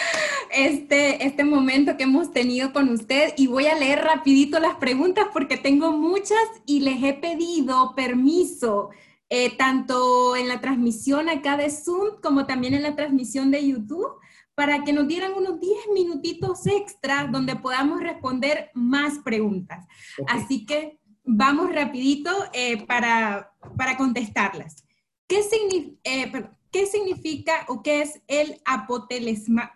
este, 0.54 1.26
este 1.26 1.42
momento 1.42 1.96
que 1.96 2.02
hemos 2.04 2.32
tenido 2.32 2.74
con 2.74 2.90
usted 2.90 3.32
y 3.38 3.46
voy 3.46 3.66
a 3.66 3.78
leer 3.78 4.04
rapidito 4.04 4.60
las 4.60 4.76
preguntas 4.76 5.24
porque 5.32 5.56
tengo 5.56 5.92
muchas 5.92 6.38
y 6.66 6.80
les 6.80 7.02
he 7.02 7.14
pedido 7.14 7.94
permiso 7.94 8.90
eh, 9.30 9.56
tanto 9.56 10.36
en 10.36 10.48
la 10.48 10.60
transmisión 10.60 11.30
acá 11.30 11.56
de 11.56 11.70
Zoom 11.70 12.20
como 12.22 12.44
también 12.44 12.74
en 12.74 12.82
la 12.82 12.94
transmisión 12.94 13.50
de 13.50 13.66
YouTube 13.66 14.20
para 14.56 14.82
que 14.84 14.92
nos 14.94 15.06
dieran 15.06 15.34
unos 15.34 15.60
10 15.60 15.72
minutitos 15.92 16.66
extra 16.66 17.28
donde 17.30 17.54
podamos 17.56 18.00
responder 18.00 18.70
más 18.74 19.18
preguntas. 19.18 19.86
Así 20.26 20.64
que 20.64 20.98
vamos 21.24 21.72
rapidito 21.74 22.30
eh, 22.54 22.86
para, 22.86 23.52
para 23.76 23.98
contestarlas. 23.98 24.82
¿Qué 25.28 25.42
significa, 25.42 26.00
eh, 26.04 26.48
¿Qué 26.72 26.86
significa 26.86 27.52
o 27.68 27.82
qué 27.82 28.00
es 28.00 28.22
el, 28.26 28.60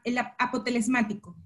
el 0.05 0.19
apotelesmático? 0.39 1.37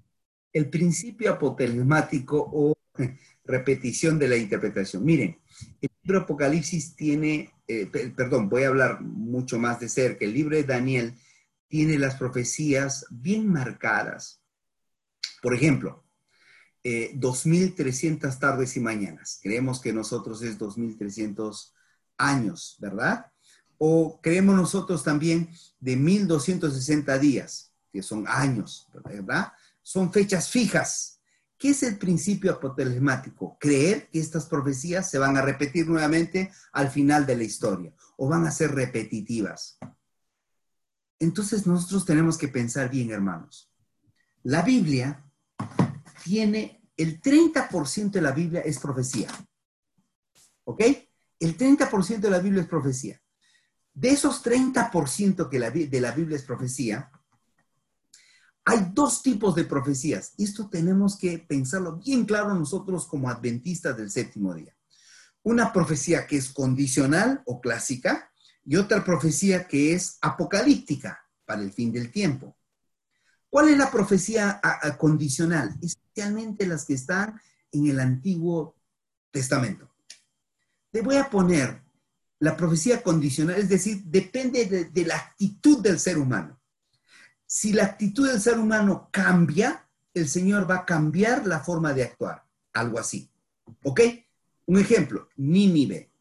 El 0.53 0.69
principio 0.69 1.33
apotelesmático 1.33 2.49
o 2.53 2.73
repetición 3.43 4.17
de 4.17 4.29
la 4.29 4.37
interpretación. 4.37 5.03
Miren, 5.03 5.37
el 5.81 5.89
libro 6.03 6.21
Apocalipsis 6.21 6.95
tiene, 6.95 7.51
eh, 7.67 7.85
perdón, 8.15 8.47
voy 8.47 8.63
a 8.63 8.69
hablar 8.69 9.01
mucho 9.01 9.59
más 9.59 9.81
de 9.81 9.89
cerca. 9.89 10.23
El 10.23 10.33
libro 10.33 10.55
de 10.55 10.63
Daniel 10.63 11.15
tiene 11.67 11.97
las 11.97 12.15
profecías 12.15 13.05
bien 13.09 13.47
marcadas. 13.47 14.41
Por 15.41 15.53
ejemplo, 15.53 16.03
2300 16.83 18.33
eh, 18.33 18.37
tardes 18.39 18.77
y 18.77 18.79
mañanas. 18.79 19.39
Creemos 19.41 19.81
que 19.81 19.93
nosotros 19.93 20.41
es 20.41 20.57
2300 20.57 21.73
años, 22.17 22.77
¿verdad? 22.79 23.31
o 23.77 24.19
creemos 24.21 24.55
nosotros 24.55 25.03
también 25.03 25.49
de 25.79 25.95
1260 25.95 27.17
días, 27.19 27.71
que 27.91 28.01
son 28.01 28.25
años, 28.27 28.87
¿verdad? 29.03 29.53
Son 29.81 30.11
fechas 30.11 30.49
fijas. 30.49 31.19
¿Qué 31.57 31.69
es 31.69 31.83
el 31.83 31.97
principio 31.97 32.51
apotelesmático? 32.51 33.57
Creer 33.59 34.09
que 34.09 34.19
estas 34.19 34.45
profecías 34.45 35.09
se 35.09 35.17
van 35.17 35.37
a 35.37 35.41
repetir 35.41 35.87
nuevamente 35.87 36.51
al 36.73 36.89
final 36.89 37.25
de 37.25 37.37
la 37.37 37.43
historia 37.43 37.93
o 38.17 38.27
van 38.27 38.45
a 38.45 38.51
ser 38.51 38.73
repetitivas. 38.75 39.77
Entonces 41.19 41.65
nosotros 41.65 42.05
tenemos 42.05 42.37
que 42.37 42.47
pensar 42.47 42.89
bien, 42.89 43.11
hermanos. 43.11 43.71
La 44.43 44.61
Biblia 44.61 45.23
tiene, 46.23 46.81
el 46.97 47.21
30% 47.21 48.11
de 48.11 48.21
la 48.21 48.31
Biblia 48.31 48.61
es 48.61 48.79
profecía. 48.79 49.29
¿Ok? 50.65 50.81
El 51.39 51.57
30% 51.57 52.19
de 52.19 52.29
la 52.29 52.39
Biblia 52.39 52.61
es 52.61 52.67
profecía. 52.67 53.21
De 53.93 54.09
esos 54.09 54.43
30% 54.43 55.49
que 55.49 55.87
de 55.87 56.01
la 56.01 56.11
Biblia 56.11 56.35
es 56.35 56.43
profecía, 56.43 57.09
hay 58.65 58.91
dos 58.93 59.21
tipos 59.21 59.53
de 59.55 59.63
profecías. 59.63 60.33
Esto 60.37 60.67
tenemos 60.67 61.17
que 61.17 61.37
pensarlo 61.37 61.97
bien 61.97 62.25
claro 62.25 62.53
nosotros 62.55 63.05
como 63.05 63.29
adventistas 63.29 63.95
del 63.95 64.09
séptimo 64.09 64.55
día. 64.55 64.75
Una 65.43 65.71
profecía 65.71 66.25
que 66.25 66.37
es 66.37 66.51
condicional 66.51 67.43
o 67.45 67.61
clásica 67.61 68.31
y 68.65 68.75
otra 68.75 69.03
profecía 69.03 69.67
que 69.67 69.93
es 69.93 70.17
apocalíptica 70.21 71.23
para 71.45 71.61
el 71.61 71.71
fin 71.71 71.91
del 71.91 72.11
tiempo. 72.11 72.57
¿Cuál 73.49 73.69
es 73.69 73.77
la 73.77 73.91
profecía 73.91 74.59
condicional? 74.97 75.77
Especialmente 75.81 76.65
las 76.65 76.85
que 76.85 76.95
están 76.95 77.39
en 77.71 77.87
el 77.87 77.99
Antiguo 77.99 78.75
Testamento. 79.31 79.89
Te 80.91 81.01
voy 81.01 81.17
a 81.17 81.29
poner 81.29 81.81
la 82.39 82.57
profecía 82.57 83.01
condicional, 83.01 83.57
es 83.57 83.69
decir, 83.69 84.03
depende 84.05 84.89
de, 84.91 85.05
la 85.05 85.15
actitud 85.15 85.81
del 85.81 85.99
ser 85.99 86.17
humano. 86.17 86.59
Si 87.45 87.71
la 87.71 87.83
actitud 87.85 88.27
del 88.27 88.41
ser 88.41 88.59
humano 88.59 89.09
cambia, 89.11 89.87
el 90.13 90.27
Señor 90.27 90.69
va 90.69 90.77
a 90.77 90.85
cambiar 90.85 91.45
la 91.47 91.59
forma 91.59 91.93
de 91.93 92.03
actuar, 92.03 92.45
algo 92.73 92.99
así. 92.99 93.29
¿Ok? 93.83 94.01
Un 94.65 94.79
ejemplo, 94.79 95.29
Nínive. 95.37 96.11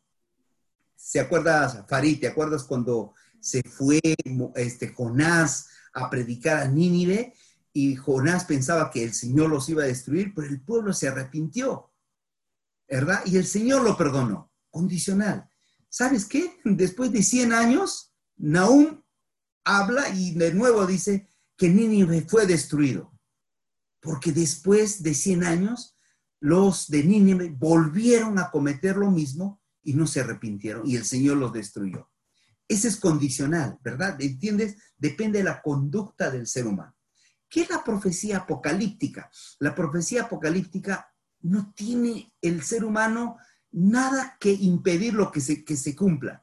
¿Se 1.05 1.21
acuerdas, 1.21 1.85
Farid, 1.87 2.19
te 2.19 2.29
acuerdas 2.29 2.65
cuando 2.65 3.13
se 3.39 3.63
fue 3.63 4.01
este, 4.55 4.89
Jonás 4.89 5.69
a 5.93 6.09
predicar 6.09 6.63
a 6.63 6.67
Nínive 6.67 7.35
y 7.75 7.95
Jonás 7.95 8.47
pensaba 8.47 8.91
que 8.91 9.05
el 9.05 9.13
Señor 9.13 9.51
los 9.51 9.69
iba 9.69 9.83
a 9.83 9.87
destruir, 9.87 10.33
pero 10.35 10.49
el 10.49 10.63
pueblo 10.63 10.95
se 10.95 11.07
arrepintió, 11.07 11.93
¿verdad? 12.89 13.21
Y 13.27 13.37
el 13.37 13.45
Señor 13.45 13.83
lo 13.83 13.99
perdonó, 13.99 14.51
condicional. 14.71 15.47
¿sabes 15.91 16.25
qué? 16.25 16.59
Después 16.65 17.13
de 17.13 17.23
100 17.23 17.53
años, 17.53 18.15
Nahum 18.37 19.03
habla 19.63 20.09
y 20.09 20.33
de 20.33 20.55
nuevo 20.55 20.87
dice 20.87 21.29
que 21.59 21.69
Nínive 21.69 22.23
fue 22.23 22.47
destruido. 22.47 23.13
Porque 24.01 24.33
después 24.33 25.03
de 25.03 25.15
100 25.15 25.45
años, 25.45 25.97
los 26.41 26.89
de 26.89 27.05
Nínive 27.05 27.51
volvieron 27.51 28.39
a 28.39 28.51
cometer 28.51 28.97
lo 28.97 29.11
mismo 29.11 29.63
y 29.85 29.95
no 29.95 30.07
se 30.07 30.21
arrepintieron 30.21 30.89
y 30.89 30.97
el 30.97 31.05
Señor 31.05 31.37
los 31.37 31.53
destruyó. 31.53 32.11
Ese 32.67 32.89
es 32.89 32.97
condicional, 32.97 33.79
¿verdad? 33.85 34.21
¿Entiendes? 34.21 34.77
Depende 34.97 35.39
de 35.39 35.45
la 35.45 35.61
conducta 35.61 36.31
del 36.31 36.47
ser 36.47 36.67
humano. 36.67 36.97
¿Qué 37.49 37.63
es 37.63 37.71
la 37.71 37.85
profecía 37.85 38.39
apocalíptica? 38.39 39.31
La 39.61 39.75
profecía 39.75 40.23
apocalíptica 40.23 41.09
no 41.41 41.73
tiene 41.75 42.33
el 42.41 42.63
ser 42.63 42.85
humano 42.85 43.37
nada 43.71 44.37
que 44.41 44.53
impedir 44.53 45.15
lo 45.15 45.31
que 45.31 45.41
se, 45.41 45.63
que 45.63 45.77
se 45.77 45.95
cumpla. 45.95 46.43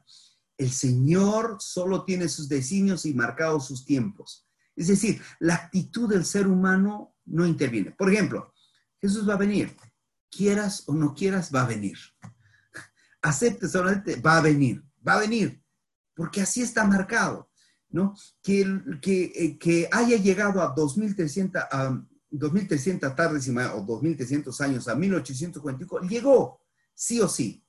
El 0.56 0.70
Señor 0.70 1.56
solo 1.58 2.04
tiene 2.04 2.28
sus 2.28 2.48
designios 2.48 3.04
y 3.04 3.14
marcados 3.14 3.66
sus 3.66 3.84
tiempos. 3.84 4.46
Es 4.76 4.86
decir, 4.86 5.20
la 5.40 5.54
actitud 5.54 6.08
del 6.08 6.24
ser 6.24 6.46
humano 6.46 7.16
no 7.24 7.46
interviene. 7.46 7.90
Por 7.90 8.12
ejemplo, 8.12 8.54
Jesús 9.00 9.28
va 9.28 9.34
a 9.34 9.38
venir. 9.38 9.76
Quieras 10.30 10.84
o 10.86 10.94
no 10.94 11.14
quieras, 11.14 11.50
va 11.54 11.62
a 11.62 11.66
venir. 11.66 11.98
Aceptes 13.22 13.74
o 13.74 13.84
no, 13.84 14.02
va 14.24 14.38
a 14.38 14.42
venir. 14.42 14.82
Va 15.06 15.14
a 15.14 15.20
venir. 15.20 15.62
Porque 16.14 16.42
así 16.42 16.62
está 16.62 16.84
marcado. 16.84 17.48
¿no? 17.92 18.14
Que, 18.42 18.80
que, 19.00 19.32
eh, 19.34 19.58
que 19.58 19.88
haya 19.92 20.16
llegado 20.16 20.60
a 20.60 20.68
2300, 20.74 21.62
a 21.70 22.02
2300 22.30 23.14
tardes 23.14 23.46
y 23.46 23.50
o 23.56 23.80
2300 23.82 24.60
años, 24.62 24.88
a 24.88 24.94
1845, 24.94 26.00
llegó, 26.08 26.60
sí 26.94 27.20
o 27.20 27.28
sí. 27.28 27.62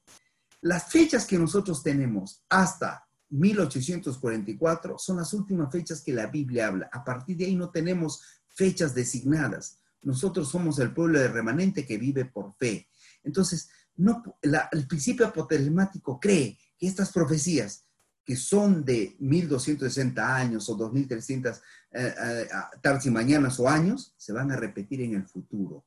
Las 0.61 0.89
fechas 0.89 1.25
que 1.25 1.37
nosotros 1.37 1.83
tenemos 1.83 2.43
hasta 2.49 3.05
1844 3.29 4.97
son 4.97 5.17
las 5.17 5.33
últimas 5.33 5.69
fechas 5.71 6.01
que 6.01 6.13
la 6.13 6.27
Biblia 6.27 6.67
habla. 6.67 6.89
A 6.93 7.03
partir 7.03 7.35
de 7.35 7.45
ahí 7.45 7.55
no 7.55 7.69
tenemos 7.69 8.21
fechas 8.47 8.95
designadas. 8.95 9.79
Nosotros 10.01 10.49
somos 10.49 10.79
el 10.79 10.93
pueblo 10.93 11.19
de 11.19 11.27
remanente 11.27 11.85
que 11.85 11.97
vive 11.97 12.25
por 12.25 12.55
fe. 12.57 12.87
Entonces, 13.23 13.69
no, 13.95 14.23
el 14.41 14.87
principio 14.87 15.27
apotelemático 15.27 16.19
cree 16.19 16.57
que 16.77 16.87
estas 16.87 17.11
profecías 17.11 17.85
que 18.25 18.35
son 18.35 18.85
de 18.85 19.15
1260 19.19 20.35
años 20.35 20.69
o 20.69 20.75
2300 20.75 21.57
eh, 21.57 21.61
eh, 21.91 22.47
tardes 22.81 23.05
y 23.05 23.11
mañanas 23.11 23.59
o 23.59 23.67
años, 23.67 24.13
se 24.17 24.31
van 24.31 24.51
a 24.51 24.55
repetir 24.55 25.01
en 25.01 25.15
el 25.15 25.25
futuro 25.25 25.85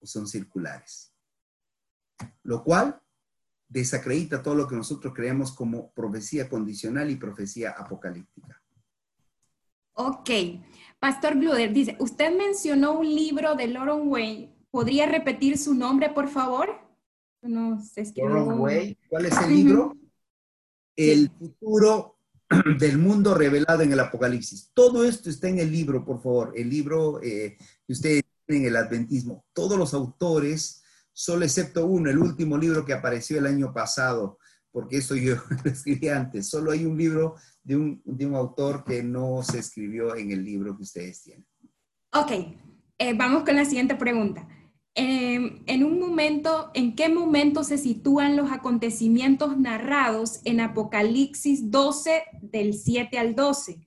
o 0.00 0.06
son 0.06 0.26
circulares. 0.26 1.12
Lo 2.42 2.64
cual 2.64 3.00
desacredita 3.68 4.42
todo 4.42 4.54
lo 4.54 4.68
que 4.68 4.76
nosotros 4.76 5.12
creemos 5.14 5.52
como 5.52 5.92
profecía 5.92 6.48
condicional 6.48 7.10
y 7.10 7.16
profecía 7.16 7.70
apocalíptica. 7.70 8.60
Ok. 9.94 10.30
Pastor 10.98 11.34
Gluder 11.38 11.72
dice, 11.72 11.96
usted 12.00 12.36
mencionó 12.36 12.98
un 12.98 13.06
libro 13.06 13.54
de 13.54 13.68
Lauren 13.68 14.08
Wayne. 14.08 14.54
¿Podría 14.70 15.06
repetir 15.06 15.58
su 15.58 15.74
nombre, 15.74 16.10
por 16.10 16.28
favor? 16.28 16.70
No 17.44 17.80
sé, 17.82 18.12
Wayne, 18.16 18.98
¿cuál 19.08 19.26
es 19.26 19.36
el 19.42 19.54
libro? 19.54 19.96
El 20.96 21.30
futuro 21.30 22.18
del 22.78 22.98
mundo 22.98 23.34
revelado 23.34 23.82
en 23.82 23.92
el 23.92 24.00
Apocalipsis. 24.00 24.70
Todo 24.72 25.04
esto 25.04 25.28
está 25.28 25.48
en 25.48 25.58
el 25.58 25.70
libro, 25.70 26.04
por 26.04 26.22
favor, 26.22 26.52
el 26.56 26.70
libro 26.70 27.22
eh, 27.22 27.56
que 27.86 27.92
ustedes 27.92 28.22
tienen 28.46 28.64
en 28.64 28.68
el 28.70 28.76
Adventismo. 28.76 29.44
Todos 29.52 29.78
los 29.78 29.92
autores 29.92 30.82
solo 31.12 31.44
excepto 31.44 31.86
uno, 31.86 32.10
el 32.10 32.18
último 32.18 32.58
libro 32.58 32.84
que 32.84 32.92
apareció 32.92 33.38
el 33.38 33.46
año 33.46 33.72
pasado, 33.72 34.38
porque 34.70 34.98
eso 34.98 35.14
yo 35.14 35.36
lo 35.64 35.70
escribí 35.70 36.08
antes. 36.08 36.48
Solo 36.48 36.72
hay 36.72 36.84
un 36.84 36.96
libro 36.96 37.36
de 37.62 37.76
un, 37.76 38.02
de 38.04 38.26
un 38.26 38.34
autor 38.34 38.84
que 38.84 39.02
no 39.02 39.42
se 39.42 39.58
escribió 39.58 40.16
en 40.16 40.30
el 40.30 40.44
libro 40.44 40.76
que 40.76 40.82
ustedes 40.82 41.22
tienen. 41.22 41.46
Ok, 42.12 42.30
eh, 42.98 43.14
vamos 43.16 43.44
con 43.44 43.56
la 43.56 43.64
siguiente 43.64 43.94
pregunta. 43.94 44.46
Em, 44.96 45.64
en 45.66 45.82
un 45.82 45.98
momento, 45.98 46.70
¿en 46.72 46.94
qué 46.94 47.08
momento 47.08 47.64
se 47.64 47.78
sitúan 47.78 48.36
los 48.36 48.52
acontecimientos 48.52 49.58
narrados 49.58 50.40
en 50.44 50.60
Apocalipsis 50.60 51.72
12 51.72 52.22
del 52.42 52.74
7 52.74 53.18
al 53.18 53.34
12? 53.34 53.84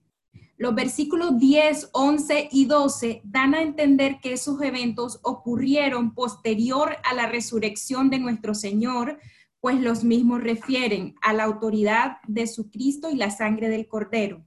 Los 0.57 0.75
versículos 0.75 1.37
10, 1.37 1.91
11 1.93 2.49
y 2.51 2.65
12 2.65 3.21
dan 3.23 3.53
a 3.53 3.61
entender 3.61 4.19
que 4.21 4.33
esos 4.33 4.61
eventos 4.61 5.19
ocurrieron 5.21 6.13
posterior 6.15 6.97
a 7.03 7.13
la 7.13 7.27
resurrección 7.27 8.09
de 8.09 8.19
nuestro 8.19 8.55
Señor, 8.55 9.19
pues 9.61 9.79
los 9.79 10.03
mismos 10.03 10.41
refieren 10.41 11.15
a 11.21 11.31
la 11.31 11.43
autoridad 11.43 12.17
de 12.27 12.47
su 12.47 12.71
Cristo 12.71 13.11
y 13.11 13.15
la 13.15 13.29
sangre 13.29 13.69
del 13.69 13.87
Cordero. 13.87 14.46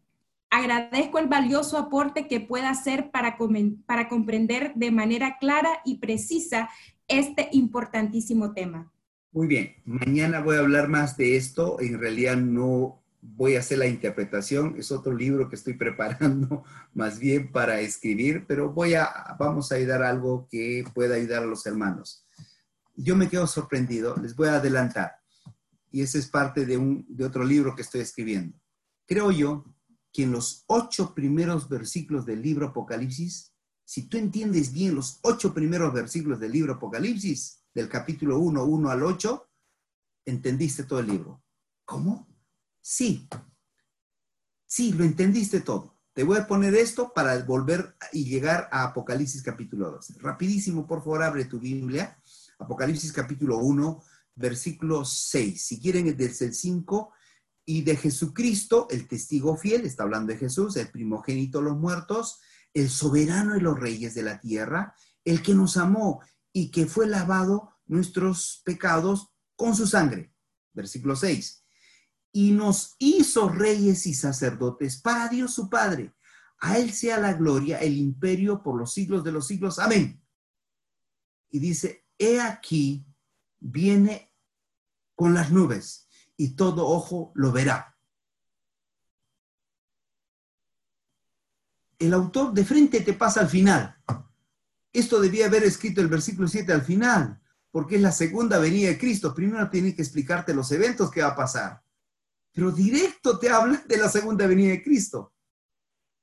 Agradezco 0.51 1.19
el 1.19 1.29
valioso 1.29 1.79
aporte 1.79 2.27
que 2.27 2.41
pueda 2.41 2.71
hacer 2.71 3.11
para, 3.13 3.39
para 3.87 4.09
comprender 4.09 4.73
de 4.75 4.91
manera 4.91 5.39
clara 5.39 5.71
y 5.85 5.99
precisa 5.99 6.69
este 7.07 7.49
importantísimo 7.53 8.53
tema. 8.53 8.93
Muy 9.33 9.47
bien, 9.47 9.77
mañana 9.85 10.41
voy 10.41 10.57
a 10.57 10.61
hablar 10.61 10.89
más 10.89 11.17
de 11.17 11.37
esto. 11.37 11.81
En 11.81 12.01
realidad 12.01 12.37
no 12.37 13.01
voy 13.23 13.55
a 13.55 13.61
hacer 13.61 13.79
la 13.79 13.87
interpretación, 13.87 14.75
es 14.77 14.91
otro 14.91 15.15
libro 15.15 15.49
que 15.49 15.57
estoy 15.57 15.75
preparando 15.79 16.65
más 16.95 17.19
bien 17.19 17.53
para 17.53 17.81
escribir, 17.81 18.45
pero 18.47 18.73
voy 18.73 18.95
a, 18.95 19.37
vamos 19.39 19.71
a 19.71 19.77
ayudar 19.77 20.03
algo 20.03 20.49
que 20.51 20.85
pueda 20.95 21.15
ayudar 21.15 21.43
a 21.45 21.47
los 21.47 21.67
hermanos. 21.67 22.27
Yo 22.97 23.17
me 23.17 23.29
quedo 23.29 23.47
sorprendido, 23.47 24.17
les 24.17 24.35
voy 24.35 24.49
a 24.49 24.57
adelantar, 24.57 25.13
y 25.93 26.03
ese 26.03 26.19
es 26.19 26.27
parte 26.27 26.67
de, 26.67 26.77
un, 26.77 27.05
de 27.09 27.25
otro 27.25 27.45
libro 27.45 27.75
que 27.75 27.83
estoy 27.83 28.01
escribiendo. 28.01 28.59
Creo 29.07 29.31
yo 29.31 29.65
que 30.13 30.25
en 30.25 30.33
los 30.33 30.65
ocho 30.67 31.15
primeros 31.15 31.69
versículos 31.69 32.27
del 32.27 32.43
libro 32.43 32.69
Apocalipsis, 32.69 33.53
si 33.85 34.09
tú 34.09 34.17
entiendes 34.19 34.73
bien 34.73 34.95
los 34.95 35.19
ocho 35.23 35.53
primeros 35.53 35.93
versículos 35.93 36.41
del 36.41 36.53
libro 36.53 36.75
Apocalipsis, 36.75 37.65
del 37.75 37.89
capítulo 37.89 38.39
1, 38.39 38.65
1 38.65 38.91
al 38.91 39.03
8, 39.03 39.49
entendiste 40.27 40.85
todo 40.85 41.01
el 41.01 41.07
libro. 41.07 41.43
¿Cómo? 41.85 42.29
Sí, 42.81 43.29
sí, 44.67 44.93
lo 44.93 45.05
entendiste 45.05 45.61
todo. 45.61 45.99
Te 46.13 46.25
voy 46.25 46.39
a 46.39 46.47
poner 46.47 46.75
esto 46.75 47.13
para 47.13 47.39
volver 47.45 47.97
y 48.13 48.25
llegar 48.25 48.69
a 48.73 48.85
Apocalipsis 48.85 49.43
capítulo 49.43 49.91
12. 49.93 50.15
Rapidísimo, 50.19 50.87
por 50.87 51.01
favor, 51.01 51.23
abre 51.23 51.45
tu 51.45 51.61
Biblia. 51.61 52.21
Apocalipsis 52.59 53.13
capítulo 53.13 53.59
1, 53.59 54.03
versículo 54.35 55.05
6. 55.05 55.63
Si 55.63 55.81
quieren, 55.81 56.17
desde 56.17 56.47
el 56.47 56.55
5. 56.55 57.13
Y 57.65 57.83
de 57.83 57.97
Jesucristo, 57.97 58.89
el 58.91 59.07
testigo 59.07 59.57
fiel, 59.57 59.87
está 59.87 60.03
hablando 60.03 60.33
de 60.33 60.39
Jesús, 60.39 60.77
el 60.77 60.91
primogénito 60.91 61.59
de 61.59 61.65
los 61.65 61.79
muertos, 61.79 62.41
el 62.75 62.89
soberano 62.89 63.55
de 63.55 63.61
los 63.61 63.79
reyes 63.79 64.15
de 64.15 64.23
la 64.23 64.41
tierra, 64.41 64.95
el 65.25 65.43
que 65.43 65.55
nos 65.55 65.77
amó 65.77 66.21
y 66.53 66.71
que 66.71 66.87
fue 66.87 67.07
lavado 67.07 67.71
nuestros 67.87 68.63
pecados 68.65 69.31
con 69.57 69.75
su 69.75 69.87
sangre. 69.87 70.33
Versículo 70.73 71.17
6 71.17 71.61
y 72.33 72.53
nos 72.53 72.95
hizo 72.99 73.49
reyes 73.49 74.07
y 74.07 74.15
sacerdotes 74.15 75.01
para 75.01 75.29
Dios 75.29 75.55
su 75.55 75.69
Padre. 75.69 76.15
A 76.59 76.79
Él 76.79 76.93
sea 76.93 77.19
la 77.19 77.33
gloria, 77.33 77.79
el 77.79 77.97
imperio 77.97 78.63
por 78.63 78.79
los 78.79 78.93
siglos 78.93 79.25
de 79.25 79.33
los 79.33 79.47
siglos. 79.47 79.79
Amén. 79.79 80.23
Y 81.51 81.59
dice, 81.59 82.07
he 82.19 82.41
aquí, 82.41 83.05
viene 83.59 84.33
con 85.15 85.35
las 85.35 85.51
nubes 85.51 86.07
y 86.41 86.57
todo 86.57 86.86
ojo 86.86 87.32
lo 87.34 87.53
verá. 87.53 87.97
El 91.99 92.14
autor 92.14 92.55
de 92.55 92.64
frente 92.64 93.03
te 93.03 93.12
pasa 93.12 93.41
al 93.41 93.49
final. 93.49 93.97
Esto 94.93 95.20
debía 95.20 95.47
haber 95.47 95.64
escrito 95.64 96.01
el 96.01 96.09
versículo 96.09 96.49
7 96.49 96.72
al 96.72 96.82
final, 96.82 97.41
porque 97.70 97.97
es 97.97 98.03
la 98.03 98.12
segunda 98.12 98.59
venida 98.59 98.88
de 98.88 98.99
Cristo. 98.99 99.34
Primero 99.34 99.68
tiene 99.68 99.95
que 99.95 100.03
explicarte 100.03 100.55
los 100.55 100.72
eventos 100.72 101.11
que 101.11 101.22
va 101.22 101.28
a 101.28 101.36
pasar 101.36 101.82
pero 102.53 102.72
directo 102.72 103.38
te 103.38 103.49
habla 103.49 103.82
de 103.86 103.97
la 103.97 104.09
segunda 104.09 104.47
venida 104.47 104.70
de 104.70 104.82
Cristo. 104.82 105.34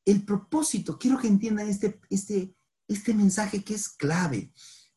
El 0.05 0.24
propósito, 0.24 0.97
quiero 0.97 1.18
que 1.18 1.28
entiendan 1.28 1.68
este, 1.70 1.99
este, 2.09 2.55
este 2.88 3.13
mensaje 3.13 3.63
que 3.63 3.76
es 3.76 3.89
clave. 3.89 4.51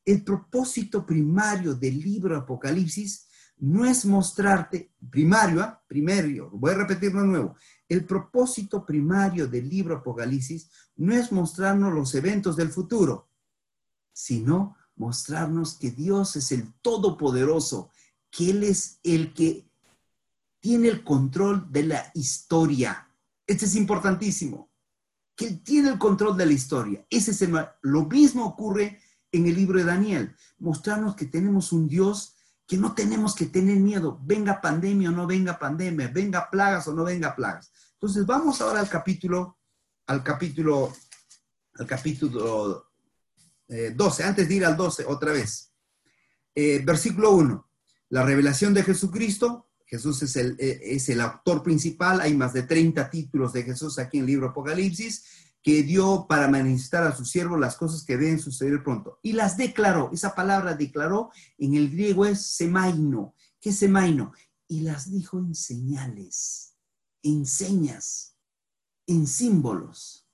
El 0.04 0.24
propósito 0.24 1.04
primario 1.04 1.74
del 1.74 2.00
libro 2.00 2.36
Apocalipsis 2.36 3.26
no 3.60 3.84
es 3.84 4.04
mostrarte, 4.04 4.92
primario, 5.10 5.62
¿ah? 5.62 5.82
primario, 5.86 6.50
voy 6.50 6.72
a 6.72 6.78
repetirlo 6.78 7.22
nuevo, 7.24 7.56
el 7.88 8.04
propósito 8.04 8.84
primario 8.84 9.46
del 9.46 9.68
libro 9.68 9.96
Apocalipsis 9.96 10.68
no 10.96 11.14
es 11.14 11.32
mostrarnos 11.32 11.92
los 11.92 12.14
eventos 12.14 12.56
del 12.56 12.70
futuro, 12.70 13.28
sino 14.12 14.76
mostrarnos 14.96 15.78
que 15.78 15.90
Dios 15.90 16.36
es 16.36 16.52
el 16.52 16.72
Todopoderoso, 16.82 17.90
que 18.30 18.50
Él 18.50 18.64
es 18.64 19.00
el 19.02 19.34
que 19.34 19.70
tiene 20.60 20.88
el 20.88 21.02
control 21.02 21.70
de 21.72 21.84
la 21.84 22.10
historia. 22.14 23.08
Este 23.46 23.64
es 23.64 23.74
importantísimo. 23.74 24.70
Que 25.34 25.46
él 25.46 25.62
tiene 25.62 25.88
el 25.88 25.98
control 25.98 26.36
de 26.36 26.46
la 26.46 26.52
historia. 26.52 27.06
Ese 27.08 27.30
es 27.30 27.50
lo 27.80 28.04
mismo 28.06 28.44
ocurre 28.44 29.00
en 29.32 29.46
el 29.46 29.54
libro 29.54 29.78
de 29.78 29.86
Daniel. 29.86 30.36
Mostrarnos 30.58 31.16
que 31.16 31.24
tenemos 31.24 31.72
un 31.72 31.88
Dios 31.88 32.36
que 32.70 32.76
no 32.76 32.94
tenemos 32.94 33.34
que 33.34 33.46
tener 33.46 33.80
miedo. 33.80 34.20
Venga 34.22 34.60
pandemia 34.60 35.08
o 35.08 35.12
no 35.12 35.26
venga 35.26 35.58
pandemia, 35.58 36.06
venga 36.06 36.48
plagas 36.48 36.86
o 36.86 36.94
no 36.94 37.02
venga 37.02 37.34
plagas. 37.34 37.72
Entonces 37.94 38.24
vamos 38.24 38.60
ahora 38.60 38.78
al 38.78 38.88
capítulo, 38.88 39.58
al 40.06 40.22
capítulo, 40.22 40.92
al 41.74 41.86
capítulo 41.88 42.86
12. 43.66 44.22
Eh, 44.22 44.24
Antes 44.24 44.48
de 44.48 44.54
ir 44.54 44.64
al 44.64 44.76
12, 44.76 45.04
otra 45.04 45.32
vez. 45.32 45.72
Eh, 46.54 46.80
versículo 46.84 47.32
1. 47.32 47.68
La 48.10 48.22
revelación 48.22 48.72
de 48.72 48.84
Jesucristo 48.84 49.66
Jesús 49.90 50.22
es 50.22 50.36
el, 50.36 50.54
eh, 50.60 50.78
es 50.80 51.08
el 51.08 51.20
autor 51.20 51.64
principal, 51.64 52.20
hay 52.20 52.36
más 52.36 52.52
de 52.52 52.62
30 52.62 53.10
títulos 53.10 53.52
de 53.52 53.64
Jesús 53.64 53.98
aquí 53.98 54.18
en 54.18 54.22
el 54.22 54.28
libro 54.28 54.50
Apocalipsis, 54.50 55.24
que 55.62 55.82
dio 55.82 56.26
para 56.28 56.48
manifestar 56.48 57.04
a 57.04 57.14
sus 57.14 57.30
siervos 57.30 57.60
las 57.60 57.76
cosas 57.76 58.04
que 58.04 58.16
deben 58.16 58.38
suceder 58.38 58.82
pronto. 58.82 59.18
Y 59.22 59.32
las 59.32 59.56
declaró, 59.56 60.10
esa 60.12 60.34
palabra 60.34 60.74
declaró 60.74 61.30
en 61.58 61.74
el 61.74 61.90
griego 61.90 62.26
es 62.26 62.46
semaino. 62.46 63.34
¿Qué 63.60 63.70
es 63.70 63.78
semaino? 63.78 64.32
Y 64.68 64.80
las 64.80 65.10
dijo 65.10 65.38
en 65.38 65.54
señales, 65.54 66.76
en 67.22 67.44
señas, 67.44 68.36
en 69.06 69.26
símbolos. 69.26 70.26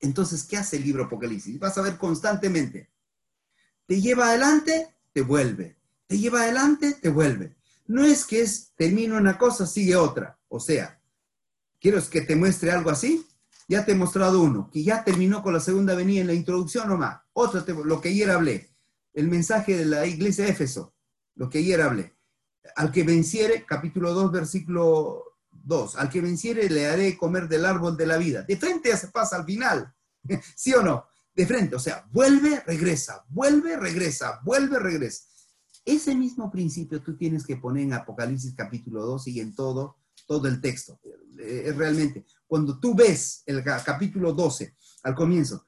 Entonces, 0.00 0.44
¿qué 0.44 0.56
hace 0.56 0.76
el 0.76 0.84
libro 0.84 1.04
Apocalipsis? 1.04 1.58
Vas 1.58 1.76
a 1.78 1.82
ver 1.82 1.98
constantemente. 1.98 2.90
Te 3.86 4.00
lleva 4.00 4.28
adelante, 4.28 4.96
te 5.12 5.22
vuelve. 5.22 5.76
Te 6.06 6.18
lleva 6.18 6.42
adelante, 6.42 6.94
te 6.94 7.08
vuelve. 7.08 7.56
No 7.86 8.04
es 8.04 8.24
que 8.24 8.40
es, 8.40 8.72
termina 8.76 9.18
una 9.18 9.36
cosa, 9.36 9.66
sigue 9.66 9.96
otra. 9.96 10.38
O 10.48 10.60
sea, 10.60 11.00
¿Quieres 11.84 12.08
que 12.08 12.22
te 12.22 12.34
muestre 12.34 12.70
algo 12.70 12.88
así? 12.88 13.26
Ya 13.68 13.84
te 13.84 13.92
he 13.92 13.94
mostrado 13.94 14.42
uno, 14.42 14.70
que 14.70 14.82
ya 14.82 15.04
terminó 15.04 15.42
con 15.42 15.54
la 15.54 15.60
segunda 15.60 15.94
venida 15.94 16.20
en 16.20 16.26
la 16.26 16.34
introducción 16.34 16.88
nomás. 16.88 17.20
Otro, 17.32 17.64
lo 17.84 18.00
que 18.00 18.10
ayer 18.10 18.30
hablé, 18.30 18.70
el 19.12 19.28
mensaje 19.28 19.76
de 19.76 19.84
la 19.86 20.06
iglesia 20.06 20.44
de 20.44 20.50
Éfeso, 20.50 20.94
lo 21.34 21.48
que 21.48 21.58
ayer 21.58 21.80
hablé. 21.80 22.14
Al 22.76 22.90
que 22.90 23.04
venciere, 23.04 23.64
capítulo 23.66 24.12
2, 24.12 24.32
versículo 24.32 25.24
2, 25.50 25.96
al 25.96 26.10
que 26.10 26.20
venciere 26.20 26.68
le 26.68 26.86
haré 26.86 27.16
comer 27.16 27.48
del 27.48 27.64
árbol 27.64 27.96
de 27.96 28.06
la 28.06 28.16
vida. 28.16 28.42
De 28.42 28.56
frente 28.56 28.90
ya 28.90 28.96
se 28.96 29.08
pasa 29.08 29.36
al 29.36 29.44
final, 29.44 29.92
¿sí 30.56 30.72
o 30.74 30.82
no? 30.82 31.06
De 31.34 31.46
frente, 31.46 31.74
o 31.74 31.80
sea, 31.80 32.06
vuelve, 32.12 32.60
regresa, 32.66 33.24
vuelve, 33.28 33.76
regresa, 33.76 34.40
vuelve, 34.44 34.78
regresa. 34.78 35.24
Ese 35.84 36.14
mismo 36.14 36.50
principio 36.50 37.02
tú 37.02 37.16
tienes 37.16 37.44
que 37.44 37.56
poner 37.56 37.84
en 37.84 37.92
Apocalipsis 37.92 38.54
capítulo 38.54 39.04
2 39.04 39.26
y 39.28 39.40
en 39.40 39.54
todo, 39.54 39.96
todo 40.26 40.48
el 40.48 40.60
texto. 40.60 40.98
Eh, 41.38 41.74
realmente, 41.76 42.24
cuando 42.54 42.78
tú 42.78 42.94
ves 42.94 43.42
el 43.46 43.64
capítulo 43.64 44.32
12, 44.32 44.76
al 45.02 45.16
comienzo, 45.16 45.66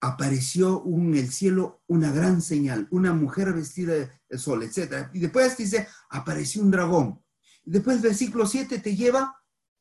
apareció 0.00 0.80
en 0.86 1.16
el 1.16 1.32
cielo 1.32 1.82
una 1.88 2.12
gran 2.12 2.40
señal, 2.40 2.86
una 2.92 3.12
mujer 3.12 3.52
vestida 3.52 3.94
del 3.94 4.38
sol, 4.38 4.62
etc. 4.62 5.08
Y 5.12 5.18
después 5.18 5.56
dice, 5.56 5.88
apareció 6.08 6.62
un 6.62 6.70
dragón. 6.70 7.20
Y 7.64 7.72
después 7.72 8.00
versículo 8.00 8.46
7 8.46 8.78
te 8.78 8.94
lleva 8.94 9.36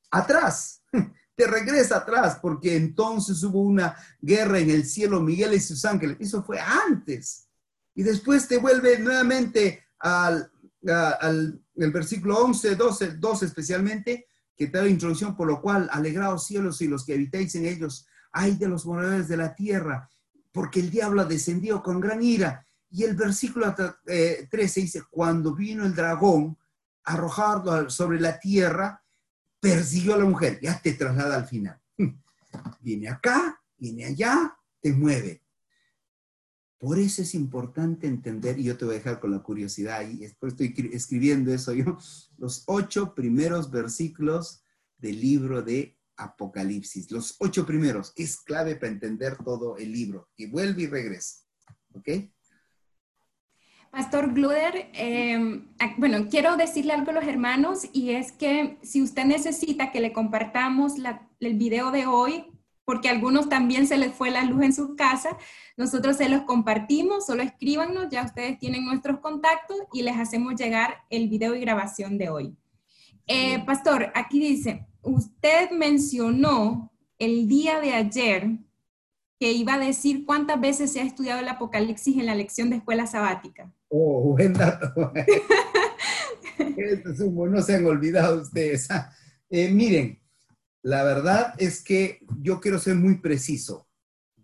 atrás, 0.10 0.82
te 1.36 1.46
regresa 1.46 1.98
atrás, 1.98 2.40
porque 2.42 2.76
entonces 2.76 3.44
hubo 3.44 3.62
una 3.62 3.96
guerra 4.20 4.58
en 4.58 4.72
el 4.72 4.88
cielo, 4.88 5.22
Miguel 5.22 5.54
y 5.54 5.60
sus 5.60 5.86
ángeles. 5.86 6.18
Eso 6.20 6.42
fue 6.42 6.60
antes. 6.60 7.48
Y 7.94 8.02
después 8.02 8.48
te 8.48 8.58
vuelve 8.58 8.98
nuevamente 8.98 9.86
al, 10.00 10.52
al 11.20 11.62
el 11.76 11.92
versículo 11.92 12.40
11, 12.40 12.76
12, 12.76 13.12
12 13.18 13.46
especialmente, 13.46 14.31
que 14.62 14.68
te 14.68 14.78
da 14.78 14.88
introducción, 14.88 15.36
por 15.36 15.48
lo 15.48 15.60
cual, 15.60 15.90
alegraos 15.92 16.46
cielos 16.46 16.84
y 16.84 16.88
los 16.88 17.04
que 17.04 17.16
habitáis 17.16 17.56
en 17.56 17.66
ellos, 17.66 18.06
ay 18.32 18.58
de 18.58 18.68
los 18.68 18.86
moradores 18.86 19.28
de 19.28 19.36
la 19.36 19.56
tierra, 19.56 20.08
porque 20.52 20.80
el 20.80 20.92
diablo 20.92 21.22
ha 21.22 21.26
descendido 21.26 21.82
con 21.82 22.00
gran 22.00 22.22
ira. 22.22 22.64
Y 22.92 23.04
el 23.04 23.16
versículo 23.16 23.74
13 23.74 24.00
eh, 24.06 24.48
dice, 24.76 25.02
cuando 25.10 25.56
vino 25.56 25.84
el 25.84 25.96
dragón 25.96 26.60
arrojado 27.06 27.90
sobre 27.90 28.20
la 28.20 28.38
tierra, 28.38 29.04
persiguió 29.60 30.14
a 30.14 30.20
la 30.20 30.26
mujer. 30.26 30.60
Ya 30.62 30.80
te 30.80 30.94
traslada 30.94 31.38
al 31.38 31.48
final. 31.48 31.82
Viene 32.82 33.10
acá, 33.10 33.60
viene 33.80 34.06
allá, 34.06 34.56
te 34.80 34.94
mueve. 34.94 35.42
Por 36.82 36.98
eso 36.98 37.22
es 37.22 37.36
importante 37.36 38.08
entender, 38.08 38.58
y 38.58 38.64
yo 38.64 38.76
te 38.76 38.86
voy 38.86 38.96
a 38.96 38.98
dejar 38.98 39.20
con 39.20 39.30
la 39.30 39.44
curiosidad, 39.44 40.02
y 40.02 40.18
después 40.18 40.54
estoy 40.54 40.90
escribiendo 40.92 41.54
eso 41.54 41.74
yo, 41.74 41.96
los 42.40 42.64
ocho 42.66 43.14
primeros 43.14 43.70
versículos 43.70 44.64
del 44.98 45.22
libro 45.22 45.62
de 45.62 45.96
Apocalipsis, 46.18 47.12
los 47.12 47.36
ocho 47.38 47.68
primeros, 47.68 48.14
es 48.16 48.42
clave 48.42 48.76
para 48.78 48.92
entender 48.92 49.38
todo 49.38 49.78
el 49.78 49.92
libro, 49.92 50.32
y 50.36 50.48
vuelve 50.48 50.82
y 50.82 50.88
regresa. 50.88 51.46
¿Ok? 51.94 52.10
Pastor 53.92 54.34
Gluder, 54.34 54.90
em, 54.94 55.68
bueno, 55.98 56.30
quiero 56.32 56.58
decirle 56.58 56.94
algo 56.94 57.12
a 57.12 57.14
los 57.14 57.28
hermanos 57.28 57.90
y 57.94 58.12
es 58.12 58.32
que 58.32 58.80
si 58.82 59.04
usted 59.04 59.26
necesita 59.26 59.92
que 59.92 60.00
le 60.00 60.14
compartamos 60.14 60.94
el 61.42 61.58
video 61.58 61.92
de 61.92 62.08
hoy, 62.08 62.51
porque 62.86 63.10
a 63.10 63.12
algunos 63.12 63.50
también 63.50 63.88
se 63.88 63.98
les 63.98 64.14
fue 64.14 64.32
la 64.32 64.44
luz 64.44 64.64
en 64.64 64.74
su 64.74 64.96
casa, 64.96 65.38
nosotros 65.78 66.18
se 66.18 66.30
los 66.30 66.44
compartimos, 66.44 67.26
solo 67.26 67.44
escríbanos, 67.44 68.08
ya 68.12 68.24
ustedes 68.24 68.60
tienen 68.60 68.86
nuestros 68.86 69.20
contactos 69.20 69.78
y 69.94 70.04
les 70.04 70.18
hacemos 70.18 70.56
llegar 70.56 71.04
el 71.10 71.28
video 71.30 71.56
y 71.56 71.62
grabación 71.62 72.18
de 72.18 72.30
hoy. 72.30 72.56
Eh, 73.28 73.64
pastor, 73.66 74.12
aquí 74.16 74.40
dice, 74.40 74.88
usted 75.02 75.72
mencionó 75.72 76.92
el 77.18 77.48
día 77.48 77.80
de 77.80 77.94
ayer 77.94 78.50
que 79.40 79.52
iba 79.52 79.74
a 79.74 79.80
decir 79.80 80.26
cuántas 80.26 80.62
veces 80.62 80.94
se 80.94 81.02
ha 81.02 81.04
estudiado 81.04 81.40
el 81.40 81.48
Apocalipsis 81.48 82.18
en 82.18 82.28
la 82.28 82.36
lección 82.36 82.70
de 82.70 82.76
escuela 82.78 83.08
sabática. 83.08 83.74
Oh, 83.88 84.36
buen 84.36 84.54
dato. 84.54 84.94
no 87.50 87.62
se 87.62 87.76
han 87.76 87.86
olvidado 87.86 88.42
ustedes. 88.42 88.88
Eh, 89.50 89.70
miren, 89.70 90.21
la 90.84 91.04
verdad 91.04 91.54
es 91.58 91.84
que 91.84 92.20
yo 92.40 92.60
quiero 92.60 92.80
ser 92.80 92.96
muy 92.96 93.20
preciso. 93.20 93.88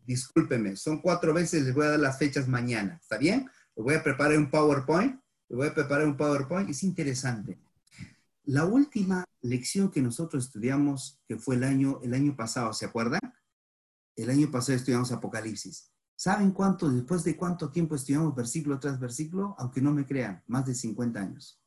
Discúlpeme, 0.06 0.76
son 0.76 1.02
cuatro 1.02 1.34
veces, 1.34 1.64
les 1.64 1.74
voy 1.74 1.86
a 1.86 1.92
dar 1.92 2.00
las 2.00 2.18
fechas 2.18 2.48
mañana. 2.48 3.00
¿Está 3.02 3.18
bien? 3.18 3.50
Les 3.76 3.84
voy 3.84 3.96
a 3.96 4.04
preparar 4.04 4.38
un 4.38 4.50
PowerPoint. 4.50 5.20
Les 5.50 5.58
voy 5.58 5.68
a 5.68 5.74
preparar 5.74 6.08
un 6.08 6.16
PowerPoint. 6.16 6.70
Es 6.70 6.84
interesante. 6.84 7.60
La 8.46 8.66
última 8.66 9.26
lección 9.42 9.92
que 9.92 10.02
nosotros 10.02 10.46
estudiamos, 10.46 11.20
que 11.28 11.38
fue 11.38 11.56
el 11.56 11.64
año, 11.64 12.00
el 12.04 12.14
año 12.14 12.36
pasado, 12.36 12.72
¿se 12.72 12.86
acuerdan? 12.86 13.20
El 14.16 14.30
año 14.30 14.50
pasado 14.50 14.78
estudiamos 14.78 15.12
Apocalipsis. 15.12 15.92
¿Saben 16.16 16.52
cuánto, 16.52 16.90
después 16.90 17.24
de 17.24 17.36
cuánto 17.36 17.70
tiempo 17.70 17.96
estudiamos 17.96 18.34
versículo 18.34 18.80
tras 18.80 19.00
versículo? 19.00 19.56
Aunque 19.60 19.82
no 19.82 19.92
me 19.92 20.06
crean, 20.06 20.42
más 20.48 20.66
de 20.66 20.74
50 20.74 21.20
años. 21.20 21.60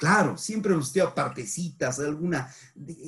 Claro, 0.00 0.38
siempre 0.38 0.72
hemos 0.72 0.86
estudiado 0.86 1.14
partecitas, 1.14 1.98
alguna, 1.98 2.50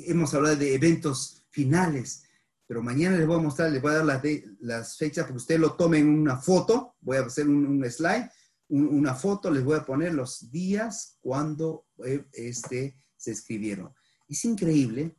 hemos 0.06 0.34
hablado 0.34 0.56
de 0.56 0.74
eventos 0.74 1.42
finales, 1.48 2.24
pero 2.66 2.82
mañana 2.82 3.16
les 3.16 3.26
voy 3.26 3.38
a 3.38 3.42
mostrar, 3.42 3.70
les 3.72 3.80
voy 3.80 3.92
a 3.92 4.04
dar 4.04 4.22
las, 4.60 4.98
fechas 4.98 5.24
para 5.24 5.32
que 5.32 5.38
ustedes 5.38 5.58
lo 5.62 5.72
tomen 5.72 6.02
en 6.02 6.20
una 6.20 6.36
foto, 6.36 6.96
voy 7.00 7.16
a 7.16 7.22
hacer 7.22 7.48
un, 7.48 7.82
slide, 7.90 8.30
una 8.68 9.14
foto, 9.14 9.50
les 9.50 9.64
voy 9.64 9.78
a 9.78 9.86
poner 9.86 10.12
los 10.12 10.50
días 10.50 11.16
cuando 11.22 11.86
eh, 12.04 12.26
este, 12.34 12.98
se 13.16 13.30
escribieron. 13.30 13.94
Es 14.28 14.44
increíble 14.44 15.16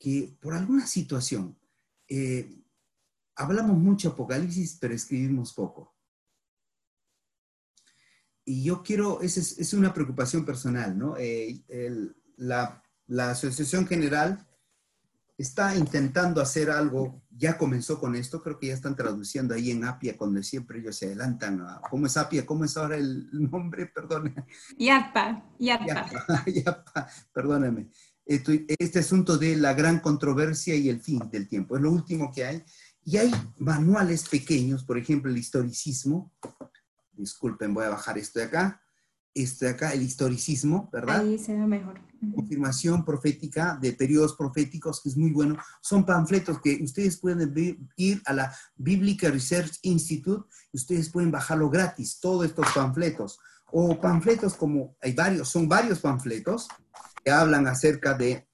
que 0.00 0.36
por 0.40 0.54
alguna 0.54 0.88
situación, 0.88 1.56
eh, 2.08 2.52
hablamos 3.36 3.78
mucho 3.78 4.08
Apocalipsis, 4.08 4.76
pero 4.80 4.92
escribimos 4.92 5.52
poco 5.52 5.91
y 8.44 8.64
yo 8.64 8.82
quiero, 8.82 9.20
esa 9.20 9.40
es, 9.40 9.72
una 9.72 9.94
preocupación 9.94 10.44
personal, 10.44 10.98
¿no? 10.98 11.16
Eh, 11.18 11.62
la, 12.36 12.82
la, 13.06 13.30
Asociación 13.30 13.86
General 13.86 14.46
está 15.38 15.76
intentando 15.76 16.40
hacer 16.40 16.70
algo, 16.70 17.22
ya 17.30 17.56
comenzó 17.56 17.98
con 17.98 18.14
esto, 18.14 18.42
creo 18.42 18.58
que 18.58 18.68
ya 18.68 18.74
están 18.74 18.96
traduciendo 18.96 19.54
ahí 19.54 19.70
en 19.70 19.84
Apia, 19.84 20.16
cuando 20.16 20.42
siempre 20.42 20.80
ellos 20.80 20.96
se 20.96 21.06
adelantan. 21.06 21.64
¿Cómo 21.90 22.06
es 22.06 22.16
Apia? 22.16 22.44
¿Cómo 22.44 22.64
es 22.64 22.76
ahora 22.76 22.96
el 22.96 23.28
nombre? 23.32 23.86
Perdón. 23.94 24.34
Yapa, 24.78 25.44
Yapa. 25.58 26.44
Yapa, 26.46 27.08
perdóname. 27.32 27.90
Este 28.24 29.00
asunto 29.00 29.36
de 29.36 29.56
la 29.56 29.74
gran 29.74 29.98
controversia 29.98 30.76
y 30.76 30.88
el 30.88 31.00
fin 31.00 31.28
del 31.30 31.48
tiempo, 31.48 31.76
es 31.76 31.82
lo 31.82 31.90
último 31.90 32.32
que 32.32 32.44
hay. 32.44 32.62
Y 33.04 33.16
hay 33.16 33.32
manuales 33.58 34.28
pequeños, 34.28 34.84
por 34.84 34.96
ejemplo, 34.96 35.30
el 35.30 35.36
historicismo, 35.36 36.32
disculpen, 37.22 37.72
voy 37.72 37.84
a 37.84 37.90
bajar 37.90 38.18
esto 38.18 38.38
de 38.38 38.46
acá, 38.46 38.82
esto 39.34 39.64
de 39.64 39.70
acá, 39.70 39.92
el 39.92 40.02
historicismo, 40.02 40.90
¿verdad? 40.92 41.20
Ahí 41.20 41.38
se 41.38 41.54
ve 41.54 41.66
mejor. 41.66 42.00
Confirmación 42.34 43.04
profética 43.04 43.78
de 43.80 43.92
periodos 43.92 44.34
proféticos, 44.34 45.00
que 45.00 45.08
es 45.08 45.16
muy 45.16 45.30
bueno. 45.30 45.56
Son 45.80 46.04
panfletos 46.04 46.60
que 46.60 46.80
ustedes 46.82 47.16
pueden 47.16 47.88
ir 47.96 48.22
a 48.26 48.32
la 48.32 48.54
Biblical 48.76 49.32
Research 49.32 49.78
Institute 49.82 50.46
y 50.72 50.76
ustedes 50.76 51.08
pueden 51.08 51.30
bajarlo 51.30 51.70
gratis, 51.70 52.20
todos 52.20 52.44
estos 52.44 52.66
panfletos. 52.74 53.38
O 53.72 53.98
panfletos 54.00 54.54
como, 54.54 54.96
hay 55.00 55.14
varios, 55.14 55.48
son 55.48 55.68
varios 55.68 56.00
panfletos 56.00 56.68
que 57.24 57.30
hablan 57.30 57.66
acerca 57.66 58.14
de 58.14 58.46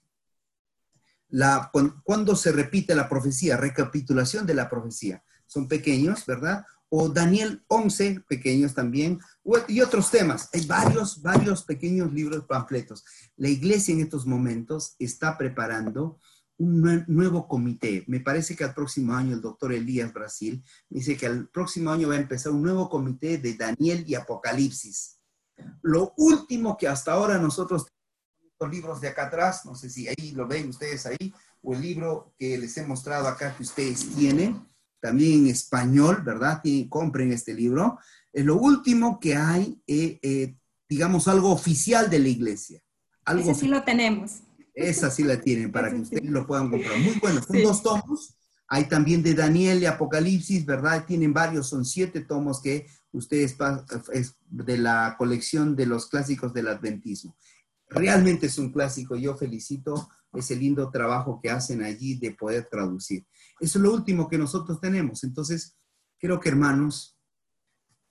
la, 1.30 1.70
cuando 2.04 2.36
se 2.36 2.52
repite 2.52 2.94
la 2.94 3.08
profecía, 3.08 3.56
recapitulación 3.56 4.46
de 4.46 4.54
la 4.54 4.70
profecía. 4.70 5.22
Son 5.46 5.66
pequeños, 5.66 6.24
¿verdad? 6.26 6.64
O 6.91 7.09
Daniel 7.09 7.62
11, 7.68 8.24
pequeños 8.28 8.74
también, 8.74 9.20
y 9.68 9.80
otros 9.80 10.11
temas. 10.11 10.49
Hay 10.53 10.66
varios, 10.66 11.20
varios 11.22 11.62
pequeños 11.64 12.12
libros 12.12 12.45
panfletos. 12.47 13.05
La 13.36 13.49
iglesia 13.49 13.95
en 13.95 14.01
estos 14.01 14.26
momentos 14.26 14.95
está 14.99 15.36
preparando 15.36 16.18
un 16.59 17.05
nuevo 17.07 17.47
comité. 17.47 18.05
Me 18.09 18.20
parece 18.20 18.57
que 18.57 18.64
al 18.64 18.74
próximo 18.74 19.14
año 19.14 19.34
el 19.34 19.41
doctor 19.41 19.72
Elías 19.72 20.12
Brasil 20.12 20.62
dice 20.89 21.16
que 21.16 21.26
al 21.26 21.49
próximo 21.49 21.91
año 21.91 22.09
va 22.09 22.14
a 22.14 22.20
empezar 22.20 22.53
un 22.53 22.62
nuevo 22.62 22.89
comité 22.89 23.39
de 23.39 23.55
Daniel 23.55 24.05
y 24.07 24.14
Apocalipsis. 24.14 25.20
Lo 25.82 26.14
último 26.16 26.76
que 26.76 26.89
hasta 26.89 27.12
ahora 27.12 27.39
nosotros 27.39 27.86
los 28.61 28.70
libros 28.70 29.01
de 29.01 29.09
acá 29.09 29.26
atrás, 29.26 29.64
no 29.64 29.76
sé 29.76 29.89
si 29.89 30.09
ahí 30.09 30.32
lo 30.32 30.47
ven 30.49 30.68
ustedes 30.68 31.07
ahí, 31.07 31.32
o 31.62 31.74
el 31.74 31.80
libro 31.80 32.34
que 32.36 32.59
les 32.59 32.76
he 32.76 32.84
mostrado 32.84 33.28
acá 33.28 33.57
que 33.57 33.62
ustedes 33.62 34.09
tienen, 34.16 34.61
también 35.01 35.40
en 35.40 35.46
español, 35.49 36.22
¿verdad? 36.24 36.62
compren 36.88 37.32
este 37.32 37.55
libro. 37.55 37.99
Es 38.32 38.44
lo 38.44 38.57
último 38.57 39.18
que 39.20 39.36
hay, 39.36 39.80
eh, 39.86 40.18
eh, 40.22 40.57
digamos, 40.88 41.28
algo 41.28 41.51
oficial 41.51 42.11
de 42.11 42.18
la 42.18 42.28
iglesia. 42.28 42.80
Algo 43.24 43.51
Ese 43.51 43.61
sí 43.61 43.68
lo 43.68 43.82
tenemos. 43.84 44.40
Esa 44.74 45.11
sí 45.11 45.24
la 45.24 45.40
tienen 45.40 45.72
para 45.72 45.90
que 45.90 45.96
ustedes 45.96 46.30
lo 46.30 46.46
puedan 46.46 46.70
comprar. 46.70 46.99
Muy 46.99 47.18
bueno, 47.20 47.42
son 47.42 47.62
dos 47.62 47.82
tomos. 47.82 48.34
Hay 48.68 48.84
también 48.84 49.22
de 49.22 49.34
Daniel 49.34 49.82
y 49.82 49.86
Apocalipsis, 49.86 50.64
¿verdad? 50.66 51.05
Tienen 51.07 51.32
varios, 51.32 51.68
son 51.68 51.84
siete 51.84 52.20
tomos 52.20 52.61
que 52.61 52.86
ustedes, 53.12 53.57
es 54.12 54.36
de 54.49 54.78
la 54.78 55.16
colección 55.18 55.74
de 55.74 55.86
los 55.86 56.07
clásicos 56.07 56.53
del 56.53 56.68
adventismo. 56.68 57.36
realmente 57.88 58.46
es 58.46 58.59
un 58.59 58.70
clásico. 58.70 59.16
Yo 59.16 59.36
felicito 59.36 60.11
ese 60.32 60.56
lindo 60.56 60.90
trabajo 60.90 61.40
que 61.42 61.50
hacen 61.50 61.82
allí 61.82 62.18
de 62.18 62.32
poder 62.32 62.68
traducir. 62.70 63.26
Eso 63.60 63.78
es 63.78 63.82
lo 63.82 63.92
último 63.92 64.28
que 64.28 64.38
nosotros 64.38 64.80
tenemos. 64.80 65.24
Entonces, 65.24 65.76
creo 66.18 66.38
que 66.38 66.48
hermanos, 66.48 67.18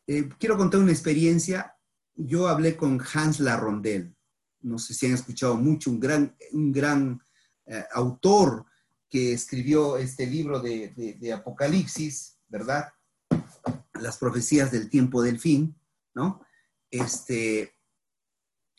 eh, 0.08 0.30
quiero 0.40 0.58
contar 0.58 0.80
una 0.80 0.92
experiencia. 0.92 1.76
Yo 2.16 2.48
hablé 2.48 2.76
con 2.76 3.00
Hans 3.14 3.40
Larrondel. 3.40 4.16
No 4.62 4.80
sé 4.80 4.94
si 4.94 5.06
han 5.06 5.14
escuchado 5.14 5.56
mucho, 5.56 5.92
un 5.92 6.00
gran, 6.00 6.36
un 6.52 6.72
gran 6.72 7.22
eh, 7.66 7.84
autor 7.94 8.66
que 9.10 9.34
escribió 9.34 9.98
este 9.98 10.26
libro 10.26 10.60
de, 10.60 11.18
de 11.20 11.34
Apocalipsis, 11.34 12.40
¿verdad? 12.48 12.92
Las 13.94 14.18
profecías 14.18 14.72
del 14.72 14.90
tiempo 14.90 15.22
del 15.22 15.40
fin, 15.40 15.80
¿no? 16.14 16.42
Este, 16.90 17.77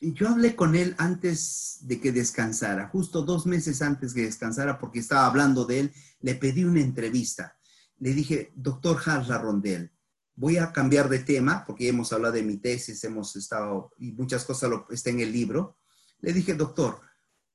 yo 0.00 0.28
hablé 0.28 0.54
con 0.54 0.76
él 0.76 0.94
antes 0.98 1.78
de 1.82 2.00
que 2.00 2.12
descansara, 2.12 2.88
justo 2.88 3.22
dos 3.22 3.46
meses 3.46 3.82
antes 3.82 4.14
que 4.14 4.22
descansara, 4.22 4.78
porque 4.78 5.00
estaba 5.00 5.26
hablando 5.26 5.64
de 5.64 5.80
él, 5.80 5.92
le 6.20 6.34
pedí 6.34 6.64
una 6.64 6.80
entrevista. 6.80 7.58
Le 7.98 8.12
dije, 8.12 8.52
doctor 8.54 9.00
Hans 9.04 9.28
Rondel, 9.28 9.90
voy 10.36 10.56
a 10.56 10.72
cambiar 10.72 11.08
de 11.08 11.18
tema, 11.18 11.64
porque 11.66 11.88
hemos 11.88 12.12
hablado 12.12 12.34
de 12.34 12.44
mi 12.44 12.58
tesis, 12.58 13.02
hemos 13.02 13.34
estado, 13.34 13.90
y 13.98 14.12
muchas 14.12 14.44
cosas 14.44 14.70
lo, 14.70 14.86
está 14.90 15.10
en 15.10 15.20
el 15.20 15.32
libro. 15.32 15.78
Le 16.20 16.32
dije, 16.32 16.54
doctor, 16.54 17.00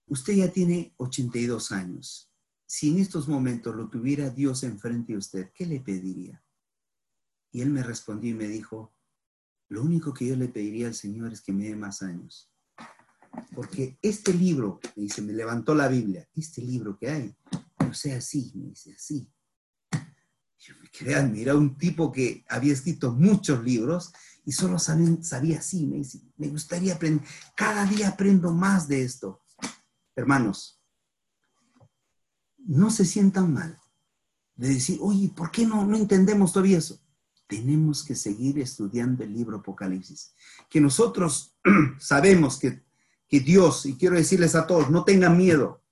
usted 0.08 0.34
ya 0.34 0.52
tiene 0.52 0.94
82 0.98 1.72
años. 1.72 2.30
Si 2.66 2.90
en 2.90 3.00
estos 3.00 3.28
momentos 3.30 3.74
lo 3.74 3.90
tuviera 3.90 4.30
Dios 4.30 4.64
enfrente 4.64 5.14
de 5.14 5.20
usted, 5.20 5.52
¿qué 5.54 5.66
le 5.66 5.80
pediría? 5.80 6.44
Y 7.52 7.62
él 7.62 7.70
me 7.70 7.84
respondió 7.84 8.32
y 8.32 8.34
me 8.34 8.48
dijo, 8.48 8.94
lo 9.74 9.82
único 9.82 10.14
que 10.14 10.28
yo 10.28 10.36
le 10.36 10.50
pediría 10.50 10.86
al 10.86 10.94
Señor 10.94 11.34
es 11.34 11.42
que 11.42 11.52
me 11.52 11.66
dé 11.66 11.76
más 11.76 12.04
años. 12.04 12.48
Porque 13.56 13.98
este 14.04 14.32
libro, 14.32 14.80
me 14.96 15.04
dice, 15.04 15.24
me 15.24 15.34
levantó 15.34 15.74
la 15.74 15.88
Biblia, 15.88 16.30
este 16.36 16.62
libro 16.62 16.96
que 16.96 17.10
hay, 17.10 17.36
no 17.80 17.92
sea 17.92 18.18
así, 18.18 18.52
me 18.54 18.70
dice, 18.70 18.94
así. 18.94 19.28
Yo 20.60 20.76
me 20.80 20.90
quedé 20.90 21.16
admirado, 21.16 21.58
un 21.58 21.76
tipo 21.76 22.12
que 22.12 22.46
había 22.50 22.72
escrito 22.72 23.14
muchos 23.14 23.64
libros 23.64 24.14
y 24.46 24.52
solo 24.52 24.78
sabía 24.78 25.58
así, 25.58 25.88
me 25.88 25.98
dice, 25.98 26.22
me 26.38 26.50
gustaría 26.50 26.94
aprender, 26.94 27.28
cada 27.56 27.86
día 27.86 28.10
aprendo 28.10 28.54
más 28.54 28.88
de 28.88 29.02
esto. 29.02 29.42
Hermanos, 30.16 30.80
no 32.60 32.92
se 32.92 33.06
sientan 33.06 33.52
mal 33.52 33.80
de 34.56 34.70
decir, 34.70 35.00
oye, 35.02 35.30
¿por 35.36 35.50
qué 35.50 35.66
no, 35.66 35.84
no 35.84 35.98
entendemos 35.98 36.54
todavía 36.54 36.78
eso? 36.78 37.03
Tenemos 37.48 38.04
que 38.04 38.16
seguir 38.16 38.60
estudiando 38.60 39.24
el 39.24 39.34
libro 39.34 39.58
Apocalipsis. 39.58 40.34
Que 40.70 40.82
nosotros 40.82 41.56
sabemos 42.00 42.58
que, 42.58 42.84
que 43.28 43.40
Dios, 43.40 43.86
y 43.86 43.96
quiero 43.96 44.16
decirles 44.16 44.56
a 44.56 44.68
todos, 44.68 44.90
no 44.90 45.04
tengan 45.04 45.38
miedo, 45.38 45.84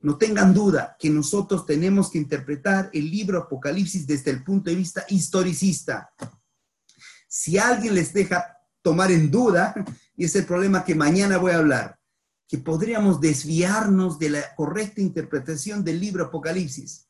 no 0.00 0.16
tengan 0.16 0.54
duda, 0.54 0.96
que 0.98 1.10
nosotros 1.10 1.66
tenemos 1.66 2.10
que 2.10 2.18
interpretar 2.18 2.90
el 2.92 3.10
libro 3.10 3.38
Apocalipsis 3.38 4.06
desde 4.06 4.30
el 4.30 4.44
punto 4.44 4.70
de 4.70 4.76
vista 4.76 5.04
historicista. 5.08 6.12
Si 7.26 7.58
alguien 7.58 7.94
les 7.94 8.12
deja 8.12 8.58
tomar 8.82 9.10
en 9.10 9.30
duda, 9.30 9.74
y 10.16 10.24
es 10.24 10.34
el 10.36 10.46
problema 10.46 10.84
que 10.84 10.94
mañana 10.94 11.38
voy 11.38 11.52
a 11.52 11.58
hablar, 11.58 11.98
que 12.46 12.58
podríamos 12.58 13.20
desviarnos 13.20 14.18
de 14.18 14.30
la 14.30 14.54
correcta 14.54 15.00
interpretación 15.00 15.84
del 15.84 16.00
libro 16.00 16.24
Apocalipsis. 16.24 17.06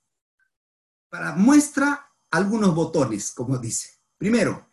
Para 1.08 1.36
muestra, 1.36 2.07
algunos 2.30 2.74
botones, 2.74 3.32
como 3.32 3.58
dice. 3.58 3.90
Primero, 4.16 4.70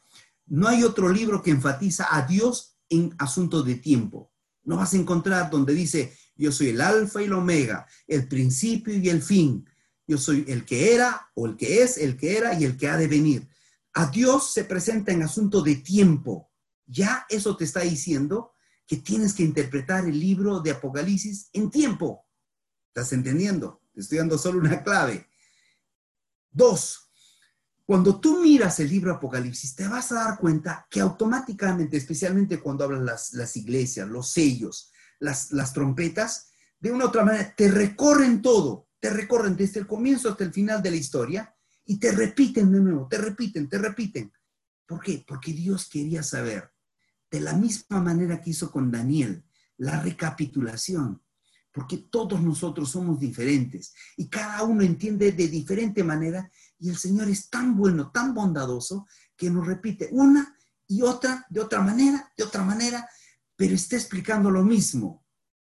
no 0.47 0.67
hay 0.67 0.83
otro 0.83 1.09
libro 1.09 1.41
que 1.41 1.51
enfatiza 1.51 2.07
a 2.15 2.25
Dios 2.25 2.77
en 2.89 3.15
asuntos 3.17 3.65
de 3.65 3.75
tiempo. 3.75 4.31
No 4.63 4.77
vas 4.77 4.93
a 4.93 4.97
encontrar 4.97 5.49
donde 5.49 5.73
dice, 5.73 6.15
yo 6.35 6.51
soy 6.51 6.69
el 6.69 6.81
alfa 6.81 7.21
y 7.21 7.25
el 7.25 7.33
omega, 7.33 7.87
el 8.07 8.27
principio 8.27 8.95
y 8.95 9.09
el 9.09 9.21
fin. 9.21 9.67
Yo 10.07 10.17
soy 10.17 10.45
el 10.47 10.65
que 10.65 10.93
era 10.93 11.31
o 11.33 11.47
el 11.47 11.55
que 11.55 11.81
es, 11.81 11.97
el 11.97 12.17
que 12.17 12.37
era 12.37 12.59
y 12.59 12.65
el 12.65 12.77
que 12.77 12.87
ha 12.87 12.97
de 12.97 13.07
venir. 13.07 13.47
A 13.93 14.07
Dios 14.07 14.51
se 14.51 14.65
presenta 14.65 15.11
en 15.11 15.23
asunto 15.23 15.61
de 15.61 15.75
tiempo. 15.77 16.51
Ya 16.85 17.25
eso 17.29 17.55
te 17.55 17.63
está 17.63 17.81
diciendo 17.81 18.53
que 18.85 18.97
tienes 18.97 19.33
que 19.33 19.43
interpretar 19.43 20.05
el 20.05 20.19
libro 20.19 20.59
de 20.59 20.71
Apocalipsis 20.71 21.49
en 21.53 21.71
tiempo. 21.71 22.27
¿Estás 22.89 23.13
entendiendo? 23.13 23.81
Te 23.93 24.01
estoy 24.01 24.19
dando 24.19 24.37
solo 24.37 24.59
una 24.59 24.83
clave. 24.83 25.27
Dos, 26.51 27.04
cuando 27.85 28.19
tú 28.19 28.41
miras 28.41 28.79
el 28.79 28.89
libro 28.89 29.13
Apocalipsis, 29.13 29.75
te 29.75 29.87
vas 29.87 30.11
a 30.11 30.15
dar 30.15 30.39
cuenta 30.39 30.87
que 30.89 31.01
automáticamente, 31.01 31.97
especialmente 31.97 32.59
cuando 32.59 32.83
hablan 32.83 33.05
las, 33.05 33.33
las 33.33 33.55
iglesias, 33.57 34.09
los 34.09 34.31
sellos, 34.31 34.91
las, 35.19 35.51
las 35.51 35.71
trompetas, 35.71 36.49
de 36.79 36.91
una 36.91 37.05
u 37.05 37.07
otra 37.09 37.23
manera, 37.23 37.53
te 37.55 37.69
recorren 37.69 38.41
todo, 38.41 38.87
te 38.99 39.11
recorren 39.11 39.55
desde 39.55 39.79
el 39.79 39.87
comienzo 39.87 40.29
hasta 40.29 40.43
el 40.43 40.51
final 40.51 40.81
de 40.81 40.91
la 40.91 40.95
historia 40.95 41.55
y 41.85 41.99
te 41.99 42.11
repiten 42.11 42.71
de 42.71 42.79
nuevo, 42.79 43.07
te 43.07 43.19
repiten, 43.19 43.69
te 43.69 43.77
repiten. 43.77 44.33
¿Por 44.87 44.99
qué? 45.01 45.23
Porque 45.27 45.53
Dios 45.53 45.87
quería 45.87 46.23
saber, 46.23 46.71
de 47.29 47.39
la 47.39 47.53
misma 47.53 48.01
manera 48.01 48.41
que 48.41 48.49
hizo 48.49 48.71
con 48.71 48.91
Daniel, 48.91 49.43
la 49.77 50.01
recapitulación, 50.01 51.21
porque 51.71 51.97
todos 51.97 52.41
nosotros 52.41 52.89
somos 52.89 53.19
diferentes 53.19 53.93
y 54.15 54.27
cada 54.29 54.63
uno 54.63 54.81
entiende 54.81 55.33
de 55.33 55.47
diferente 55.49 56.03
manera 56.03 56.49
y 56.79 56.89
el 56.89 56.97
Señor 56.97 57.29
es 57.29 57.49
tan 57.49 57.75
bueno, 57.75 58.11
tan 58.11 58.33
bondadoso, 58.33 59.07
que 59.35 59.49
nos 59.49 59.65
repite 59.65 60.09
una 60.11 60.57
y 60.87 61.01
otra, 61.01 61.45
de 61.49 61.61
otra 61.61 61.81
manera, 61.81 62.31
de 62.37 62.43
otra 62.43 62.63
manera, 62.63 63.07
pero 63.55 63.73
está 63.75 63.95
explicando 63.95 64.51
lo 64.51 64.63
mismo 64.63 65.25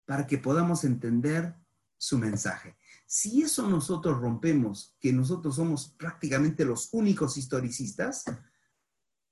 para 0.04 0.26
que 0.26 0.38
podamos 0.38 0.84
entender 0.84 1.54
su 1.96 2.18
mensaje. 2.18 2.76
Si 3.06 3.42
eso 3.42 3.68
nosotros 3.68 4.18
rompemos, 4.20 4.96
que 5.00 5.12
nosotros 5.12 5.56
somos 5.56 5.94
prácticamente 5.98 6.64
los 6.64 6.88
únicos 6.92 7.36
historicistas, 7.36 8.24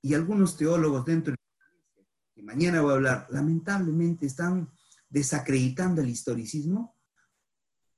y 0.03 0.15
algunos 0.15 0.57
teólogos 0.57 1.05
dentro 1.05 1.33
de 1.33 2.07
que 2.35 2.43
mañana 2.43 2.81
voy 2.81 2.93
a 2.93 2.95
hablar, 2.95 3.27
lamentablemente 3.31 4.27
están 4.27 4.71
desacreditando 5.09 6.01
el 6.01 6.09
historicismo, 6.09 6.97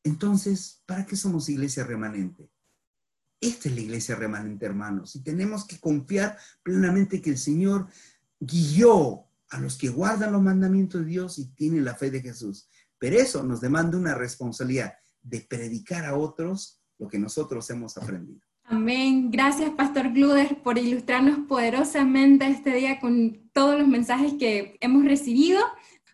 entonces, 0.02 0.82
¿para 0.86 1.04
qué 1.04 1.14
somos 1.14 1.48
iglesia 1.48 1.84
remanente? 1.84 2.50
Esta 3.40 3.70
es 3.70 3.74
la 3.74 3.80
iglesia 3.80 4.16
remanente, 4.16 4.66
hermanos, 4.66 5.16
y 5.16 5.22
tenemos 5.22 5.66
que 5.66 5.80
confiar 5.80 6.36
plenamente 6.62 7.22
que 7.22 7.30
el 7.30 7.38
Señor 7.38 7.86
guió 8.38 9.24
a 9.48 9.58
los 9.58 9.78
que 9.78 9.88
guardan 9.88 10.32
los 10.32 10.42
mandamientos 10.42 11.00
de 11.00 11.06
Dios 11.06 11.38
y 11.38 11.46
tienen 11.54 11.84
la 11.84 11.94
fe 11.94 12.10
de 12.10 12.20
Jesús. 12.20 12.68
Pero 12.98 13.16
eso 13.16 13.42
nos 13.42 13.62
demanda 13.62 13.96
una 13.96 14.14
responsabilidad 14.14 14.92
de 15.22 15.40
predicar 15.40 16.04
a 16.04 16.16
otros 16.16 16.82
lo 16.98 17.08
que 17.08 17.18
nosotros 17.18 17.68
hemos 17.70 17.96
aprendido. 17.96 18.40
Amén. 18.64 19.30
Gracias, 19.30 19.70
Pastor 19.70 20.12
Gluder, 20.12 20.62
por 20.62 20.76
ilustrarnos 20.76 21.40
poderosamente 21.48 22.46
este 22.46 22.74
día 22.74 23.00
con 23.00 23.50
todos 23.52 23.78
los 23.78 23.88
mensajes 23.88 24.34
que 24.34 24.76
hemos 24.80 25.04
recibido. 25.04 25.60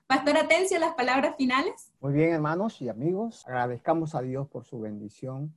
Pastor 0.06 0.38
Atencio, 0.38 0.78
las 0.78 0.94
palabras 0.94 1.34
finales. 1.36 1.90
Muy 2.00 2.12
bien, 2.12 2.30
hermanos 2.30 2.80
y 2.80 2.88
amigos, 2.88 3.44
agradezcamos 3.46 4.14
a 4.14 4.22
Dios 4.22 4.46
por 4.48 4.64
su 4.64 4.78
bendición 4.78 5.52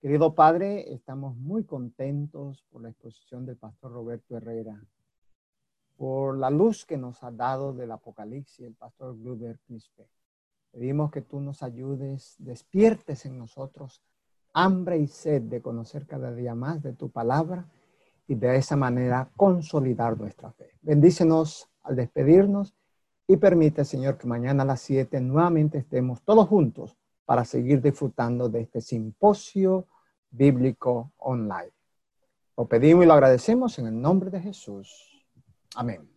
Querido 0.00 0.32
Padre, 0.32 0.92
estamos 0.94 1.36
muy 1.36 1.64
contentos 1.64 2.64
por 2.70 2.82
la 2.82 2.90
exposición 2.90 3.44
del 3.44 3.56
Pastor 3.56 3.90
Roberto 3.90 4.36
Herrera, 4.36 4.80
por 5.96 6.38
la 6.38 6.50
luz 6.50 6.86
que 6.86 6.96
nos 6.96 7.24
ha 7.24 7.32
dado 7.32 7.72
del 7.72 7.90
Apocalipsis 7.90 8.60
el 8.60 8.74
Pastor 8.74 9.18
Gruber 9.18 9.58
Quispe. 9.66 10.08
Pedimos 10.70 11.10
que 11.10 11.22
tú 11.22 11.40
nos 11.40 11.64
ayudes, 11.64 12.36
despiertes 12.38 13.26
en 13.26 13.38
nosotros 13.38 14.00
hambre 14.52 14.98
y 14.98 15.08
sed 15.08 15.42
de 15.42 15.60
conocer 15.60 16.06
cada 16.06 16.32
día 16.32 16.54
más 16.54 16.80
de 16.80 16.92
tu 16.92 17.10
palabra 17.10 17.66
y 18.28 18.36
de 18.36 18.54
esa 18.54 18.76
manera 18.76 19.28
consolidar 19.36 20.16
nuestra 20.16 20.52
fe. 20.52 20.78
Bendícenos 20.80 21.68
al 21.82 21.96
despedirnos 21.96 22.72
y 23.26 23.36
permite, 23.36 23.84
Señor, 23.84 24.16
que 24.16 24.28
mañana 24.28 24.62
a 24.62 24.66
las 24.66 24.80
7 24.80 25.20
nuevamente 25.20 25.78
estemos 25.78 26.22
todos 26.22 26.46
juntos 26.46 26.96
para 27.28 27.44
seguir 27.44 27.82
disfrutando 27.82 28.48
de 28.48 28.62
este 28.62 28.80
simposio 28.80 29.86
bíblico 30.30 31.12
online. 31.18 31.72
Lo 32.56 32.66
pedimos 32.66 33.04
y 33.04 33.06
lo 33.06 33.12
agradecemos 33.12 33.78
en 33.78 33.88
el 33.88 34.00
nombre 34.00 34.30
de 34.30 34.40
Jesús. 34.40 35.26
Amén. 35.74 36.08